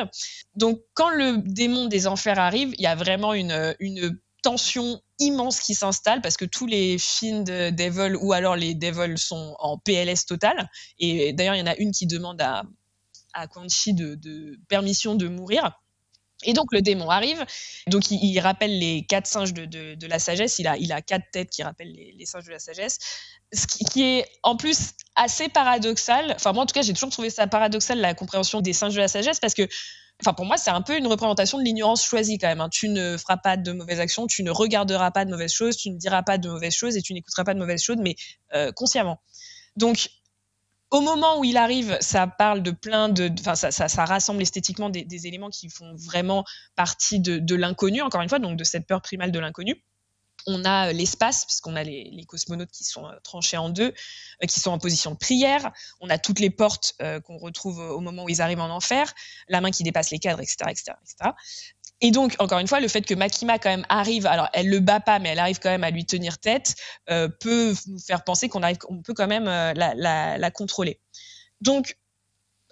[0.55, 5.75] Donc, quand le démon des enfers arrive, il y a vraiment une tension immense qui
[5.75, 10.27] s'installe parce que tous les films de Devil ou alors les Devils sont en PLS
[10.27, 10.69] total.
[10.99, 12.65] Et d'ailleurs, il y en a une qui demande à,
[13.37, 15.79] à Quan Chi de, permission de mourir.
[16.45, 17.47] Et donc le démon arrive,
[17.87, 21.49] donc il, rappelle les quatre singes de, la sagesse, il a, il a quatre têtes
[21.49, 22.99] qui rappellent les, singes de la sagesse,
[23.55, 27.31] ce qui, est en plus assez paradoxal, enfin moi en tout cas j'ai toujours trouvé
[27.31, 29.67] ça paradoxal la compréhension des singes de la sagesse parce que
[30.23, 32.61] Enfin, pour moi, c'est un peu une représentation de l'ignorance choisie quand même.
[32.61, 32.71] Hein.
[32.71, 35.91] Tu ne feras pas de mauvaises actions, tu ne regarderas pas de mauvaises choses, tu
[35.91, 38.17] ne diras pas de mauvaises choses et tu n'écouteras pas de mauvaises choses, mais
[38.55, 39.21] euh, consciemment.
[39.77, 40.09] Donc,
[40.91, 45.27] au moment où il arrive, ça parle de plein de, enfin, ça, rassemble esthétiquement des,
[45.27, 46.45] éléments qui font vraiment
[46.77, 49.83] partie de l'inconnu, encore une fois, donc de cette peur primale de l'inconnu.
[50.47, 53.93] On a euh, l'espace, puisqu'on a les, cosmonautes qui sont euh, tranchés en deux,
[54.43, 55.73] euh, qui sont en position de prière.
[56.01, 56.95] On a toutes les portes
[57.25, 59.13] qu'on retrouve au moment où ils arrivent en enfer,
[59.49, 61.31] la main qui dépasse les cadres, etc., etc., etc.
[62.01, 64.81] Et donc, encore une fois, le fait que Makima quand même arrive, alors elle le
[64.81, 66.75] bat pas, mais elle arrive quand même à lui tenir tête,
[67.07, 71.01] peut nous faire penser qu'on arrive, on peut quand même la, la, contrôler.
[71.61, 71.97] Donc,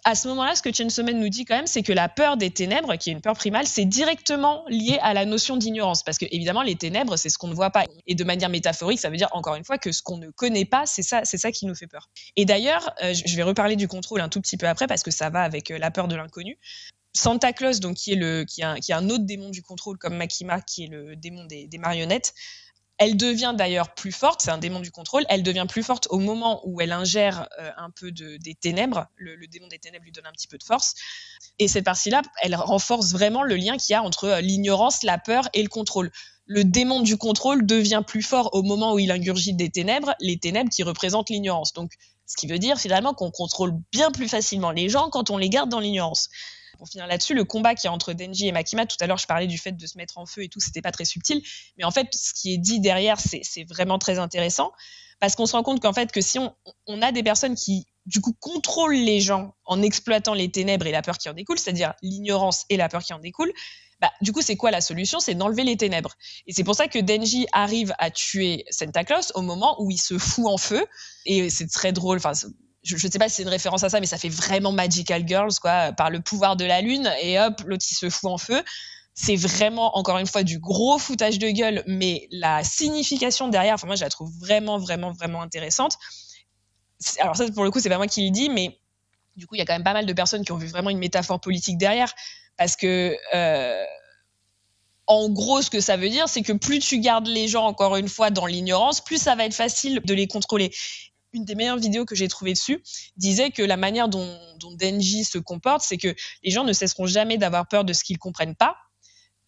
[0.05, 2.37] à ce moment-là, ce que Chen Somen nous dit quand même, c'est que la peur
[2.37, 6.03] des ténèbres, qui est une peur primale, c'est directement lié à la notion d'ignorance.
[6.03, 7.85] Parce que, évidemment, les ténèbres, c'est ce qu'on ne voit pas.
[8.07, 10.67] Et de manière métaphorique, ça veut dire, encore une fois, que ce qu'on ne connaît
[10.67, 12.11] pas, c'est ça, c'est ça qui nous fait peur.
[12.37, 15.11] Et d'ailleurs, euh, je vais reparler du contrôle un tout petit peu après, parce que
[15.11, 16.59] ça va avec euh, la peur de l'inconnu.
[17.17, 20.17] Santa Claus, donc qui est le qui a, qui un autre démon du contrôle comme
[20.17, 22.35] Makima, qui est le démon des marionnettes.
[22.99, 26.19] Elle devient d'ailleurs plus forte, c'est un démon du contrôle, elle devient plus forte au
[26.19, 30.05] moment où elle ingère euh, un peu de, des ténèbres, le, le, démon des ténèbres
[30.05, 30.95] lui donne un petit peu de force.
[31.59, 35.19] Et cette partie-là, elle renforce vraiment le lien qu'il y a entre euh, l'ignorance, la
[35.19, 36.13] peur et le contrôle.
[36.47, 40.39] Le démon du contrôle devient plus fort au moment où il ingurgite des ténèbres, les
[40.39, 41.73] ténèbres qui représentent l'ignorance.
[41.73, 41.93] Donc,
[42.27, 45.49] ce qui veut dire finalement qu'on contrôle bien plus facilement les gens quand on les
[45.49, 46.29] garde dans l'ignorance
[46.85, 49.27] pour finir là-dessus, le combat qui est entre Denji et Makima, tout à l'heure je
[49.27, 51.43] parlais du fait de se mettre en feu et tout, c'était pas très subtil,
[51.79, 54.71] mais en fait ce qui est dit derrière, c'est vraiment très intéressant,
[55.19, 58.21] parce qu'on se rend compte qu'en fait que si on, a des personnes qui du
[58.21, 61.95] coup contrôlent les gens en exploitant les ténèbres et la peur qui en découle, c'est-à-dire
[62.03, 63.51] l'ignorance et la peur qui en découle,
[64.03, 65.21] bah, du coup, c'est quoi la solution?
[65.21, 66.13] C'est d'enlever les ténèbres.
[66.47, 69.97] Et c'est pour ça que Denji arrive à tuer Santa Claus au moment où il
[69.97, 70.85] se fout en feu.
[71.25, 72.21] Et c'est très drôle.
[72.85, 75.27] Je, je sais pas si c'est une référence à ça, mais ça fait vraiment Magical
[75.27, 78.39] Girls, quoi, par le pouvoir de la lune, et hop, l'autre il se fout en
[78.39, 78.63] feu.
[79.15, 83.87] C'est vraiment, encore une fois, du gros foutage de gueule, mais la signification derrière, enfin,
[83.87, 85.97] moi, je la trouve vraiment, vraiment, vraiment intéressante.
[87.21, 88.79] Alors, ça, pour le coup, c'est pas moi qui le dis, mais
[89.37, 90.91] du coup, il y a quand même pas mal de personnes qui ont vu vraiment
[90.91, 92.13] une métaphore politique derrière,
[92.57, 93.85] parce que, euh,
[95.07, 97.97] en gros, ce que ça veut dire, c'est que plus tu gardes les gens, encore
[97.97, 100.73] une fois, dans l'ignorance, plus ça va être facile de les contrôler
[101.35, 102.83] une des meilleures vidéos que j'ai trouvées dessus
[103.17, 104.39] disait que la manière dont,
[104.79, 108.19] Denji se comporte, c'est que les gens ne cesseront jamais d'avoir peur de ce qu'ils
[108.19, 108.77] comprennent pas.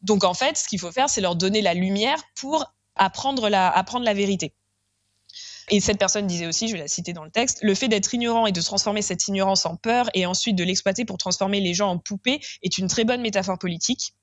[0.03, 3.69] Donc en fait, ce qu'il faut faire, c'est leur donner la lumière pour apprendre la,
[3.71, 4.53] apprendre la vérité.
[5.69, 8.15] Et cette personne disait aussi, je vais la citer dans le texte, le fait d'être
[8.15, 11.75] ignorant et de transformer cette ignorance en peur et ensuite de l'exploiter pour transformer les
[11.75, 14.15] gens en poupées est une très bonne métaphore politique.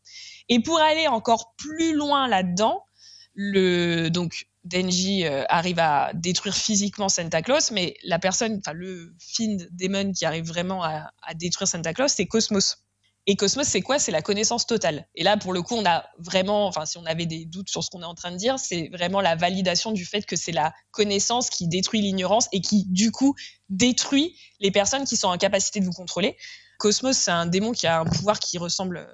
[0.47, 2.85] Et pour aller encore plus loin là-dedans,
[3.33, 9.57] le donc Denji euh, arrive à détruire physiquement Santa Claus, mais la personne, le Fiend
[9.71, 12.77] Demon qui arrive vraiment à, à détruire Santa Claus, c'est Cosmos.
[13.25, 13.99] Et Cosmos, c'est quoi?
[13.99, 15.07] C'est la connaissance totale.
[15.15, 17.81] Et là, pour le coup, on a vraiment, enfin, si on avait des doutes sur
[17.83, 20.51] ce qu'on est en train de dire, c'est vraiment la validation du fait que c'est
[20.51, 23.33] la connaissance qui détruit l'ignorance et qui, du coup,
[23.69, 26.35] détruit les personnes qui sont en capacité de vous contrôler.
[26.79, 29.07] Cosmos, c'est un démon qui a un pouvoir qui ressemble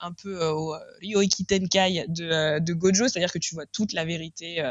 [0.00, 4.62] un peu au Ryoiki Tenkai de, de Gojo, c'est-à-dire que tu vois toute la vérité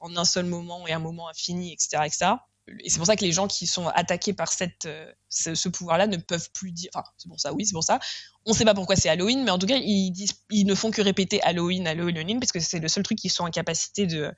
[0.00, 2.36] en un seul moment et un moment infini, etc..
[2.80, 4.50] Et c'est pour ça que les gens qui sont attaqués par
[4.86, 6.90] euh, ce, pouvoir-là ne peuvent plus dire.
[6.94, 7.98] Enfin, c'est pour ça, oui, c'est pour ça.
[8.44, 11.02] On ne sait pas pourquoi c'est Halloween, mais en tout cas, ils ne font que
[11.02, 14.32] répéter Halloween, Halloween, Halloween, parce que c'est le seul truc qu'ils sont en capacité de,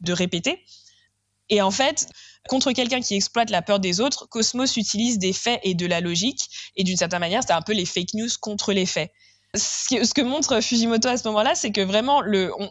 [0.00, 0.64] de répéter.
[1.48, 2.08] Et en fait,
[2.48, 6.00] contre quelqu'un qui exploite la peur des autres, Cosmos utilise des faits et de la
[6.00, 6.48] logique.
[6.76, 9.12] Et d'une certaine manière, c'est un peu les fake news contre les faits
[9.54, 12.22] ce que, montre Fujimoto à ce moment-là, c'est que vraiment,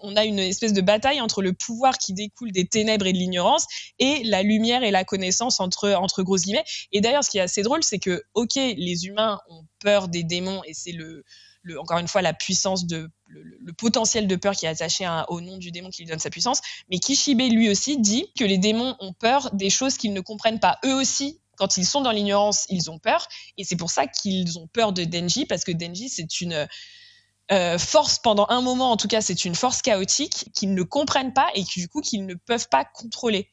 [0.03, 3.17] on, a une espèce de bataille entre le pouvoir qui découle des ténèbres et de
[3.17, 3.65] l'ignorance
[3.99, 6.63] et la lumière et la connaissance entre, entre gros guillemets.
[6.91, 10.23] Et d'ailleurs, ce qui est assez drôle, c'est que, ok, les humains ont peur des
[10.23, 10.95] démons et c'est
[11.79, 13.09] encore une fois la puissance le,
[13.77, 16.61] potentiel de peur qui est attaché au nom du démon qui lui donne sa puissance.
[16.89, 20.59] Mais Kishibe lui aussi dit que les démons ont peur des choses qu'ils ne comprennent
[20.59, 20.77] pas.
[20.85, 23.27] Eux aussi quand ils sont dans l'ignorance, ils ont peur.
[23.57, 26.67] Et c'est pour ça qu'ils ont peur de Denji, parce que Denji, c'est une
[27.51, 31.33] euh, force, pendant un moment en tout cas, c'est une force chaotique qu'ils ne comprennent
[31.33, 33.49] pas et qui, du coup qu'ils ne peuvent pas contrôler.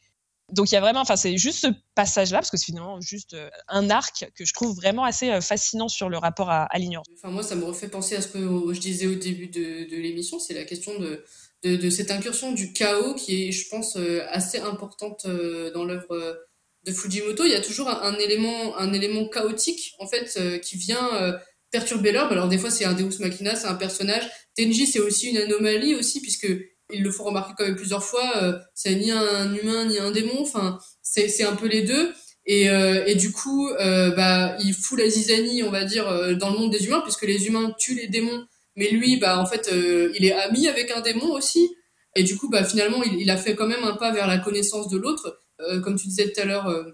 [0.51, 3.35] Donc il y a vraiment, enfin c'est juste ce passage-là, parce que c'est finalement juste
[3.35, 7.07] euh, un arc que je trouve vraiment assez euh, fascinant sur le rapport à, l'ignorance.
[7.17, 10.39] Enfin moi, ça me refait penser à ce que je disais au début de, l'émission,
[10.39, 11.25] c'est la question de,
[11.63, 13.97] de, cette incursion du chaos qui est, je pense,
[14.31, 16.39] assez importante dans l'œuvre
[16.85, 20.77] de Fujimoto, il y a toujours un, élément, un élément chaotique en fait euh, qui
[20.77, 21.33] vient euh,
[21.71, 22.33] perturber l'ordre.
[22.33, 24.29] Alors des fois c'est un Deus Machina, c'est un personnage.
[24.57, 26.49] Tenji c'est aussi une anomalie aussi puisque
[26.93, 28.43] il le faut remarquer quand même plusieurs fois.
[28.43, 30.41] Euh, c'est ni un humain ni un démon.
[30.41, 32.13] Enfin c'est c'est un peu les deux.
[32.45, 36.73] Et, et du coup, bah, il fout la zizanie, on va dire, dans le monde
[36.73, 38.45] des humains, puisque les humains tuent les démons.
[38.75, 41.71] Mais lui, bah, en fait, il est ami avec un démon aussi.
[42.15, 44.89] Et du coup, bah, finalement, il, a fait quand même un pas vers la connaissance
[44.89, 45.41] de l'autre.
[45.69, 46.93] Euh, comme tu disais tout à l'heure, euh,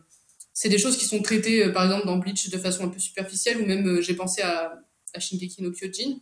[0.52, 2.98] c'est des choses qui sont traitées, euh, par exemple, dans Bleach de façon un peu
[2.98, 4.80] superficielle, ou même j'ai pensé à,
[5.14, 6.18] à Shingeki no Kyojin,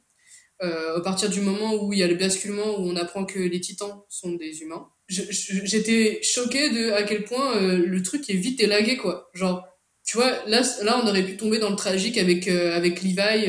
[0.61, 3.61] à partir du moment où il y a le basculement, où on apprend que les
[3.61, 4.89] titans sont des humains.
[5.09, 9.31] J'étais choquée de à quel point le truc est vite élagué, quoi.
[9.35, 9.67] Genre,
[10.05, 13.47] tu vois, là, là, on aurait pu tomber dans le tragique avec, avec Levi,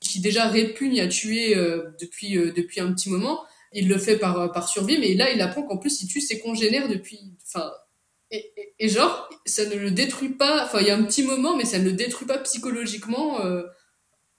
[0.00, 1.54] qui déjà répugne à tuer
[2.00, 3.44] depuis, depuis un petit moment.
[3.72, 6.38] Il le fait par, par survie, mais là, il apprend qu'en plus, il tue ses
[6.40, 7.20] congénères depuis.
[7.44, 7.70] Enfin,
[8.78, 10.64] et, genre, ça ne le détruit pas.
[10.64, 13.44] Enfin, il y a un petit moment, mais ça ne le détruit pas psychologiquement.
[13.44, 13.62] Euh.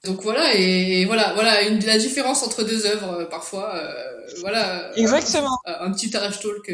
[0.04, 3.76] donc voilà, et, voilà, voilà une, la différence entre deux œuvres euh, parfois.
[3.76, 4.91] Euh, voilà.
[4.98, 5.58] Exactement.
[5.66, 6.72] Un, petit arrache talk.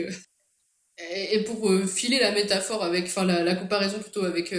[1.14, 4.54] Et, pour filer la métaphore avec, enfin la, comparaison plutôt avec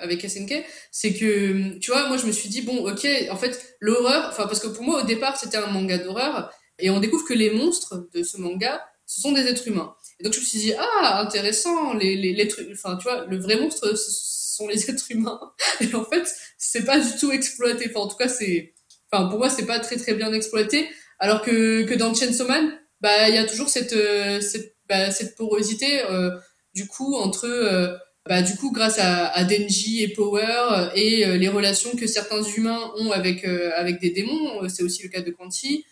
[0.00, 3.76] avec SNK, c'est que tu vois, moi je me suis dit bon, ok, en fait
[3.80, 7.26] l'horreur, enfin parce que pour moi au départ c'était un manga d'horreur, et on découvre
[7.26, 9.94] que les monstres de ce manga, ce sont des êtres humains.
[10.24, 13.38] Donc je me suis dit, ah, intéressant, les, les, les trucs, enfin, tu vois, le
[13.38, 14.10] vrai monstre, ce
[14.56, 15.38] sont les êtres humains.
[15.80, 17.90] Et en fait, c'est pas du tout exploité.
[17.94, 18.72] En tout cas, c'est,
[19.12, 20.88] enfin, pour moi, c'est pas très très bien exploité.
[21.18, 22.72] Alors que, que dans Chainsaw Man,
[23.02, 26.30] bah, il y a toujours cette, euh, cette, bah, cette porosité, euh,
[26.74, 27.94] du coup, entre, euh,
[28.26, 32.92] bah, du coup, grâce à, à, Denji et Power et les relations que certains humains
[32.96, 35.84] ont avec, avec des démons, c'est aussi le cas de Quanti,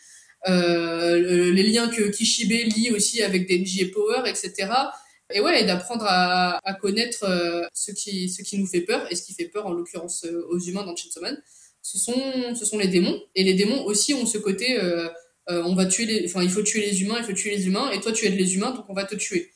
[0.48, 4.68] euh, les liens que Kishibe lie aussi avec Denji et Power, etc.
[5.32, 9.22] Et ouais, d'apprendre à, connaître euh, ce qui, ce qui nous fait peur, et ce
[9.22, 11.40] qui fait peur en l'occurrence euh, aux humains dans Chainsaw Man,
[11.80, 13.20] ce sont, ce sont les démons.
[13.34, 14.78] Et les démons aussi ont ce côté,
[15.48, 18.00] on va tuer enfin, il faut tuer les humains, il faut tuer les humains, et
[18.00, 19.50] toi tu aides les humains, donc on va te tuer.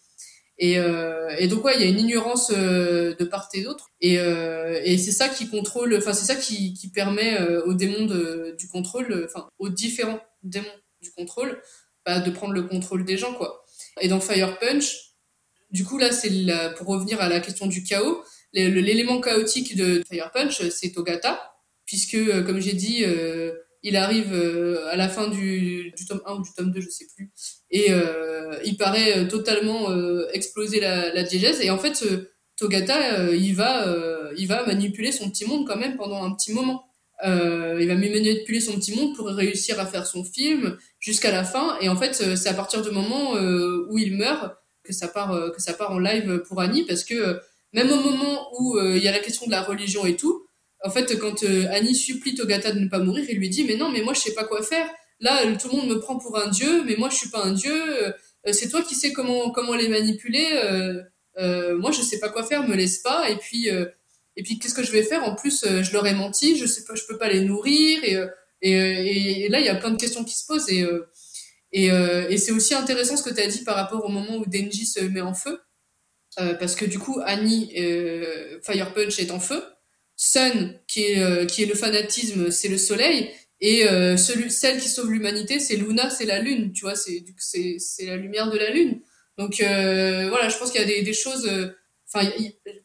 [0.59, 4.99] Et, et donc ouais, il y a une ignorance de part et d'autre, et, et
[4.99, 9.25] c'est ça qui contrôle, enfin c'est ça qui, qui permet aux démons de, du contrôle,
[9.25, 10.19] enfin aux différents
[10.49, 10.67] démons
[11.01, 11.61] du contrôle,
[12.05, 13.65] bah, de prendre le contrôle des gens, quoi.
[14.01, 15.15] Et dans Fire Punch,
[15.71, 16.31] du coup, là, c'est
[16.77, 18.23] pour revenir à la question du chaos,
[18.53, 24.33] l'élément chaotique de Fire Punch, c'est Togata, puisque, euh, comme j'ai dit, euh, il arrive
[24.33, 27.31] euh, à la fin du, du, tome 1 ou du tome 2, je sais plus,
[27.71, 27.91] et
[28.65, 29.89] il paraît totalement
[30.33, 32.05] exploser la, la, diégèse, et en fait,
[32.57, 33.87] Togata, il va,
[34.37, 36.85] il va manipuler son petit monde quand même pendant un petit moment.
[37.25, 41.45] Euh, il va manipuler son petit monde pour réussir à faire son film jusqu'à la
[41.45, 41.79] fin.
[41.81, 45.09] Et en fait, euh, c'est à partir du moment euh, où il meurt que ça
[45.09, 47.41] part, euh, que ça part en live pour Annie, parce que
[47.73, 50.47] même au moment où il y a la question de la religion et tout,
[50.83, 53.91] en fait, quand Annie supplie Togata de ne pas mourir, il lui dit mais non,
[53.91, 54.89] mais moi je sais pas quoi faire.
[55.21, 57.53] Là, tout le monde me prend pour un dieu, mais moi je suis pas un
[57.53, 57.75] dieu.
[58.51, 60.47] c'est toi qui sais comment comment les manipuler.
[61.37, 63.29] moi je sais pas quoi faire, me laisse pas.
[63.29, 63.69] Et puis
[64.37, 65.25] Et puis qu'est-ce que je vais faire?
[65.25, 68.19] En plus, je leur ai menti, je sais pas, je peux pas les nourrir et
[68.63, 72.75] et, et, là, il y a plein de questions qui se posent et c'est aussi
[72.75, 75.35] intéressant ce que tu as dit par rapport au moment où Denji se met en
[75.35, 75.61] feu.
[76.37, 77.73] parce que du coup, Annie,
[78.63, 79.63] Fire Punch est en feu.
[80.17, 83.31] Sun, qui est, qui est le fanatisme, c'est le soleil.
[83.61, 87.25] Et euh, celle qui sauve l'humanité, c'est Luna, c'est la lune, tu vois, c'est
[88.01, 89.01] la lumière de la lune.
[89.39, 91.49] Donc euh, voilà, je pense qu'il y a des choses.
[92.15, 92.29] Euh, enfin,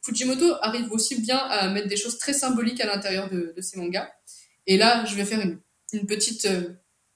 [0.03, 4.09] Fujimoto arrive aussi bien à mettre des choses très symboliques à l'intérieur de, ses mangas.
[4.67, 5.41] Et là, je vais faire
[5.93, 6.69] une, petite, euh,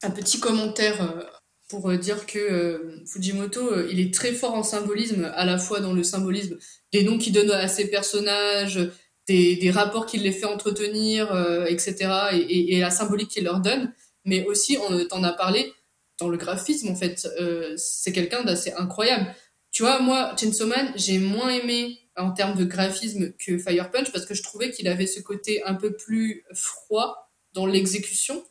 [0.04, 1.24] un petit commentaire euh,
[1.70, 6.04] pour dire que Fujimoto, il est très fort en symbolisme, à la fois dans le
[6.04, 6.58] symbolisme
[6.92, 8.80] des noms qu'il donne à ses personnages,
[9.28, 11.96] des, rapports qu'il les fait entretenir, euh, etc.,
[12.34, 13.94] et, et, la symbolique qu'il leur donne,
[14.24, 15.74] mais aussi, on t'en a parlé,
[16.20, 19.34] dans le graphisme, en fait, euh, c'est quelqu'un d'assez incroyable.
[19.76, 24.10] Tu vois, moi, Chainsaw Man, j'ai moins aimé en termes de graphisme que Fire Punch
[24.14, 28.42] parce que je trouvais qu'il avait ce côté un peu plus froid dans l'exécution.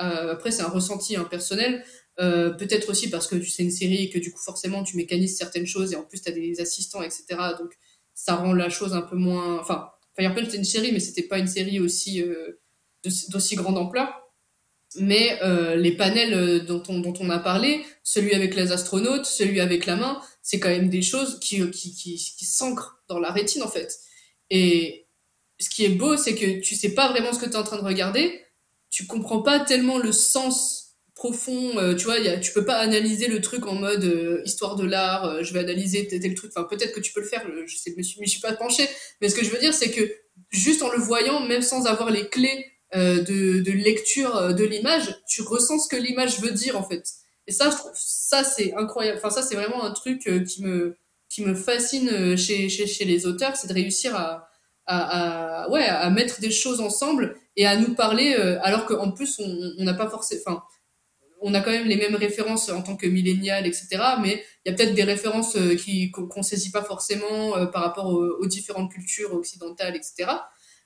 [0.00, 1.84] Euh, après, c'est un ressenti hein, personnel.
[2.18, 5.36] Euh, peut-être aussi parce que c'est une série et que du coup, forcément, tu mécanises
[5.36, 7.24] certaines choses et en plus, tu as des assistants, etc.
[7.58, 7.72] Donc,
[8.14, 9.60] ça rend la chose un peu moins.
[9.60, 12.58] Enfin, Fire Punch, c'était une série, mais c'était pas une série aussi euh,
[13.04, 14.08] d'aussi grande ampleur.
[14.98, 19.24] Mais euh, les panels euh, dont on, dont on a parlé, celui avec les astronautes,
[19.24, 23.18] celui avec la main, c'est quand même des choses qui, qui, qui, qui s'ancrent dans
[23.18, 23.98] la rétine en fait.
[24.50, 25.06] Et
[25.58, 27.62] ce qui est beau, c'est que tu sais pas vraiment ce que tu es en
[27.62, 28.40] train de regarder,
[28.90, 30.80] tu comprends pas tellement le sens
[31.14, 31.78] profond.
[31.78, 35.26] Euh, tu vois, tu peux pas analyser le truc en mode euh, histoire de l'art.
[35.26, 36.50] Euh, je vais analyser tel, truc.
[36.56, 37.46] Enfin, peut-être que tu peux le faire.
[37.66, 38.88] Je sais, me suis, me suis pas penché.
[39.20, 40.10] Mais ce que je veux dire, c'est que
[40.50, 45.42] juste en le voyant, même sans avoir les clés de, de, lecture de l'image, tu
[45.42, 47.04] ressens ce que l'image veut dire en fait.
[47.46, 49.18] Et ça, je trouve, ça c'est incroyable.
[49.18, 50.96] Enfin, ça c'est vraiment un truc qui me
[51.28, 54.48] qui me fascine chez, chez, chez les auteurs, c'est de réussir à,
[54.86, 59.84] à, ouais, à mettre des choses ensemble et à nous parler, alors qu'en plus on
[59.84, 60.62] n'a pas forcément, enfin,
[61.40, 63.88] on a quand même les mêmes références en tant que millénial, etc.
[64.20, 67.82] Mais il y a peut-être des références euh, qui qu'on saisit pas forcément euh, par
[67.82, 70.30] rapport aux, différentes cultures occidentales, etc.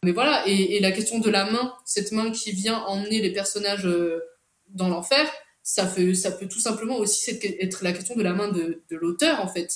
[0.03, 3.87] Mais voilà, et, la question de la main, cette main qui vient emmener les personnages
[3.87, 4.23] euh,
[4.69, 5.27] dans l'enfer,
[5.65, 9.41] ça, fait, ça peut tout simplement aussi être la question de la main de, l'auteur,
[9.41, 9.73] en fait,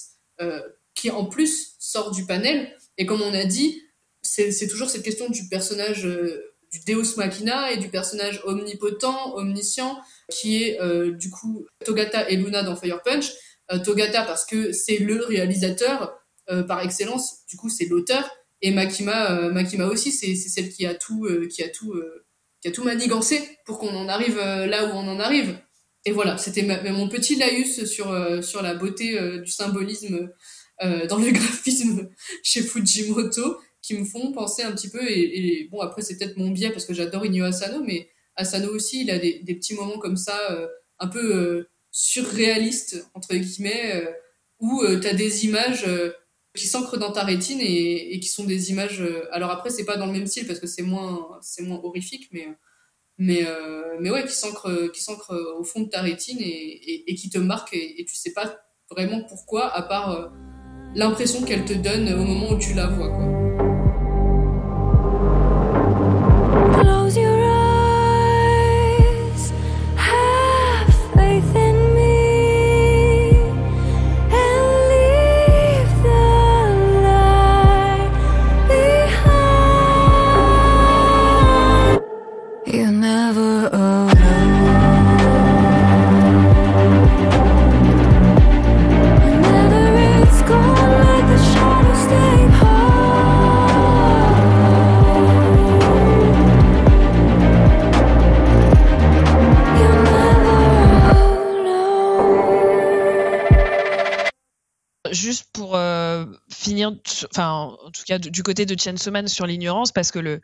[0.95, 2.73] qui en plus sort du panel.
[2.99, 3.83] Et comme on a dit,
[4.23, 6.07] c'est toujours cette question du personnage,
[6.73, 9.99] du Deus Machina et du personnage omnipotent, omniscient,
[10.31, 13.33] qui est euh, du coup Togata et Luna dans Fire Punch.
[13.73, 16.19] Euh, Togata parce que c'est le réalisateur
[16.51, 18.29] euh, par excellence, du coup c'est l'auteur.
[18.61, 21.95] Et Makima, Makima aussi, c'est celle qui a tout, qui a tout,
[22.61, 25.57] qui a tout manigancé pour qu'on en arrive là où on en arrive.
[26.09, 30.31] Et voilà, c'était mon petit laïus sur, sur la beauté du symbolisme
[30.81, 32.09] dans le graphisme
[32.43, 36.51] chez Fujimoto qui me font penser un petit peu et, bon après c'est peut-être mon
[36.51, 40.17] biais parce que j'adore Inyo Asano mais Asano aussi, il a des, petits moments comme
[40.17, 40.69] ça, euh,
[41.01, 44.13] un peu euh, surréalistes, entre guillemets, euh,
[44.61, 45.87] où tu as des images
[46.57, 49.05] qui s'ancrent dans ta rétine et, qui sont des images.
[49.31, 52.49] alors après, c'est pas dans le même style parce que c'est moins, moins horrifique, mais
[53.19, 53.45] mais
[54.01, 57.75] mais ouais, qui s'ancrent qui s'ancre au fond de ta rétine et, qui te marquent
[57.75, 58.61] et, tu sais pas
[58.91, 60.31] vraiment pourquoi, à part
[60.95, 63.68] l'impression qu'elle te donne au moment où tu la vois, quoi.
[107.69, 110.41] En tout cas, du côté de Chainsaw Man sur l'ignorance, parce que le,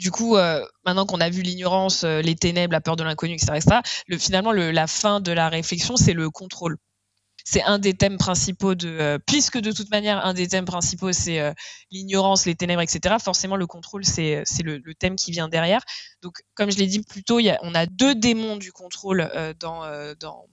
[0.00, 3.34] du coup, euh, maintenant qu'on a vu l'ignorance, euh, les ténèbres, la peur de l'inconnu,
[3.34, 6.78] etc., le, finalement, le, la fin de la réflexion, c'est le contrôle.
[7.44, 11.12] C'est un des thèmes principaux de, euh, puisque de toute manière, un des thèmes principaux,
[11.12, 11.54] c'est
[11.90, 13.16] l'ignorance, les ténèbres, etc.
[13.22, 15.82] Forcément, le contrôle, c'est le, le, thème qui vient derrière.
[16.22, 19.84] Donc, comme je l'ai dit plus tôt, on a deux démons du contrôle dans,
[20.20, 20.46] dans,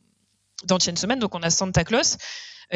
[0.66, 0.80] dans.
[1.18, 2.18] Donc, on a Santa Claus,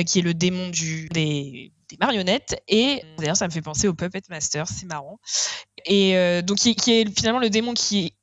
[0.05, 2.62] qui est le démon du, des, des marionnettes.
[2.68, 5.20] Et d'ailleurs, ça me fait penser au Puppet Master, c'est marrant.
[5.86, 8.16] Et euh, donc, qui, est finalement le démon qui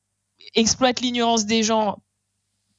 [0.55, 2.03] exploite l'ignorance des gens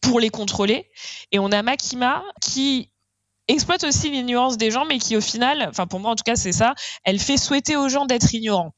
[0.01, 0.89] pour les contrôler.
[1.31, 2.91] Et on a Makima qui
[3.47, 6.35] exploite aussi l'ignorance des gens, mais qui au final, enfin pour moi en tout cas
[6.35, 8.73] c'est ça, elle fait souhaiter aux gens d'être ignorants.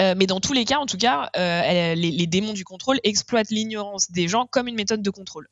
[0.00, 4.10] mais dans tous les cas, en tout cas, les, les, démons du contrôle exploitent l'ignorance
[4.10, 5.48] des gens comme une méthode de contrôle.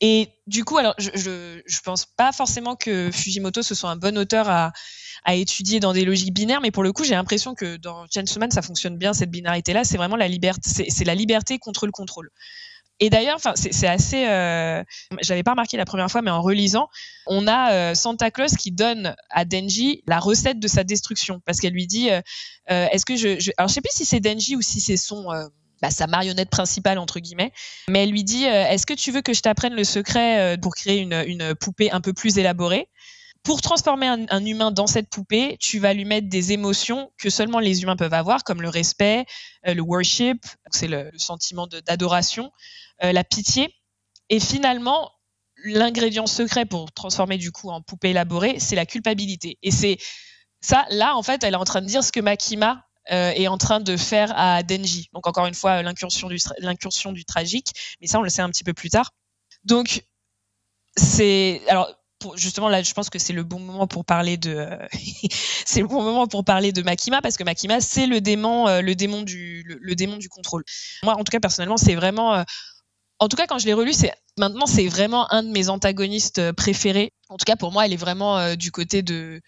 [0.00, 3.96] Et du coup, alors, je, je, je, pense pas forcément que Fujimoto ce soit un
[3.96, 4.72] bon auteur à,
[5.24, 8.40] à étudier dans des logiques binaires, mais pour le coup, j'ai l'impression que dans Chainsaw
[8.50, 9.84] ça fonctionne bien cette binarité-là.
[9.84, 12.30] C'est vraiment la liberté, c'est la liberté contre le contrôle.
[13.00, 14.26] Et d'ailleurs, enfin, c'est assez.
[14.26, 14.82] Euh,
[15.20, 16.88] J'avais pas remarqué la première fois, mais en relisant,
[17.26, 21.60] on a euh, Santa Claus qui donne à Denji la recette de sa destruction, parce
[21.60, 22.20] qu'elle lui dit, euh,
[22.70, 24.96] euh est-ce que je, je, alors je sais plus si c'est Denji ou si c'est
[24.96, 25.46] son euh,
[25.82, 27.52] bah, sa marionnette principale entre guillemets.
[27.88, 30.56] Mais elle lui dit euh, Est-ce que tu veux que je t'apprenne le secret euh,
[30.56, 32.88] pour créer une, une, poupée un peu plus élaborée?
[33.44, 37.30] Pour transformer un, un, humain dans cette poupée, tu vas lui mettre des émotions que
[37.30, 39.24] seulement les humains peuvent avoir, comme le respect,
[39.66, 42.50] euh, le worship, c'est le, le, sentiment d'adoration,
[43.00, 43.72] la pitié.
[44.28, 45.12] Et finalement,
[45.64, 49.56] l'ingrédient secret pour transformer du coup en poupée élaborée, c'est la culpabilité.
[49.62, 49.98] Et c'est
[50.60, 53.48] ça, là, en fait, elle est en train de dire ce que Makima euh, est
[53.48, 55.08] en train de faire à Denji.
[55.12, 56.38] Donc encore une fois, l'incursion du,
[57.12, 59.12] du tragique, mais ça on le sait un petit peu plus tard.
[59.64, 60.04] Donc
[60.96, 61.88] c'est alors
[62.34, 64.68] justement là, je pense que c'est le bon moment pour parler de
[65.64, 68.80] c'est le bon moment pour parler de Makima parce que Makima c'est le démon euh,
[68.80, 70.64] le démon du le, démon du contrôle.
[71.02, 72.42] Moi en tout cas personnellement c'est vraiment euh,
[73.20, 76.38] en tout cas, quand je l'ai relu, c'est maintenant c'est vraiment un de mes antagonistes
[76.38, 77.12] euh, préférés.
[77.28, 79.40] En tout cas, pour moi, elle est vraiment euh, du côté de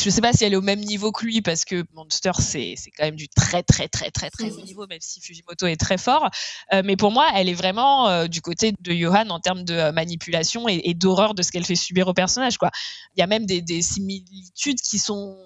[0.00, 2.76] je sais pas si elle est au même niveau que lui parce que Monster c'est
[2.96, 5.98] quand même du très très très très très haut niveau même si Fujimoto est très
[5.98, 6.30] fort
[6.72, 9.74] euh, mais pour moi elle est vraiment euh, du côté de Johan en termes de
[9.74, 12.70] euh, manipulation et, et d'horreur de ce qu'elle fait subir au personnage quoi
[13.16, 15.36] il y a même des, des similitudes qui sont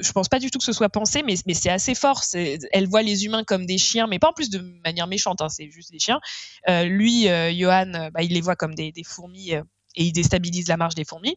[0.00, 2.22] je pense pas du tout que ce soit pensé, mais, mais c'est assez fort.
[2.34, 5.48] Elle voit les humains comme des chiens, mais pas en plus de manière méchante, hein,
[5.48, 6.20] c'est juste des chiens.
[6.68, 9.62] Euh, lui, euh, Johan, bah, il les voit comme des, des fourmis euh,
[9.96, 11.36] et il déstabilise la marche des fourmis.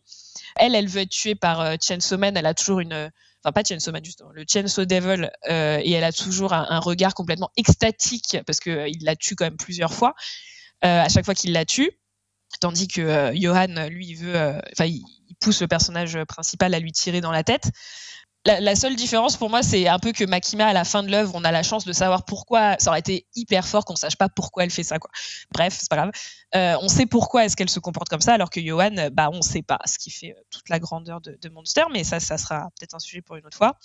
[0.56, 2.38] Elle, elle veut être tuée par euh, Chainsaw Man.
[2.38, 3.12] Elle a toujours une,
[3.44, 7.14] enfin pas Chainsaw Man justement, le Chainsaw Devil, euh, et elle a toujours un, regard
[7.14, 10.14] complètement extatique parce que euh, la tue quand même plusieurs fois.
[10.82, 11.90] À chaque fois qu'il la tue,
[12.60, 14.36] tandis que Johan, lui, il veut,
[14.72, 15.04] enfin, il,
[15.40, 17.72] pousse le personnage principal à lui tirer dans la tête.
[18.46, 21.32] La, seule différence pour moi, c'est un peu que Makima, à la fin de l'œuvre,
[21.34, 22.76] on a la chance de savoir pourquoi.
[22.78, 24.98] Ça aurait été hyper fort qu'on sache pas pourquoi elle fait ça.
[25.52, 26.12] Bref, c'est pas grave.
[26.54, 29.42] Euh, on sait pourquoi est-ce qu'elle se comporte comme ça, alors que Johan, bah, on
[29.42, 32.70] sait pas ce qui fait toute la grandeur de, de Monster, mais ça, ça sera
[32.78, 33.78] peut-être un sujet pour une autre fois.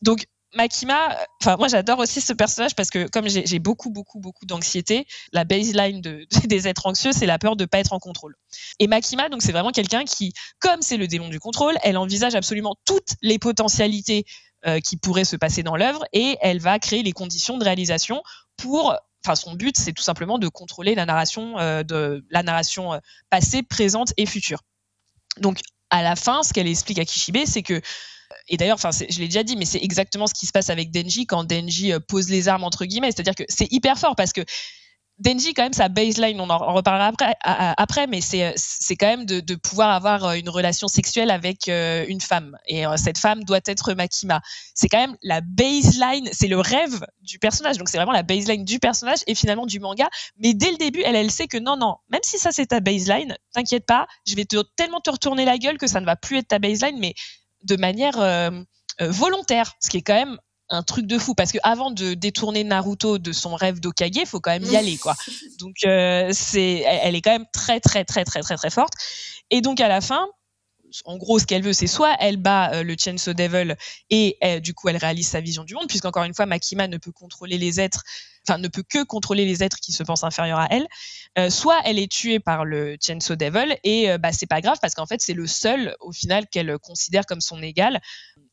[0.00, 4.46] Donc, Makima, enfin moi j'adore aussi ce personnage parce que comme j'ai beaucoup beaucoup beaucoup
[4.46, 8.34] d'anxiété, la baseline de, des êtres anxieux c'est la peur de pas être en contrôle.
[8.78, 12.34] Et Makima donc c'est vraiment quelqu'un qui, comme c'est le démon du contrôle, elle envisage
[12.34, 14.24] absolument toutes les potentialités
[14.66, 18.22] euh, qui pourraient se passer dans l'œuvre et elle va créer les conditions de réalisation
[18.56, 22.94] pour Enfin, son but, c'est tout simplement de contrôler la narration, euh, de la narration
[22.94, 22.98] euh,
[23.28, 24.62] passée, présente et future.
[25.38, 25.58] Donc,
[25.90, 27.82] à la fin, ce qu'elle explique à Kishibe, c'est que
[28.48, 31.26] et d'ailleurs, je l'ai déjà dit, mais c'est exactement ce qui se passe avec Denji
[31.26, 33.10] quand Denji euh, pose les armes entre guillemets.
[33.12, 34.42] C'est-à-dire que c'est hyper fort parce que
[35.18, 37.12] Denji, quand même, sa baseline, on en reparlera
[37.44, 42.06] après, mais c'est, c'est quand même de, pouvoir avoir euh, une relation sexuelle avec euh,
[42.08, 42.56] une femme.
[42.66, 44.40] Et cette femme doit être Makima.
[44.74, 47.76] C'est quand même la baseline, c'est le rêve du personnage.
[47.76, 50.08] Donc c'est vraiment la baseline du personnage et finalement du manga.
[50.38, 52.80] Mais dès le début, elle, elle sait que non, non, même si ça c'est ta
[52.80, 56.16] baseline, t'inquiète pas, je vais te, tellement te retourner la gueule que ça ne va
[56.16, 57.14] plus être ta baseline, mais
[57.62, 58.50] de manière euh,
[59.00, 60.38] euh, volontaire, ce qui est quand même
[60.72, 64.26] un truc de fou parce que avant de détourner Naruto de son rêve d'Okage, il
[64.26, 65.16] faut quand même y aller quoi.
[65.58, 68.92] Donc euh, c'est elle est quand même très très très très très très forte
[69.50, 70.28] et donc à la fin
[71.04, 73.74] en gros, ce qu'elle veut, c'est soit elle bat euh, le Chainsaw Devil
[74.10, 76.96] et euh, du coup elle réalise sa vision du monde, puisqu'encore une fois, Makima ne
[76.96, 78.02] peut contrôler les êtres,
[78.46, 80.86] enfin ne peut que contrôler les êtres qui se pensent inférieurs à elle.
[81.38, 84.94] Euh, soit elle est tuée par le Chainsaw Devil et bah c'est pas grave parce
[84.94, 88.00] qu'en fait c'est le seul au final qu'elle considère comme son égal.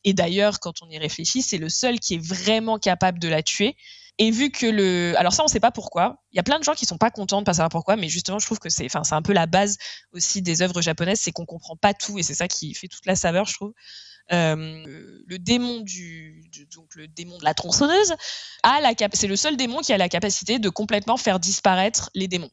[0.04, 3.42] Et d'ailleurs, quand on y réfléchit, c'est le seul qui est vraiment capable de la
[3.42, 3.76] tuer.
[4.18, 6.24] Et vu que le, alors ça on sait pas pourquoi.
[6.32, 8.08] Il y a plein de gens qui sont pas contents de pas savoir pourquoi, mais
[8.08, 9.78] justement je trouve que c'est, un peu la base
[10.12, 13.06] aussi des œuvres japonaises, c'est qu'on comprend pas tout et c'est ça qui fait toute
[13.06, 13.72] la saveur, je trouve.
[14.30, 14.84] Euh,
[15.26, 18.14] le démon du, donc le démon de la tronçonneuse
[19.14, 22.50] c'est le seul démon qui a la capacité de complètement faire disparaître les démons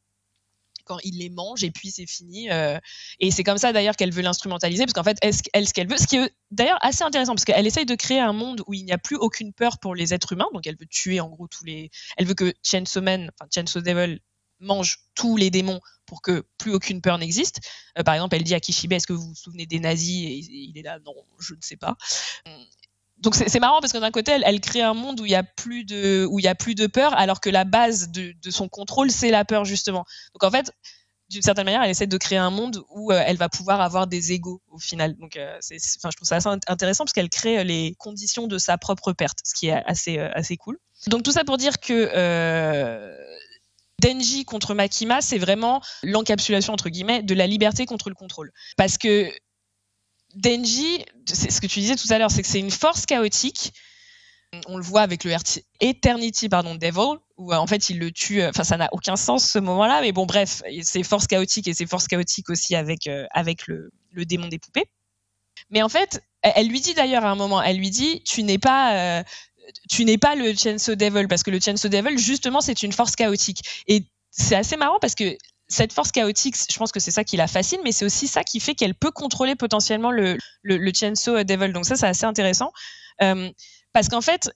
[0.85, 2.49] quand il les mange et puis c'est fini.
[2.51, 2.79] Euh,
[3.19, 5.87] et c'est comme ça d'ailleurs qu'elle veut l'instrumentaliser, parce qu'en fait, elle, elle, ce qu'elle
[5.87, 8.73] veut, ce qui est d'ailleurs assez intéressant, parce qu'elle essaye de créer un monde où
[8.73, 11.29] il n'y a plus aucune peur pour les êtres humains, donc elle veut tuer en
[11.29, 11.89] gros tous les.
[12.17, 14.19] Elle veut que Chainsaw Man, enfin Chainsaw Devil
[14.59, 17.59] mange tous les démons pour que plus aucune peur n'existe.
[17.97, 20.23] Euh, par exemple, elle dit à Kishibe, est-ce que vous vous souvenez des nazis?
[20.25, 21.97] Et il est là, non, je ne sais pas
[23.17, 25.43] donc c'est marrant parce que d'un côté elle, crée un monde où il y a
[25.43, 29.45] plus de a plus de peur alors que la base de, son contrôle c'est la
[29.45, 30.71] peur justement donc en fait
[31.29, 34.05] d'une certaine manière, elle essaie de créer un monde où euh, elle va pouvoir avoir
[34.05, 35.15] des égaux au final.
[35.17, 39.11] Donc, euh, je trouve ça assez intéressant parce qu'elle crée les conditions de sa propre
[39.11, 40.77] perte, ce qui est assez, assez cool.
[41.07, 42.11] Donc, tout ça pour dire que
[44.01, 48.51] Denji contre Makima, c'est vraiment l'encapsulation, entre guillemets, de la liberté contre le contrôle.
[48.77, 49.31] Parce que
[50.35, 53.73] Denji, c'est ce que tu disais tout à l'heure, c'est que c'est une force chaotique.
[54.67, 55.33] On le voit avec le
[55.81, 59.17] Eternity pardon Devil où euh, en fait il le tue euh, enfin ça n'a aucun
[59.17, 63.07] sens ce moment-là mais bon bref c'est force chaotique et c'est force chaotique aussi avec
[63.07, 64.85] euh, avec le, démon des poupées.
[65.71, 68.57] Mais en fait elle, lui dit d'ailleurs à un moment elle lui dit tu n'es
[68.57, 69.25] pas
[69.89, 73.17] tu n'es pas le Chainsaw Devil parce que le Chainsaw Devil justement c'est une force
[73.17, 73.83] chaotique.
[73.87, 75.37] Et c'est assez marrant parce que
[75.75, 78.43] cette force chaotique, je pense que c'est ça qui la fascine, mais c'est aussi ça
[78.43, 81.73] qui fait qu'elle peut contrôler potentiellement le, le, Chainsaw Devil.
[81.73, 82.71] Donc ça, c'est assez intéressant.
[83.19, 84.49] Parce qu'en fait,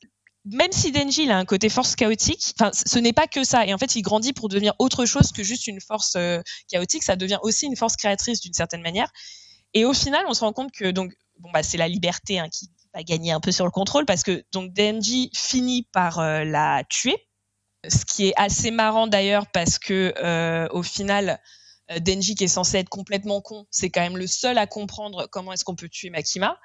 [0.46, 3.66] même si Denji a un côté force chaotique, ce n'est pas que ça.
[3.66, 7.04] Et en fait, il grandit pour devenir autre chose que juste une force euh, chaotique.
[7.04, 9.10] Ça devient aussi une force créatrice d'une certaine manière.
[9.74, 12.50] Et au final, on se rend compte que donc bon bah c'est la liberté hein,
[12.50, 16.44] qui va gagner un peu sur le contrôle parce que donc Denji finit par euh,
[16.44, 17.16] la tuer.
[17.88, 21.40] Ce qui est assez marrant d'ailleurs parce que euh, au final,
[22.00, 25.54] Denji qui est censé être complètement con, c'est quand même le seul à comprendre comment
[25.54, 26.58] est-ce qu'on peut tuer Makima.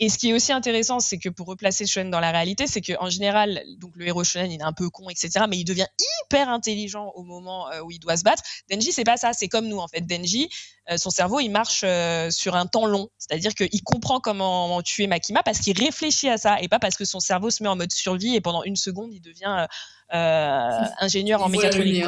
[0.00, 2.80] Et ce qui est aussi intéressant, c'est que pour replacer Shonen dans la réalité, c'est
[2.80, 5.86] qu'en général, donc le héros Shonen, il est un peu con, etc., mais il devient
[6.24, 8.42] hyper intelligent au moment euh, où il doit se battre.
[8.68, 10.00] Denji, c'est pas ça, c'est comme nous en fait.
[10.00, 10.48] Denji,
[10.90, 15.06] euh, son cerveau, il marche euh, sur un temps long, c'est-à-dire qu'il comprend comment tuer
[15.06, 17.76] Makima parce qu'il réfléchit à ça et pas parce que son cerveau se met en
[17.76, 19.68] mode survie et pendant une seconde, il devient
[20.10, 22.04] ingénieur en mécatronique.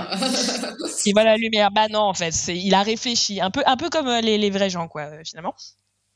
[1.06, 1.70] il voit la lumière.
[1.70, 4.70] Bah non, en fait, il a réfléchi, un peu, un peu comme les, les vrais
[4.70, 5.54] gens, quoi, finalement.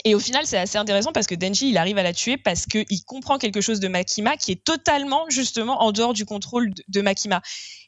[0.05, 2.67] Et au final, c'est assez intéressant parce que Denji, il arrive à la tuer parce
[2.67, 7.01] qu'il comprend quelque chose de Makima qui est totalement, justement, en dehors du contrôle de,
[7.01, 7.43] Makima.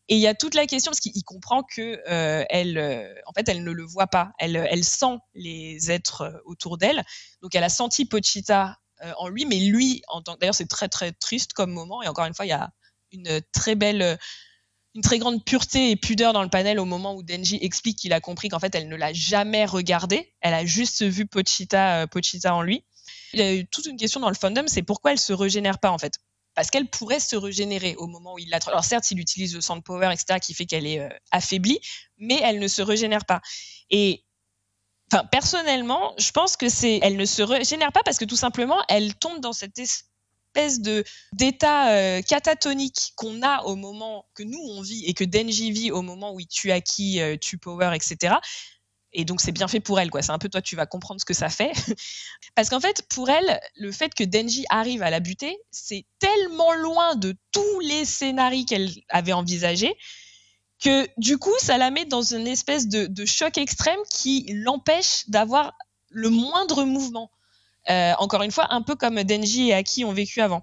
[0.08, 3.32] Et il y a toute la question parce qu'il comprend que euh, elle, euh, en
[3.32, 4.32] fait, elle ne le voit pas.
[4.38, 7.02] Elle, elle sent les êtres euh, autour d'elle.
[7.40, 8.76] Donc, elle a senti Pochita
[9.18, 12.04] en lui, mais lui, en tant d'ailleurs, c'est très très triste comme moment.
[12.04, 12.70] Et encore une fois, il y a
[13.12, 14.18] une très belle
[14.94, 18.12] une très grande pureté et pudeur dans le panel au moment où Denji explique qu'il
[18.12, 22.06] a compris qu'en fait elle ne l'a jamais regardé, elle a juste vu Pochita, euh,
[22.06, 22.84] Pochita en lui.
[23.32, 25.78] Il y a eu toute une question dans le fandom, c'est pourquoi elle se régénère
[25.78, 26.18] pas en fait?
[26.54, 28.58] Parce qu'elle pourrait se régénérer au moment où il l'a.
[28.66, 31.80] Alors certes, il utilise le sand power, etc., qui fait qu'elle est euh, affaiblie,
[32.18, 33.40] mais elle ne se régénère pas.
[33.88, 34.24] Et
[35.12, 38.78] Enfin, personnellement, je pense que c'est, elle ne se régénère pas parce que tout simplement,
[38.88, 39.78] elle tombe dans cette
[40.54, 45.72] de d'état euh, catatonique qu'on a au moment que nous on vit et que Denji
[45.72, 48.36] vit au moment où il tue Aki, euh, tue Power, etc.
[49.14, 50.22] Et donc c'est bien fait pour elle, quoi.
[50.22, 51.72] C'est un peu toi, tu vas comprendre ce que ça fait,
[52.54, 56.72] parce qu'en fait, pour elle, le fait que Denji arrive à la buter, c'est tellement
[56.74, 59.96] loin de tous les scénarios qu'elle avait envisagés
[60.82, 65.28] que du coup, ça la met dans une espèce de, de choc extrême qui l'empêche
[65.28, 65.72] d'avoir
[66.08, 67.30] le moindre mouvement.
[67.90, 70.62] Euh, encore une fois, un peu comme Denji et Aki ont vécu avant.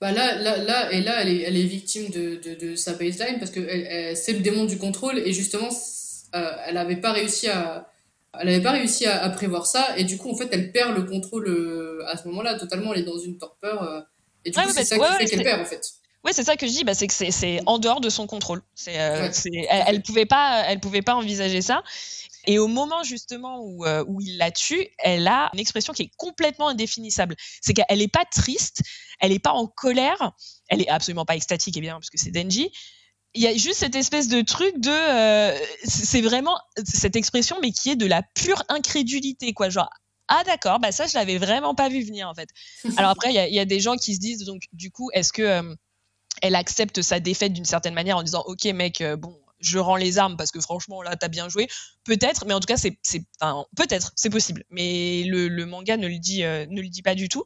[0.00, 2.94] Bah là, là, là, et là, elle est, elle est victime de, de, de sa
[2.94, 3.60] baseline parce que
[4.14, 5.68] c'est le démon du contrôle et justement,
[6.34, 7.86] euh, elle n'avait pas réussi à,
[8.40, 11.02] elle avait pas réussi à, prévoir ça et du coup, en fait, elle perd le
[11.02, 12.94] contrôle euh, à ce moment-là totalement.
[12.94, 14.06] Elle est dans une torpeur
[14.44, 15.82] et du coup, c'est ça qui fait qu'elle perd en fait.
[16.24, 18.60] Oui, c'est ça que je dis, bah, c'est que c'est en dehors de son contrôle.
[18.74, 19.30] C'est, elle,
[19.86, 21.84] elle pouvait pas, elle pouvait pas envisager ça.
[22.46, 26.02] Et au moment justement où, euh, où il la tue, elle a une expression qui
[26.02, 27.36] est complètement indéfinissable.
[27.60, 28.82] C'est qu'elle n'est pas triste,
[29.20, 30.32] elle n'est pas en colère,
[30.68, 32.70] elle est absolument pas extatique, évidemment, parce que c'est Denji.
[33.34, 37.72] Il y a juste cette espèce de truc de, euh, c'est vraiment cette expression, mais
[37.72, 39.68] qui est de la pure incrédulité, quoi.
[39.68, 39.90] Genre,
[40.28, 42.48] ah d'accord, bah ça je l'avais vraiment pas vu venir en fait.
[42.96, 45.10] Alors après, il y a, y a, des gens qui se disent donc du coup,
[45.12, 45.74] est-ce que euh,
[46.42, 50.18] elle accepte sa défaite d'une certaine manière en disant ok mec, bon je rends les
[50.18, 51.68] armes parce que franchement là t'as bien joué.
[52.04, 53.24] Peut-être mais en tout cas c'est c'est
[53.76, 54.64] peut-être c'est possible.
[54.70, 57.44] Mais le, manga ne le dit euh, ne le dit pas du tout.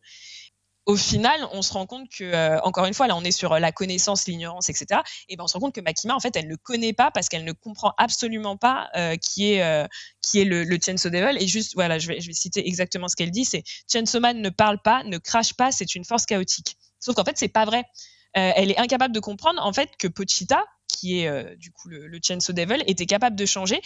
[0.87, 3.59] Au final on se rend compte que euh, encore une fois là on est sur
[3.59, 6.49] la connaissance l'ignorance etc et ben on se rend compte que Makima en fait elle
[6.49, 9.89] ne connaît pas parce qu'elle ne comprend absolument pas euh, qui est
[10.23, 11.37] qui est le, le Chainsaw Devil.
[11.39, 13.62] Et juste voilà je vais je vais citer exactement ce qu'elle dit c'est
[13.93, 17.37] Chainsaw Man ne parle pas ne crache pas c'est une force chaotique sauf qu'en fait
[17.37, 17.85] c'est pas vrai.
[18.32, 22.07] Elle est incapable de comprendre en fait que Pochita, qui est euh, du coup le,
[22.07, 23.81] le Chainsaw Devil, était capable de changer.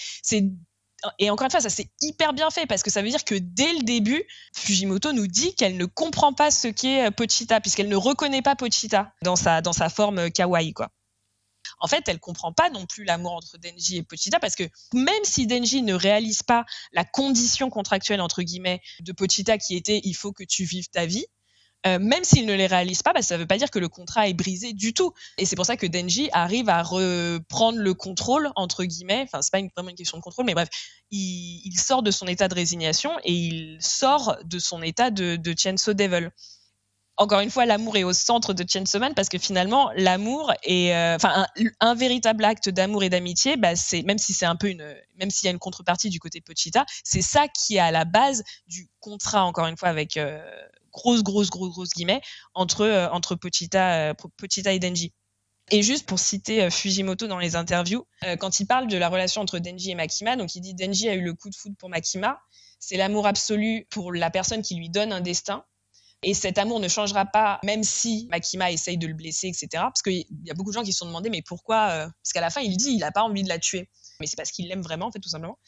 [1.18, 3.34] Et encore une fois, ça c'est hyper bien fait parce que ça veut dire que
[3.34, 4.22] dès le début,
[4.54, 8.56] Fujimoto nous dit qu'elle ne comprend pas ce qu'est euh, Pochita puisqu'elle ne reconnaît pas
[8.56, 10.90] Pochita dans sa dans sa forme euh, kawaii quoi.
[11.80, 14.64] En fait, elle comprend pas non plus l'amour entre Denji et Pochita parce que
[14.94, 20.00] même si Denji ne réalise pas la condition contractuelle entre guillemets de Pochita qui était
[20.04, 21.26] il faut que tu vives ta vie,
[21.86, 23.88] euh, même s'il ne les réalise pas, bah, ça ne veut pas dire que le
[23.88, 25.12] contrat est brisé du tout.
[25.38, 29.22] Et c'est pour ça que Denji arrive à reprendre le contrôle, entre guillemets.
[29.24, 30.68] Enfin, c'est pas une, vraiment une question de contrôle, mais bref,
[31.10, 35.54] il, sort de son état de résignation et il sort de son état de, de
[35.56, 36.30] Chainsaw Devil
[37.16, 40.94] encore une fois, l'amour est au centre de Chainsaw Man parce que finalement, l'amour est,
[40.94, 41.46] euh, enfin,
[41.80, 43.74] un, véritable acte d'amour et d'amitié, bah,
[44.04, 44.84] même si c'est un peu une,
[45.16, 48.04] même s'il y a une contrepartie du côté Pochita, c'est ça qui est à la
[48.04, 50.42] base du contrat, encore une fois, avec euh,
[50.94, 52.22] grosse, grosse, grosse, grosse guillemets
[52.54, 55.12] entre euh, entre Pochita, Pochita et Denji.
[55.70, 58.06] Et juste pour citer Fujimoto dans les interviews,
[58.38, 61.14] quand il parle de la relation entre Denji et Makima, donc il dit Denji a
[61.14, 62.38] eu le coup de foudre pour Makima,
[62.78, 65.64] c'est l'amour absolu pour la personne qui lui donne un destin
[66.24, 69.68] et cet amour ne changera pas, même si Makima essaye de le blesser, etc.
[69.72, 72.32] Parce qu'il y a beaucoup de gens qui se sont demandé, mais pourquoi euh, Parce
[72.32, 73.90] qu'à la fin, il dit, il n'a pas envie de la tuer.
[74.20, 75.58] Mais c'est parce qu'il l'aime vraiment, en fait, tout simplement.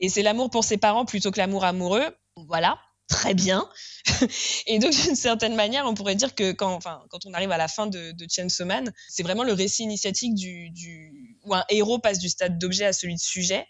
[0.00, 2.16] Et c'est l'amour pour ses parents plutôt que l'amour amoureux.
[2.48, 3.68] Voilà, très bien.
[4.66, 7.58] et donc, d'une certaine manière, on pourrait dire que quand, enfin, quand on arrive à
[7.58, 11.64] la fin de, de Chainsaw Man, c'est vraiment le récit initiatique du, du, où un
[11.68, 13.66] héros passe du stade d'objet à celui de sujet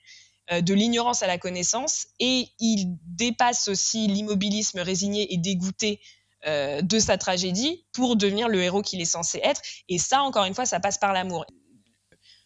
[0.53, 6.01] euh, de l'ignorance à la connaissance et il dépasse aussi l'immobilisme résigné et dégoûté
[6.47, 9.61] euh, de sa tragédie pour devenir le héros qu'il est censé être.
[9.89, 11.45] Et ça, encore une fois, ça passe par l'amour.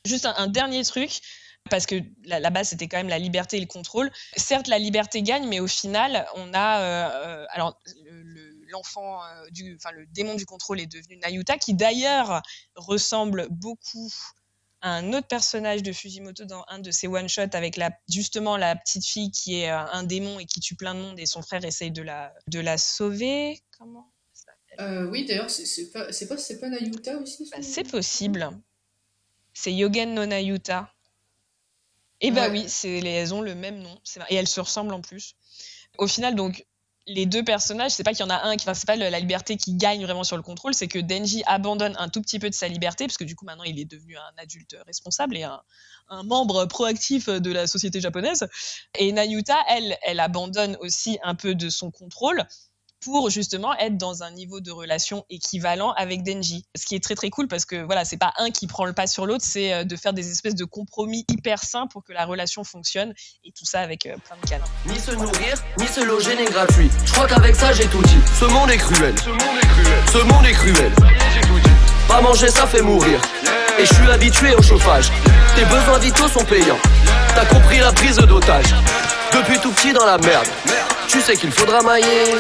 [0.07, 1.21] Juste un, dernier truc,
[1.69, 4.11] parce que la, base c'était quand même la liberté et le contrôle.
[4.37, 7.79] Certes, la liberté gagne, mais au final, on a euh, alors
[8.71, 12.43] l'enfant euh, du, enfin le démon du contrôle est devenu Nayuta, qui d'ailleurs
[12.77, 14.11] ressemble beaucoup
[14.83, 19.05] un autre personnage de Fujimoto dans un de ses one-shots avec la, justement la petite
[19.05, 21.65] fille qui est euh, un démon et qui tue plein de monde et son frère
[21.65, 23.61] essaye de la, de la sauver.
[23.79, 24.11] Comment
[24.81, 28.49] euh, Oui, d'ailleurs, c'est pas, pas, pas Nayuta aussi bah, C'est possible.
[29.53, 30.91] C'est Yogen no Nayuta.
[32.23, 33.99] Et eh bah oui, elles ont le même nom.
[34.29, 35.37] Et elles se ressemblent en plus.
[35.99, 36.67] Au final, donc,
[37.07, 39.19] les deux personnages, c'est pas qu'il y en a un qui, enfin, c'est pas la
[39.19, 42.49] liberté qui gagne vraiment sur le contrôle, c'est que Denji abandonne un tout petit peu
[42.49, 45.43] de sa liberté, parce que du coup maintenant il est devenu un adulte responsable et
[45.43, 45.61] un,
[46.09, 48.47] un membre proactif de la société japonaise.
[48.99, 52.47] Et Nayuta, elle, elle abandonne aussi un peu de son contrôle
[53.01, 56.65] pour justement être dans un niveau de relation équivalent avec Denji.
[56.77, 58.93] Ce qui est très très cool parce que voilà, c'est pas un qui prend le
[58.93, 62.13] pas sur l'autre, c'est euh, de faire des espèces de compromis hyper sains pour que
[62.13, 63.15] la relation fonctionne
[63.45, 64.65] et tout ça avec euh, plein de câlins.
[64.87, 66.91] Ni se nourrir, ni se loger n'est gratuit.
[67.05, 68.21] Je crois qu'avec ça j'ai tout dit.
[68.39, 69.15] Ce monde est cruel.
[69.19, 70.03] Ce monde est cruel.
[70.13, 70.93] Ce monde est cruel.
[72.07, 73.21] Pas manger ça fait mourir.
[73.79, 75.11] Et je suis habitué au chauffage.
[75.57, 76.79] Tes besoins vitaux sont payants.
[77.35, 78.75] T'as compris la prise d'otage.
[79.33, 80.47] Depuis tout petit dans la merde.
[81.09, 82.35] Tu sais qu'il faudra mailler.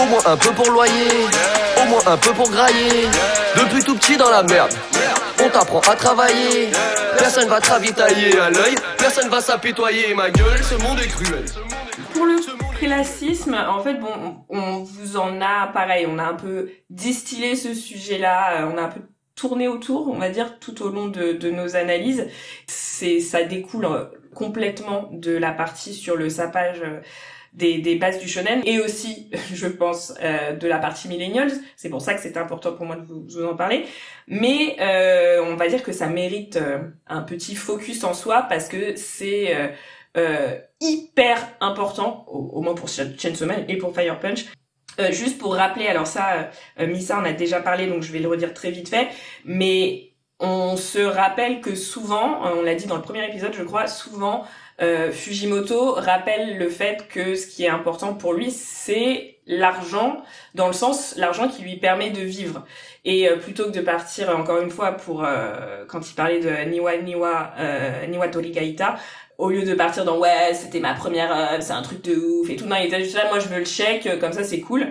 [0.00, 1.10] Au moins un peu pour loyer.
[1.82, 3.08] Au moins un peu pour grailler.
[3.56, 4.72] Depuis tout petit dans la merde.
[5.42, 6.70] On t'apprend à travailler.
[7.18, 8.74] Personne va te ravitailler à l'œil.
[8.98, 10.14] Personne va s'apitoyer.
[10.14, 11.44] Ma gueule, ce monde est cruel.
[12.12, 12.36] Pour le
[12.72, 16.06] prélacisme, en fait, bon, on vous en a pareil.
[16.08, 18.60] On a un peu distillé ce sujet-là.
[18.60, 19.00] Euh, on a un peu
[19.36, 22.28] tourné autour, on va dire, tout au long de, de nos analyses.
[22.66, 23.88] C'est, ça découle
[24.34, 27.00] complètement de la partie sur le sapage euh,
[27.52, 31.52] des, des bases du shonen et aussi, je pense, euh, de la partie millennials.
[31.76, 33.86] C'est pour ça que c'était important pour moi de vous, en parler.
[34.26, 36.58] Mais euh, on va dire que ça mérite
[37.06, 39.54] un petit focus en soi parce que c'est
[40.80, 44.46] hyper important, au, moins pour Chainsaw Man et pour Fire Punch.
[45.10, 48.54] juste pour rappeler, alors ça, Misa en a déjà parlé, donc je vais le redire
[48.54, 49.08] très vite fait,
[49.44, 53.86] mais on se rappelle que souvent, on l'a dit dans le premier épisode, je crois,
[53.86, 54.44] souvent
[54.82, 60.22] euh, Fujimoto rappelle le fait que ce qui est important pour lui, c'est l'argent,
[60.54, 62.64] dans le sens l'argent qui lui permet de vivre.
[63.04, 66.70] Et euh, plutôt que de partir encore une fois pour euh, quand il parlait de
[66.70, 68.96] Niwa Niwa euh, Niwa Torigaita,
[69.36, 72.56] au lieu de partir dans ouais c'était ma première c'est un truc de ouf et
[72.56, 74.86] tout non il était juste là moi je veux le chèque comme ça c'est cool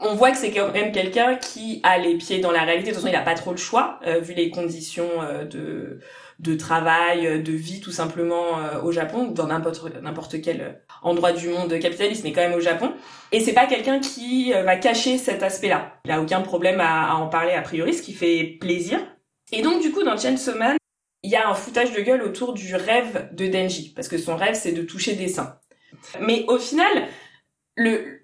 [0.00, 2.90] on voit que c'est quand même quelqu'un qui a les pieds dans la réalité.
[2.90, 5.08] De toute façon, il n'a pas trop le choix, vu les conditions
[5.50, 6.00] de
[6.38, 11.32] de travail, euh, de vie tout simplement euh, au Japon ou dans n'importe quel endroit
[11.32, 12.92] du monde capitaliste, mais quand même au Japon.
[13.32, 16.00] Et c'est pas quelqu'un qui euh, va cacher cet aspect-là.
[16.04, 19.00] Il a aucun problème à, en parler a priori, ce qui fait plaisir.
[19.52, 20.76] Et donc du coup dans Chainsaw Man,
[21.24, 24.36] il y a un foutage de gueule autour du rêve de Denji, parce que son
[24.36, 25.58] rêve c'est de toucher des seins.
[26.20, 27.08] Mais au final,
[27.74, 28.17] le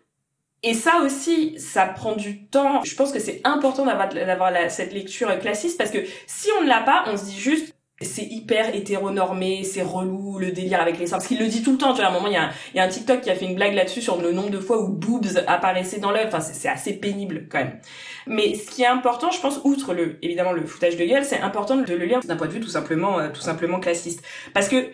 [0.65, 2.82] et ça aussi, ça prend du temps.
[2.85, 6.81] Je pense que c'est important d'avoir cette lecture classiste parce que si on ne l'a
[6.81, 11.16] pas, on se dit juste c'est hyper hétéronormé, c'est relou le délire avec les seins.
[11.16, 12.45] Parce qu'il le dit tout le temps, tu vois, à un moment, il y a,
[12.45, 14.51] un, il y a un TikTok qui a fait une blague là-dessus sur le nombre
[14.51, 16.28] de fois où boobs apparaissaient dans l'œuvre.
[16.28, 17.78] Enfin, c'est assez pénible quand même.
[18.27, 21.41] Mais ce qui est important, je pense, outre le, évidemment, le foutage de gueule, c'est
[21.41, 24.24] important de le lire d'un point de vue tout simplement, euh, tout simplement classiste.
[24.55, 24.89] Parce que,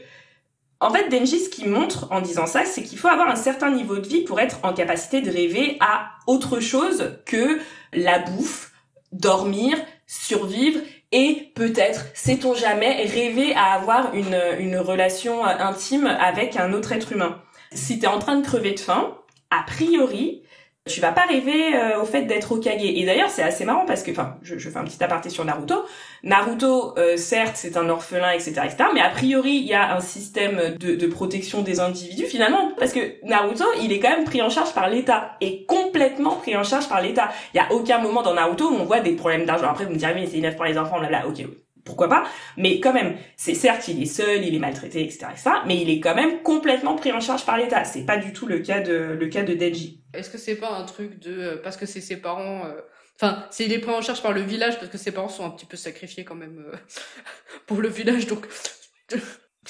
[0.83, 3.71] En fait, Denji, ce qu'il montre en disant ça, c'est qu'il faut avoir un certain
[3.71, 7.59] niveau de vie pour être en capacité de rêver à autre chose que
[7.93, 8.73] la bouffe,
[9.13, 9.77] dormir,
[10.07, 10.81] survivre
[11.13, 17.43] et peut-être, sait-on jamais, rêver à avoir une, relation intime avec un autre être humain.
[17.73, 19.19] Si t'es en train de crever de faim,
[19.51, 20.43] a priori,
[20.89, 22.83] tu vas pas rêver euh, au fait d'être Okage.
[22.83, 25.45] Et d'ailleurs, c'est assez marrant parce que, enfin, je, je, fais un petit aparté sur
[25.45, 25.85] Naruto.
[26.23, 30.01] Naruto, euh, certes, c'est un orphelin, etc., etc., mais a priori, il y a un
[30.01, 34.41] système de, de, protection des individus finalement, parce que Naruto, il est quand même pris
[34.41, 37.29] en charge par l'État, et complètement pris en charge par l'État.
[37.53, 39.69] Il y a aucun moment dans Naruto où on voit des problèmes d'argent.
[39.69, 41.45] Après, vous me direz, mais c'est neuf pour les enfants, là, là, ok,
[41.85, 42.25] pourquoi pas
[42.57, 45.91] mais quand même c'est certes il est seul il est maltraité etc., etc mais il
[45.91, 48.81] est quand même complètement pris en charge par l'État c'est pas du tout le cas
[48.81, 51.87] de le cas de Denji est-ce que c'est pas un truc de euh, parce que
[51.87, 52.81] c'est ses parents euh,
[53.17, 55.45] enfin c'est il est pris en charge par le village parce que ses parents sont
[55.45, 56.77] un petit peu sacrifiés quand même euh,
[57.67, 58.47] pour le village donc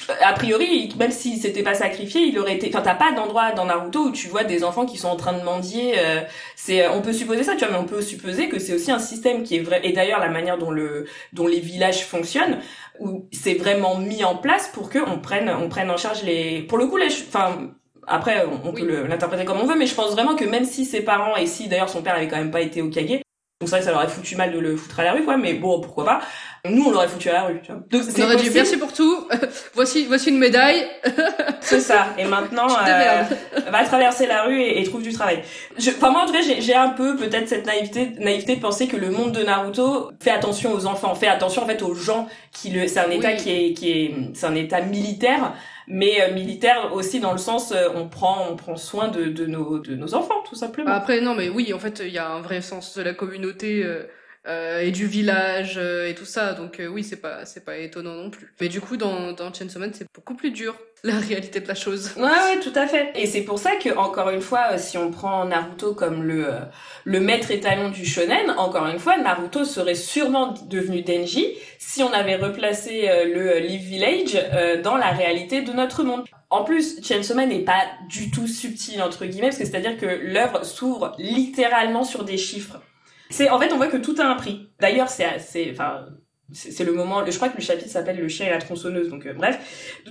[0.08, 2.68] a priori, même si c'était pas sacrifié, il aurait été.
[2.68, 5.32] Enfin, t'as pas d'endroit dans Naruto où tu vois des enfants qui sont en train
[5.32, 5.94] de mendier.
[5.98, 6.20] Euh,
[6.56, 8.98] c'est, on peut supposer ça, tu vois, mais on peut supposer que c'est aussi un
[8.98, 9.80] système qui est vrai.
[9.84, 12.58] Et d'ailleurs, la manière dont le, dont les villages fonctionnent,
[12.98, 16.62] où c'est vraiment mis en place pour que on prenne, on prenne en charge les.
[16.62, 17.72] Pour le coup, les, enfin.
[18.06, 21.02] Après, on, peut l'interpréter comme on veut, mais je pense vraiment que même si ses
[21.02, 22.88] parents, et si d'ailleurs son père avait quand même pas été au
[23.60, 25.22] Donc c'est vrai que ça leur aurait foutu mal de le foutre à la rue,
[25.22, 26.20] quoi, mais bon, pourquoi pas.
[26.64, 27.82] Nous, on l'aurait foutu à la rue, tu vois.
[27.90, 29.28] Donc, on aurait dit merci pour tout.
[29.74, 30.86] voici, voici une médaille.
[31.60, 32.06] c'est ça.
[32.16, 33.22] Et maintenant, euh,
[33.70, 35.42] va traverser la rue et, trouve du travail.
[35.78, 38.88] Je, enfin, moi, en tout cas, j'ai un peu peut-être cette naïveté, naïveté de penser
[38.88, 42.28] que le monde de Naruto fait attention aux enfants, fait attention en fait aux gens
[42.52, 42.88] qui le.
[42.88, 45.52] C'est un état qui est, qui est, c'est un état militaire
[45.86, 49.46] mais euh, militaire aussi dans le sens euh, on prend on prend soin de, de
[49.46, 50.90] nos de nos enfants tout simplement.
[50.90, 53.84] Après non mais oui en fait il y a un vrai sens de la communauté
[53.84, 54.04] euh,
[54.46, 56.54] euh, et du village euh, et tout ça.
[56.54, 58.54] Donc euh, oui, c'est pas c'est pas étonnant non plus.
[58.60, 61.74] Mais du coup, dans dans Chainsaw Man, c'est beaucoup plus dur la réalité de la
[61.74, 62.12] chose.
[62.16, 63.12] Ouais, ouais, tout à fait.
[63.14, 66.46] Et c'est pour ça que encore une fois, si on prend Naruto comme le
[67.04, 72.12] le maître étalon du shonen, encore une fois, Naruto serait sûrement devenu Denji si on
[72.12, 76.24] avait replacé le Live Village dans la réalité de notre monde.
[76.50, 80.06] En plus, Chainsaw Man n'est pas du tout subtil entre guillemets, parce que c'est-à-dire que
[80.06, 82.80] l'œuvre s'ouvre littéralement sur des chiffres.
[83.30, 84.68] C'est en fait on voit que tout a un prix.
[84.80, 86.06] D'ailleurs c'est c'est enfin
[86.52, 89.26] c'est le moment je crois que le chapitre s'appelle le chien et la tronçonneuse donc
[89.26, 89.58] euh, bref.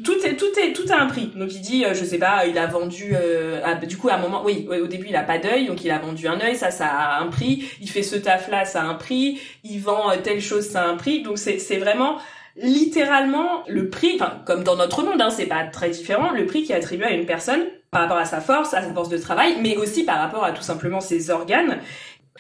[0.04, 1.32] Tout est tout est tout a un prix.
[1.36, 4.20] Donc il dit euh, je sais pas il a vendu euh, du coup à un
[4.20, 6.72] moment oui au début il a pas d'œil donc il a vendu un œil ça
[6.72, 7.66] ça a un prix.
[7.82, 9.40] Il fait ce taf là ça a un prix.
[9.64, 11.24] Il vend telle chose ça a un prix.
[11.24, 12.18] Donc c'est c'est vraiment
[12.56, 16.64] littéralement le prix enfin comme dans notre monde hein, c'est pas très différent le prix
[16.64, 17.62] qui est attribué à une personne
[17.92, 20.52] par rapport à sa force, à sa force de travail, mais aussi par rapport à
[20.52, 21.80] tout simplement ses organes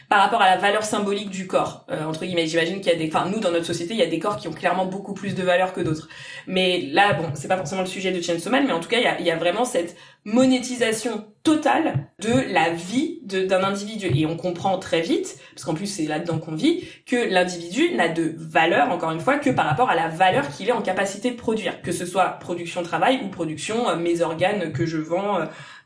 [0.07, 2.47] par rapport à la valeur symbolique du corps euh, entre guillemets.
[2.47, 4.37] J'imagine qu'il y a des enfin nous dans notre société il y a des corps
[4.37, 6.07] qui ont clairement beaucoup plus de valeur que d'autres.
[6.47, 8.97] Mais là bon c'est pas forcément le sujet de Chainsaw Man mais en tout cas
[8.97, 9.95] il y a, y a vraiment cette
[10.25, 14.07] monétisation totale de la vie d'un individu.
[14.15, 18.09] Et on comprend très vite parce qu'en plus c'est là-dedans qu'on vit que l'individu n'a
[18.09, 21.31] de valeur encore une fois que par rapport à la valeur qu'il est en capacité
[21.31, 21.81] de produire.
[21.81, 25.39] Que ce soit production travail ou production euh, mes organes que je vends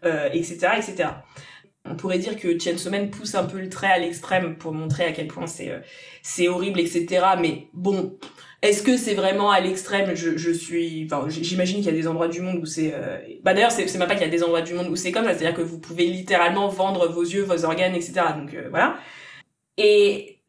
[0.06, 1.10] euh, etc euh, etc
[1.86, 5.04] on pourrait dire que Chainsaw Man pousse un peu le trait à l'extrême pour montrer
[5.04, 7.26] à quel point c'est euh, horrible, etc.
[7.42, 8.18] Mais bon,
[8.62, 10.16] est-ce que c'est vraiment à l'extrême?
[10.16, 12.94] Je, suis, j'imagine qu'il y a des endroits du monde où c'est.
[12.94, 13.18] Euh...
[13.44, 15.26] Bah d'ailleurs, c'est même pas qu'il y a des endroits du monde où c'est comme
[15.26, 18.14] ça, c'est-à-dire que vous pouvez littéralement vendre vos yeux, vos organes, etc.
[18.38, 18.98] Donc euh, voilà.
[19.78, 20.40] Et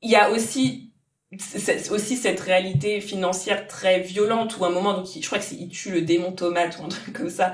[0.00, 0.87] il y a aussi
[1.36, 5.44] c'est aussi cette réalité financière très violente où à un moment donc je crois que
[5.44, 7.52] c'est il tue le démon tomate ou un truc comme ça.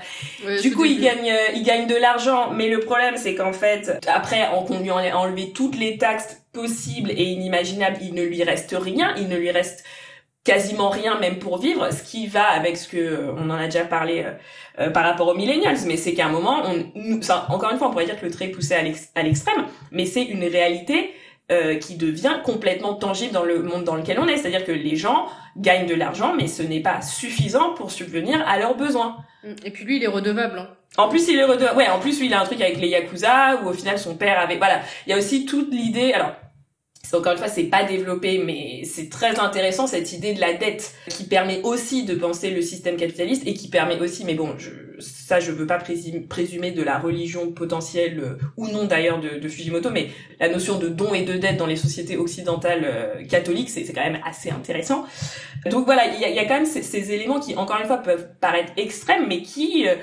[0.63, 3.99] Du coup il gagne euh, il gagne de l'argent mais le problème c'est qu'en fait
[4.07, 8.77] après on lui a enlevé toutes les taxes possibles et inimaginables il ne lui reste
[8.79, 9.83] rien il ne lui reste
[10.45, 13.65] quasiment rien même pour vivre ce qui va avec ce que euh, on en a
[13.65, 14.25] déjà parlé
[14.79, 15.79] euh, par rapport aux millennials.
[15.87, 16.63] Mais c'est qu'à un moment
[16.95, 19.65] on ça, encore une fois on pourrait dire que le trait est poussé à l'extrême
[19.91, 21.11] mais c'est une réalité
[21.53, 24.39] euh, qui devient complètement tangible dans le monde dans lequel on est.
[24.39, 25.27] C'est-à-dire que les gens
[25.59, 29.17] gagnent de l'argent, mais ce n'est pas suffisant pour subvenir à leurs besoins.
[29.65, 30.59] Et puis lui, il est redevable.
[30.59, 30.69] Hein.
[30.97, 31.77] En plus, il est redevable.
[31.77, 34.17] Ouais, en plus, lui, il a un truc avec les yakuza où au final son
[34.17, 34.57] père avait.
[34.57, 36.13] Voilà, il y a aussi toute l'idée.
[36.13, 36.33] Alors,
[37.13, 40.95] encore une fois, c'est pas développé, mais c'est très intéressant cette idée de la dette
[41.09, 44.71] qui permet aussi de penser le système capitaliste et qui permet aussi, mais bon, je,
[45.01, 49.91] ça je veux pas présumer de la religion potentielle euh, ou non d'ailleurs de, Fujimoto,
[49.91, 50.09] mais
[50.41, 54.05] la notion de don et de dette dans les sociétés occidentales euh, catholiques, c'est quand
[54.05, 55.05] même assez intéressant.
[55.71, 58.29] Donc voilà, il y a, quand même ces, ces, éléments qui, encore une fois, peuvent
[58.41, 59.95] paraître extrêmes, mais qui euh,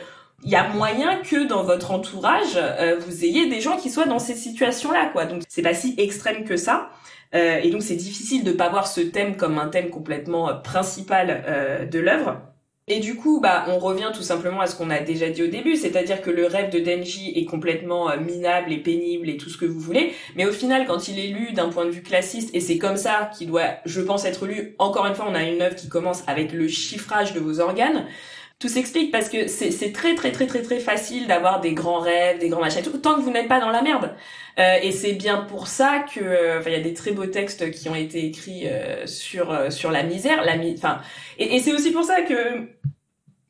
[0.43, 2.59] il y a moyen que dans votre entourage,
[3.05, 5.25] vous ayez des gens qui soient dans ces situations-là, quoi.
[5.25, 6.89] Donc c'est pas si extrême que ça.
[7.33, 11.43] Euh, et donc c'est difficile de pas voir ce thème comme un thème complètement principal
[11.47, 12.41] euh, de l'œuvre.
[12.87, 15.47] Et du coup, bah, on revient tout simplement à ce qu'on a déjà dit au
[15.47, 19.49] début, c'est-à-dire que le rêve de Denji est complètement euh, minable et pénible et tout
[19.49, 22.01] ce que vous voulez, mais au final, quand il est lu d'un point de vue
[22.01, 25.35] classiste, et c'est comme ça qu'il doit, je pense, être lu, encore une fois, on
[25.35, 28.07] a une œuvre qui commence avec le chiffrage de vos organes,
[28.61, 32.39] tout s'explique parce que c'est très très très très très facile d'avoir des grands rêves,
[32.39, 34.15] des grands machins, tout, tant que vous n'êtes pas dans la merde.
[34.59, 37.71] Euh, et c'est bien pour ça que, euh, il y a des très beaux textes
[37.71, 41.01] qui ont été écrits euh, sur euh, sur la misère, la enfin,
[41.39, 42.69] et, et c'est aussi pour ça que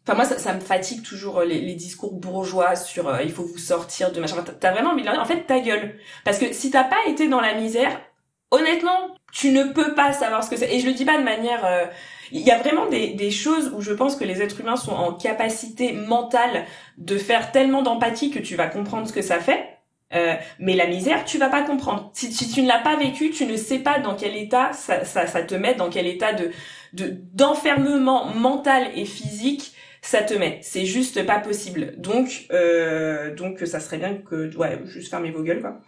[0.04, 3.44] Enfin moi ça, ça, me fatigue toujours les, les discours bourgeois sur euh, il faut
[3.44, 4.44] vous sortir de machin.
[4.60, 7.40] T'as vraiment envie de en fait ta gueule parce que si t'as pas été dans
[7.40, 8.02] la misère,
[8.50, 10.74] honnêtement tu ne peux pas savoir ce que c'est.
[10.74, 11.86] Et je le dis pas de manière euh,
[12.32, 14.94] il y a vraiment des, des, choses où je pense que les êtres humains sont
[14.94, 16.66] en capacité mentale
[16.98, 19.66] de faire tellement d'empathie que tu vas comprendre ce que ça fait.
[20.14, 22.12] Euh, mais la misère, tu vas pas comprendre.
[22.14, 25.06] Si, si tu ne l'as pas vécu, tu ne sais pas dans quel état ça,
[25.06, 26.52] ça, ça te met, dans quel état de
[26.94, 30.60] d'enfermement mental et physique ça te met.
[30.62, 31.94] C'est juste pas possible.
[31.98, 35.80] Donc, euh, donc ça serait bien que, ouais, juste fermer vos gueules, quoi.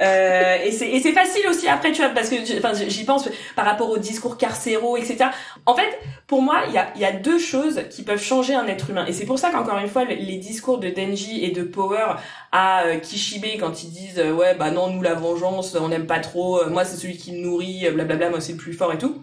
[0.00, 3.90] Euh, et c'est facile aussi après tu vois parce que enfin j'y pense par rapport
[3.90, 5.26] aux discours carcéraux etc
[5.66, 8.66] en fait pour moi il y a y a deux choses qui peuvent changer un
[8.66, 9.04] être humain.
[9.06, 12.14] Et c'est pour ça qu'encore une fois les discours de Denji et de Power
[12.52, 16.06] à euh, Kishibe quand ils disent euh, ouais bah non nous la vengeance on n'aime
[16.06, 18.98] pas trop moi c'est celui qui me nourrit blablabla moi c'est le plus fort et
[18.98, 19.22] tout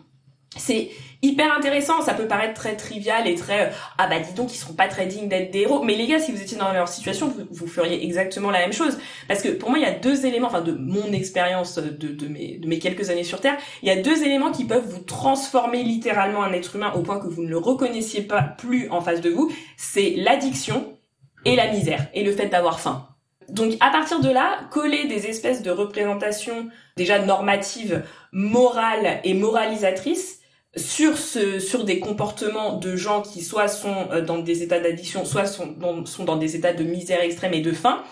[0.60, 0.92] c'est
[1.22, 2.02] hyper intéressant.
[2.02, 5.06] Ça peut paraître très trivial et très ah bah dis donc ils sont pas très
[5.06, 5.84] dignes d'être des héros.
[5.84, 8.74] Mais les gars, si vous étiez dans leur situation, vous, vous, feriez exactement la même
[8.74, 8.98] chose.
[9.28, 12.28] Parce que pour moi, il y a deux éléments, enfin de mon expérience de, de,
[12.28, 15.02] mes, de mes quelques années sur Terre, il y a deux éléments qui peuvent vous
[15.02, 19.02] transformer littéralement un être humain au point que vous ne le reconnaissiez pas plus en
[19.02, 19.52] face de vous.
[19.78, 20.98] C'est l'addiction
[21.46, 23.06] et la misère et le fait d'avoir faim.
[23.52, 30.39] Donc à partir de là, coller des espèces de représentations déjà normatives, morales et moralisatrices,
[30.76, 35.26] sur ce sur des comportements de gens qui soit sont euh, dans des états d'addiction,
[35.26, 38.04] soit sont dans, sont dans des états de misère extrême et de faim,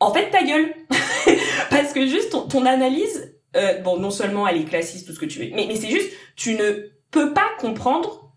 [0.00, 0.74] en fait ta gueule.
[1.70, 5.26] Parce que juste ton, analyse, euh, bon non seulement elle est classiste tout ce que
[5.26, 8.32] tu veux, mais, mais c'est juste tu ne peux pas comprendre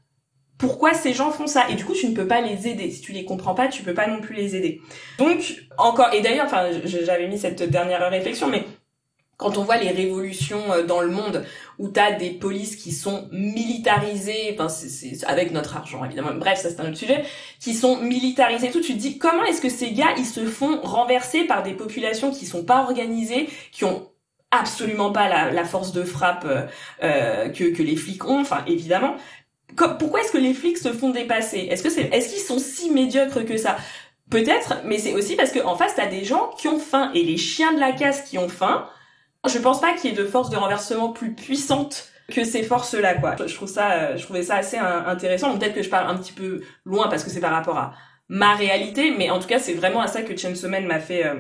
[0.58, 1.70] pourquoi ces gens font ça.
[1.70, 2.92] Et du coup tu ne peux pas les aider.
[2.92, 4.82] Si tu les comprends pas tu peux pas non plus les aider.
[5.18, 8.66] Donc encore et d'ailleurs enfin j'avais mis cette dernière réflexion mais
[9.40, 11.46] quand on voit les révolutions euh, dans le monde
[11.80, 16.70] où t'as des polices qui sont militarisées, enfin c'est avec notre argent évidemment, bref ça
[16.70, 17.24] c'est un autre sujet,
[17.60, 20.82] qui sont militarisées tout, tu te dis comment est-ce que ces gars ils se font
[20.82, 24.10] renverser par des populations qui sont pas organisées, qui ont
[24.52, 26.66] absolument pas la, la force de frappe euh,
[27.04, 29.16] euh que, que les flics ont, enfin évidemment.
[30.00, 31.60] pourquoi est-ce que les flics se font dépasser?
[31.60, 33.78] Est-ce que c'est, est-ce qu'ils sont si médiocres que ça?
[34.30, 37.10] Peut-être, mais c'est aussi parce qu'en face t'as des gens qui ont faim.
[37.16, 38.90] Et les chiens de la casse qui ont faim
[39.48, 43.16] je pense pas qu'il y ait de force de renversement plus puissante que ces forces-là,
[43.16, 43.36] quoi.
[43.46, 45.58] Je trouve ça, euh, je trouvais ça assez intéressant.
[45.58, 47.94] Peut-être que je parle un petit peu loin parce que c'est par rapport à
[48.28, 51.26] ma réalité, mais en tout cas, c'est vraiment à ça que Chainsaw Man m'a fait,
[51.26, 51.36] euh,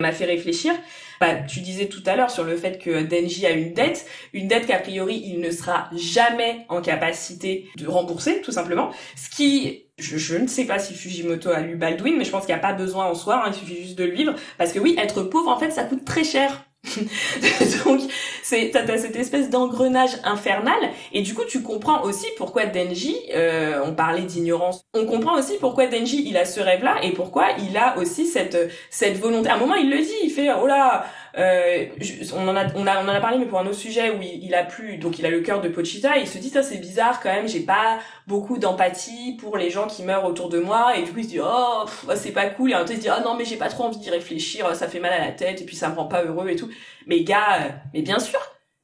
[0.00, 0.72] m'a fait réfléchir.
[1.20, 4.48] Bah, tu disais tout à l'heure sur le fait que Denji a une dette, une
[4.48, 8.90] dette qu'a priori il ne sera jamais en capacité de rembourser, tout simplement.
[9.16, 12.44] Ce qui, je, je ne sais pas si Fujimoto a lu Baldwin, mais je pense
[12.44, 14.72] qu'il n'y a pas besoin en soi, hein, il suffit juste de le vivre, parce
[14.72, 16.66] que oui, être pauvre, en fait, ça coûte très cher
[17.84, 18.00] Donc
[18.42, 20.78] c'est t'as, as cette espèce d'engrenage infernal
[21.12, 25.54] et du coup tu comprends aussi pourquoi Denji, euh, on parlait d'ignorance, on comprend aussi
[25.60, 29.48] pourquoi Denji il a ce rêve là et pourquoi il a aussi cette cette volonté.
[29.48, 31.06] À un moment il le dit, il fait oh là
[31.36, 31.86] euh,
[32.32, 34.20] on en a on a on en a parlé mais pour un autre sujet où
[34.22, 36.78] il, a plus donc il a le cœur de Pochita il se dit ça c'est
[36.78, 37.98] bizarre quand même j'ai pas
[38.28, 41.30] beaucoup d'empathie pour les gens qui meurent autour de moi et du coup il se
[41.30, 43.44] dit oh c'est pas cool et en même temps il se dit oh non mais
[43.44, 45.88] j'ai pas trop envie d'y réfléchir ça fait mal à la tête et puis ça
[45.88, 46.68] me rend pas heureux et tout.
[47.08, 48.38] Mais gars euh, mais bien sûr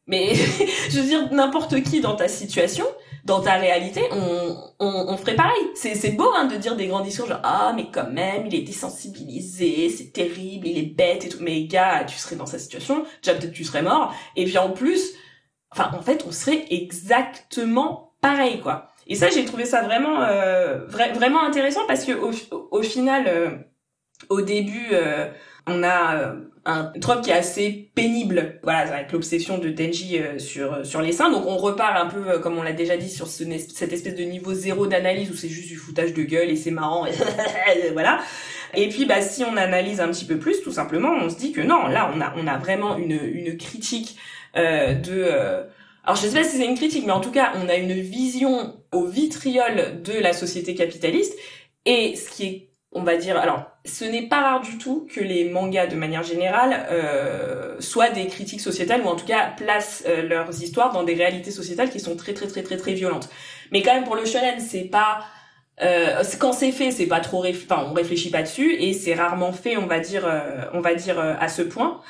[0.09, 0.35] mais
[0.91, 2.87] je veux dire n'importe qui dans ta situation
[3.25, 5.63] dans ta réalité, on, on, on ferait pareil.
[5.75, 8.55] C'est, c'est beau hein, de dire des grands discours genre ah mais quand même il
[8.55, 11.39] est désensibilisé, c'est terrible, il est bête et tout.
[11.41, 14.15] Mais gars, tu serais dans sa situation, déjà peut-être tu serais mort.
[14.37, 15.15] Et puis en plus,
[15.71, 18.89] enfin en fait on serait exactement pareil quoi.
[19.07, 22.33] Et ça j'ai trouvé ça vraiment euh, vraiment intéressant parce que au,
[22.71, 23.51] au final euh,
[24.29, 25.29] au début euh,
[25.67, 26.35] on a
[26.67, 31.01] un trope qui est assez pénible, voilà, avec l'obsession de Denji euh, sur euh, sur
[31.01, 31.31] les seins.
[31.31, 34.15] Donc on repart un peu, euh, comme on l'a déjà dit, sur ce, cette espèce
[34.15, 37.13] de niveau zéro d'analyse où c'est juste du foutage de gueule et c'est marrant, et
[37.93, 38.21] voilà.
[38.75, 41.53] Et puis bah si on analyse un petit peu plus, tout simplement, on se dit
[41.53, 44.17] que non, là on a on a vraiment une une critique
[44.55, 45.25] de
[46.05, 47.93] alors je sais pas si c'est une critique, mais en tout cas on a une
[47.93, 51.37] vision au vitriol de la société capitaliste.
[51.87, 55.21] Et ce qui est on va dire, alors, ce n'est pas rare du tout que
[55.21, 60.05] les mangas, de manière générale, euh, soient des critiques sociétales ou en tout cas placent
[60.07, 63.29] euh, leurs histoires dans des réalités sociétales qui sont très très très très très violentes.
[63.73, 65.25] Mais quand même, pour le shonen, c'est pas
[65.83, 69.53] Euh, quand c'est fait, c'est pas trop, enfin, on réfléchit pas dessus, et c'est rarement
[69.53, 72.03] fait, on va dire, euh, on va dire à ce point.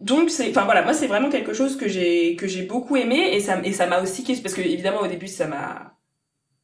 [0.00, 3.30] Donc c'est, enfin voilà, moi c'est vraiment quelque chose que j'ai que j'ai beaucoup aimé
[3.32, 5.96] et ça et ça m'a aussi parce que évidemment au début ça m'a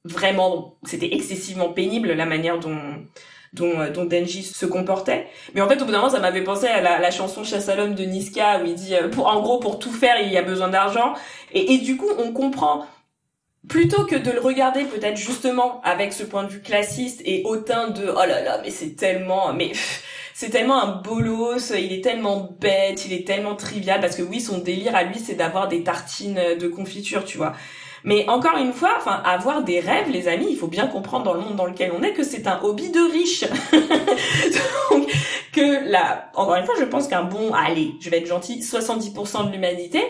[0.05, 2.79] vraiment c'était excessivement pénible la manière dont
[3.53, 5.27] dont, euh, dont Denji se comportait.
[5.55, 7.69] Mais en fait, au bout d'un moment, ça m'avait pensé à la, la, chanson Chasse
[7.69, 10.33] à l'homme de Niska, où il dit, euh, pour, en gros, pour tout faire, il
[10.33, 11.15] y a besoin d'argent.
[11.53, 12.87] Et, et du coup, on comprend,
[13.69, 17.89] plutôt que de le regarder peut-être justement avec ce point de vue classiste et hautain
[17.89, 19.73] de, oh là là, mais c'est tellement, mais
[20.35, 24.41] c'est tellement un bolos, il est tellement bête, il est tellement trivial, parce que oui,
[24.41, 27.55] son délire à lui, c'est d'avoir des tartines de confiture, tu vois.
[28.05, 31.35] Mais encore une fois, enfin, avoir des rêves, les amis, il faut bien comprendre dans
[31.35, 33.45] le monde dans lequel on est que c'est un hobby de riche.
[34.91, 35.09] Donc,
[35.53, 39.47] que là, encore une fois, je pense qu'un bon, allez, je vais être gentil, 70%
[39.47, 40.03] de l'humanité,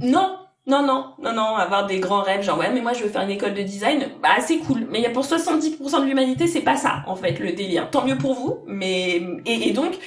[0.00, 3.08] non, non, non, non, non, avoir des grands rêves, genre ouais, mais moi je veux
[3.08, 4.86] faire une école de design, bah c'est cool.
[4.90, 7.90] Mais y a pour 70% de l'humanité, c'est pas ça, en fait, le délire.
[7.90, 9.98] Tant mieux pour vous, mais et donc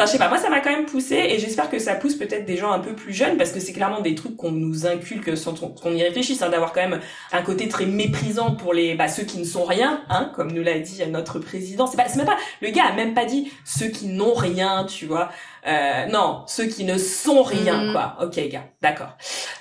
[0.00, 2.14] Enfin, je sais pas, moi ça m'a quand même poussé et j'espère que ça pousse
[2.14, 4.86] peut-être des gens un peu plus jeunes parce que c'est clairement des trucs qu'on nous
[4.86, 7.00] inculque sans qu'on y réfléchisse, hein, d'avoir quand même
[7.32, 10.62] un côté très méprisant pour les bah, ceux qui ne sont rien, hein, comme nous
[10.62, 11.86] l'a dit notre président.
[11.86, 14.86] C'est pas, c'est même pas, le gars a même pas dit ceux qui n'ont rien,
[14.86, 15.30] tu vois.
[15.66, 17.92] Euh, non, ceux qui ne sont rien, mm.
[17.92, 18.16] quoi.
[18.22, 19.18] Ok, gars, d'accord.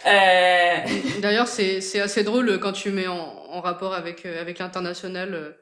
[0.07, 0.77] Euh...
[1.21, 5.57] D'ailleurs, c'est c'est assez drôle quand tu mets en, en rapport avec euh, avec l'international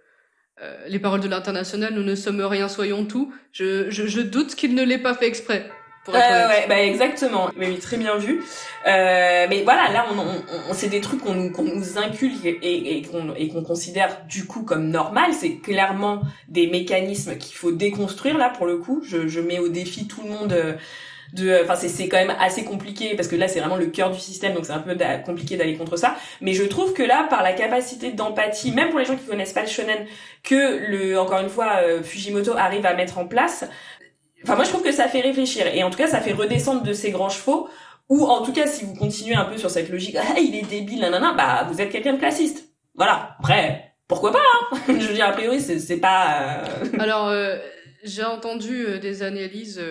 [0.61, 3.33] euh, euh, les paroles de l'international, nous ne sommes rien, soyons tout.
[3.51, 5.69] Je, je, je doute qu'il ne l'ait pas fait exprès.
[6.03, 7.49] Pour ouais, ouais, bah exactement.
[7.57, 8.41] Mais oui, très bien vu.
[8.87, 12.45] Euh, mais voilà, là, on, on, on c'est des trucs qu'on nous, qu'on nous inculque
[12.45, 15.31] et, et qu'on et qu'on considère du coup comme normal.
[15.33, 19.03] C'est clairement des mécanismes qu'il faut déconstruire là pour le coup.
[19.03, 20.77] Je, je mets au défi tout le monde.
[21.33, 23.87] Euh, de enfin c'est c'est quand même assez compliqué parce que là c'est vraiment le
[23.87, 24.95] cœur du système donc c'est un peu
[25.25, 26.15] compliqué d'aller contre ça.
[26.41, 29.53] Mais je trouve que là par la capacité d'empathie même pour les gens qui connaissent
[29.53, 30.05] pas le shonen
[30.43, 33.65] que le encore une fois euh, Fujimoto arrive à mettre en place
[34.43, 35.67] enfin moi je trouve que ça fait réfléchir.
[35.73, 37.69] Et en tout cas ça fait redescendre de ces grands chevaux.
[38.09, 40.67] Ou en tout cas si vous continuez un peu sur cette logique ah il est
[40.69, 42.69] débile nanana bah vous êtes quelqu'un de classiste.
[42.95, 43.35] Voilà.
[43.39, 44.77] Après pourquoi pas hein?
[44.87, 47.57] Je veux dire a priori c'est pas euh, alors euh,
[48.05, 49.81] j'ai entendu des analyses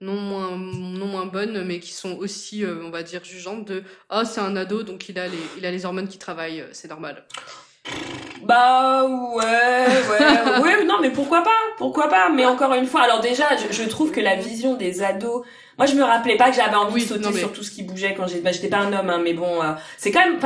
[0.00, 3.82] non moins non moins bonnes mais qui sont aussi euh, on va dire jugeantes de
[4.10, 6.68] ah c'est un ado donc il a les il a les hormones qui travaillent euh,
[6.72, 7.24] c'est normal.
[8.42, 10.60] Bah ouais ouais.
[10.62, 12.28] Ouais non mais pourquoi pas pourquoi pas.
[12.30, 15.44] Mais encore une fois alors déjà je, trouve que la vision des ados
[15.78, 18.14] moi je me rappelais pas que j'avais envie de sauter sur tout ce qui bougeait
[18.14, 20.38] quand j'étais bah, j'étais pas un homme hein, mais bon euh, c'est quand même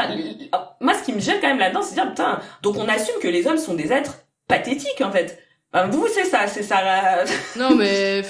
[0.81, 3.29] moi ce qui me gêne quand même là-dedans c'est dire putain donc on assume que
[3.29, 5.43] les hommes sont des êtres pathétiques en fait.
[5.91, 7.25] Vous c'est ça c'est ça
[7.57, 8.23] non mais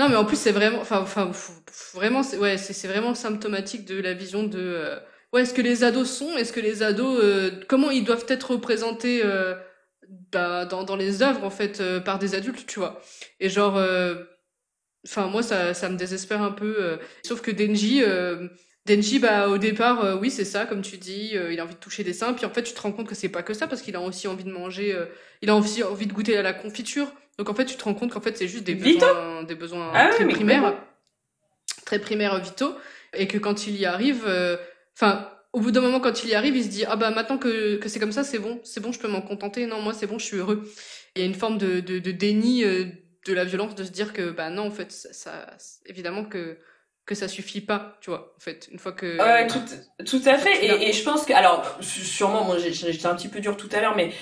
[0.00, 1.04] non, mais en plus, c'est vraiment, enfin,
[1.92, 4.98] vraiment, ouais, c'est, vraiment symptomatique de la vision de, euh,
[5.34, 8.52] ouais, est-ce que les ados sont, est-ce que les ados, euh, comment ils doivent être
[8.52, 9.54] représentés euh,
[10.32, 13.02] bah, dans, dans les œuvres, en fait, par des adultes, tu vois.
[13.40, 13.78] Et genre,
[15.06, 16.98] enfin, moi, ça, ça me désespère un peu.
[17.22, 18.02] sauf que Denji,
[18.86, 22.04] Denji, bah, au départ, oui, c'est ça, comme tu dis, il a envie de toucher
[22.04, 23.82] des seins, puis en fait, tu te rends compte que c'est pas que ça, parce
[23.82, 24.96] qu'il a aussi envie de manger,
[25.42, 27.12] il a aussi envie de goûter à la confiture.
[27.40, 29.90] Donc en fait, tu te rends compte qu'en fait, c'est juste des besoins, des besoins
[29.94, 30.74] ah très primaires,
[31.86, 32.76] très primaires vitaux,
[33.14, 34.58] et que quand il y arrive, euh,
[34.94, 37.38] enfin, au bout d'un moment, quand il y arrive, il se dit ah bah maintenant
[37.38, 39.64] que, que c'est comme ça, c'est bon, c'est bon, je peux m'en contenter.
[39.64, 40.70] Non, moi c'est bon, je suis heureux.
[41.16, 42.84] Il y a une forme de, de, de déni euh,
[43.26, 45.32] de la violence, de se dire que bah non, en fait, ça, ça
[45.86, 46.58] évidemment que
[47.06, 49.18] que ça suffit pas, tu vois, en fait, une fois que...
[49.18, 49.58] Ouais, tout,
[50.04, 53.40] tout à fait, et, et, je pense que, alors, sûrement, moi, j'étais un petit peu
[53.40, 54.12] dur tout à l'heure, mais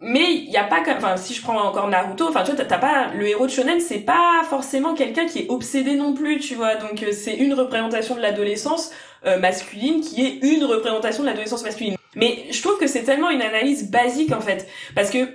[0.00, 2.64] mais il y a pas comme enfin si je prends encore Naruto enfin tu vois
[2.64, 6.38] t'as pas le héros de shonen c'est pas forcément quelqu'un qui est obsédé non plus
[6.38, 6.74] tu vois.
[6.76, 8.90] Donc euh, c'est une représentation de l'adolescence
[9.24, 11.96] euh, masculine qui est une représentation de l'adolescence masculine.
[12.14, 14.68] Mais je trouve que c'est tellement une analyse basique en fait.
[14.94, 15.28] Parce que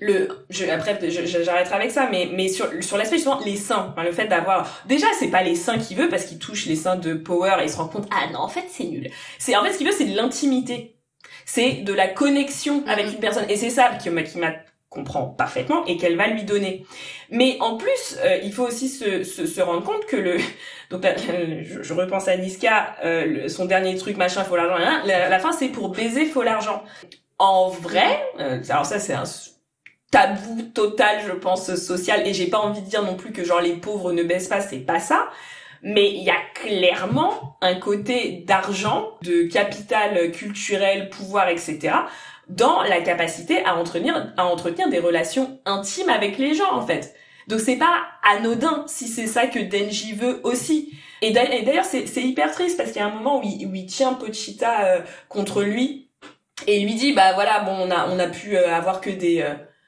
[0.00, 4.10] le je, après j'arrêterai avec ça mais mais sur sur l'aspect justement les seins le
[4.10, 7.14] fait d'avoir déjà c'est pas les seins qu'il veut parce qu'il touche les seins de
[7.14, 9.08] Power et il se rend compte ah non en fait c'est nul
[9.38, 10.93] c'est en fait ce qu'il veut c'est de l'intimité
[11.44, 13.46] c'est de la connexion avec une personne.
[13.48, 14.52] Et c'est ça qui m'a qui m'a
[14.94, 16.86] comprend parfaitement et qu'elle va lui donner.
[17.30, 20.36] Mais en plus, euh, il faut aussi se, se, se, rendre compte que le
[20.90, 25.38] donc je, je, repense à Niska, euh, son dernier truc machin faut l'argent, la, la
[25.38, 26.84] fin c'est pour baiser faut l'argent.
[27.38, 29.24] En vrai, euh, alors ça c'est un
[30.12, 33.60] tabou total je pense social et j'ai pas envie de dire non plus que genre
[33.60, 35.28] les pauvres ne baissent pas, c'est pas ça
[35.84, 41.94] mais il y a clairement un côté d'argent, de capital culturel, pouvoir, etc.,
[42.48, 47.14] dans la capacité à entretenir, à entretenir des relations intimes avec les gens, en fait.
[47.48, 50.92] Donc c'est pas anodin si c'est ça que Denji veut aussi.
[51.20, 53.86] Et d'ailleurs c'est hyper triste parce qu'il y a un moment où il, où il
[53.86, 56.10] tient Pochita euh, contre lui
[56.66, 59.42] Et il lui dit bah voilà bon on a on a pu avoir que des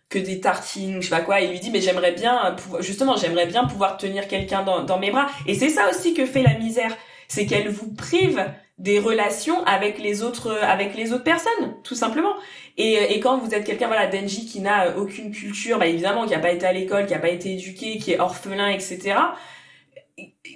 [0.08, 1.40] que des tartines je sais pas quoi.
[1.40, 5.10] il lui dit mais j'aimerais bien pouvoir, justement j'aimerais bien pouvoir tenir quelqu'un dans, mes
[5.10, 5.26] bras.
[5.46, 6.96] Et c'est ça aussi que fait la misère,
[7.28, 8.44] c'est qu'elle vous prive
[8.78, 12.34] des relations avec les autres avec les autres personnes tout simplement
[12.76, 16.34] et, et quand vous êtes quelqu'un voilà Denji qui n'a aucune culture bah évidemment qui
[16.34, 19.16] a pas été à l'école qui a pas été éduqué qui est orphelin etc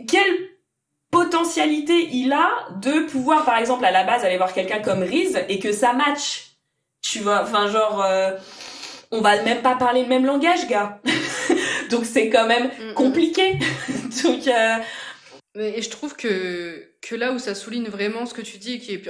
[0.07, 0.51] quelle
[1.11, 5.37] potentialité il a de pouvoir par exemple à la base aller voir quelqu'un comme Riz
[5.49, 6.57] et que ça match
[7.01, 8.33] tu vois enfin genre euh,
[9.11, 11.01] on va même pas parler le même langage gars
[11.91, 13.59] donc c'est quand même compliqué
[14.24, 14.77] donc euh,
[15.59, 18.78] et je trouve que, que là où ça souligne vraiment ce que tu dis et
[18.78, 19.03] qui est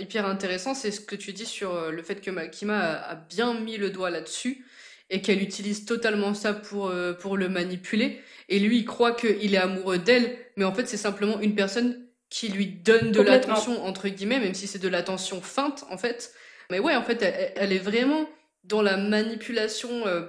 [0.00, 3.54] hyper intéressant, c'est ce que tu dis sur euh, le fait que Makima a, bien
[3.54, 4.66] mis le doigt là-dessus
[5.08, 8.20] et qu'elle utilise totalement ça pour, euh, pour le manipuler.
[8.50, 12.04] Et lui, il croit qu'il est amoureux d'elle, mais en fait, c'est simplement une personne
[12.28, 16.34] qui lui donne de l'attention, entre guillemets, même si c'est de l'attention feinte, en fait.
[16.70, 17.22] Mais ouais, en fait,
[17.56, 18.28] elle, est vraiment
[18.68, 20.06] dans la manipulation.
[20.06, 20.28] Euh,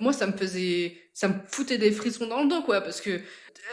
[0.00, 3.20] moi, ça me faisait, ça me foutait des frissons dans le dos, quoi, parce que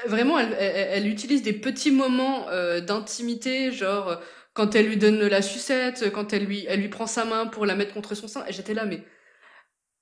[0.06, 4.16] vraiment, elle, elle, utilise des petits moments euh, d'intimité, genre euh,
[4.54, 7.66] quand elle lui donne la sucette, quand elle lui, elle lui prend sa main pour
[7.66, 8.46] la mettre contre son sein.
[8.48, 9.04] Et j'étais là, mais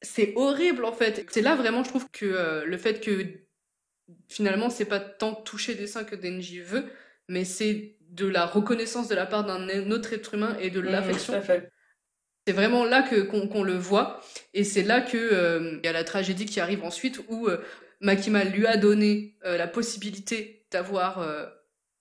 [0.02, 1.26] c'est horrible en fait.
[1.30, 3.26] C'est là vraiment, je trouve que euh, le fait que
[4.30, 6.86] finalement, c'est pas tant toucher des seins que Denji veut,
[7.28, 10.86] mais c'est de la reconnaissance de la part d'un autre être humain et de mmh,
[10.86, 11.42] l'affection.
[12.48, 14.22] C'est vraiment là que qu'on le voit,
[14.54, 17.50] et c'est là que il y a la tragédie qui arrive ensuite où
[18.02, 21.46] Makima lui a donné euh, la possibilité d'avoir euh,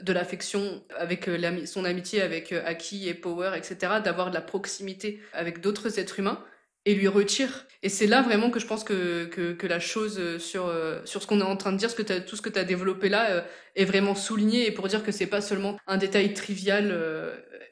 [0.03, 5.21] de l'affection avec euh, son amitié avec Aki et Power, etc., d'avoir de la proximité
[5.33, 6.45] avec d'autres êtres humains
[6.85, 7.67] et lui retire.
[7.83, 10.71] Et c'est là vraiment que je pense que, que, la chose sur,
[11.07, 11.89] sur ce qu'on est en train de dire,
[12.27, 15.27] tout ce que tu as développé là, est vraiment souligné et pour dire que c'est
[15.27, 16.95] pas seulement un détail trivial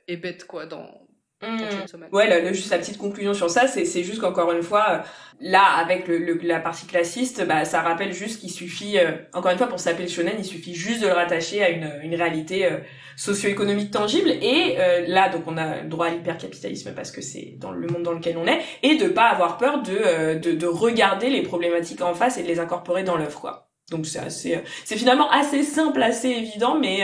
[0.08, 1.01] et bête quoi dans,
[1.42, 2.06] Mmh.
[2.12, 4.98] Ouais, juste la petite conclusion sur ça, c'est juste qu'encore une fois, euh,
[5.40, 9.58] là, avec le, la partie classiste, bah, ça rappelle juste qu'il suffit, euh, encore une
[9.58, 12.78] fois, pour s'appeler shonen, il suffit juste de le rattacher à une, une réalité euh,
[13.16, 14.30] socio-économique tangible.
[14.30, 14.76] Et
[15.08, 18.12] là, donc, on a le droit à l'hypercapitalisme parce que c'est dans le monde dans
[18.12, 22.14] lequel on est, et de pas avoir peur de, de, de regarder les problématiques en
[22.14, 23.68] face et de les incorporer dans l'œuvre, quoi.
[23.90, 27.00] Donc c'est assez, c'est finalement assez simple, assez évident, mais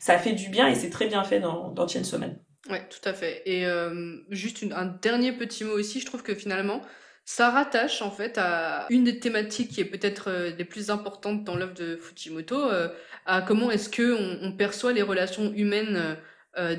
[0.00, 2.36] ça fait du bien et c'est très bien fait dans, dans Chainsaw Man.
[2.68, 3.42] Ouais, tout à fait.
[3.46, 6.82] Et euh, juste un dernier petit mot aussi, je trouve que finalement,
[7.24, 11.44] ça rattache en fait à une des thématiques qui est peut-être euh, les plus importantes
[11.44, 12.88] dans l'œuvre de Fujimoto, euh,
[13.24, 16.16] à comment est-ce que on, perçoit les relations humaines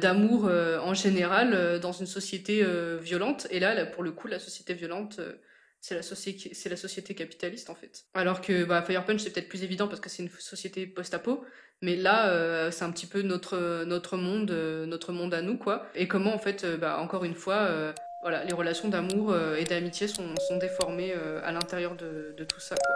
[0.02, 2.66] d'amour en général dans une société
[3.00, 3.46] violente.
[3.52, 5.20] Et là, pour le coup, la société violente
[5.88, 8.04] c'est la, société, capitaliste en fait.
[8.14, 11.46] Alors que bah, Fire Punch c'est peut-être plus évident parce que c'est une société post-apo,
[11.82, 15.58] mais là euh, c'est un petit peu notre, notre monde, euh, notre monde à nous
[15.58, 15.88] quoi.
[15.96, 17.70] Et comment en fait, euh, bah, encore une fois,
[18.22, 22.76] voilà, les relations d'amour et d'amitié sont, sont déformées à l'intérieur de, de, tout ça
[22.76, 22.96] quoi.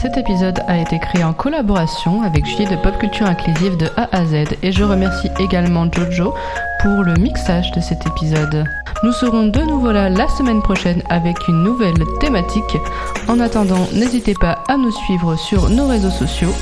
[0.00, 4.08] Cet épisode a été créé en collaboration avec Julie de Pop Culture Inclusive de A
[4.14, 6.34] à Z et je remercie également Jojo
[6.82, 8.64] pour le mixage de cet épisode.
[9.02, 12.76] Nous serons de nouveau là la semaine prochaine avec une nouvelle thématique.
[13.26, 16.54] En attendant, n'hésitez pas à nous suivre sur nos réseaux sociaux,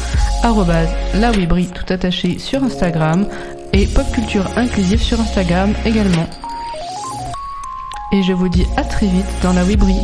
[1.14, 3.26] la tout attaché sur Instagram
[3.72, 6.28] et Pop Culture Inclusive sur Instagram également.
[8.12, 10.00] Et je vous dis à très vite dans la Wibri.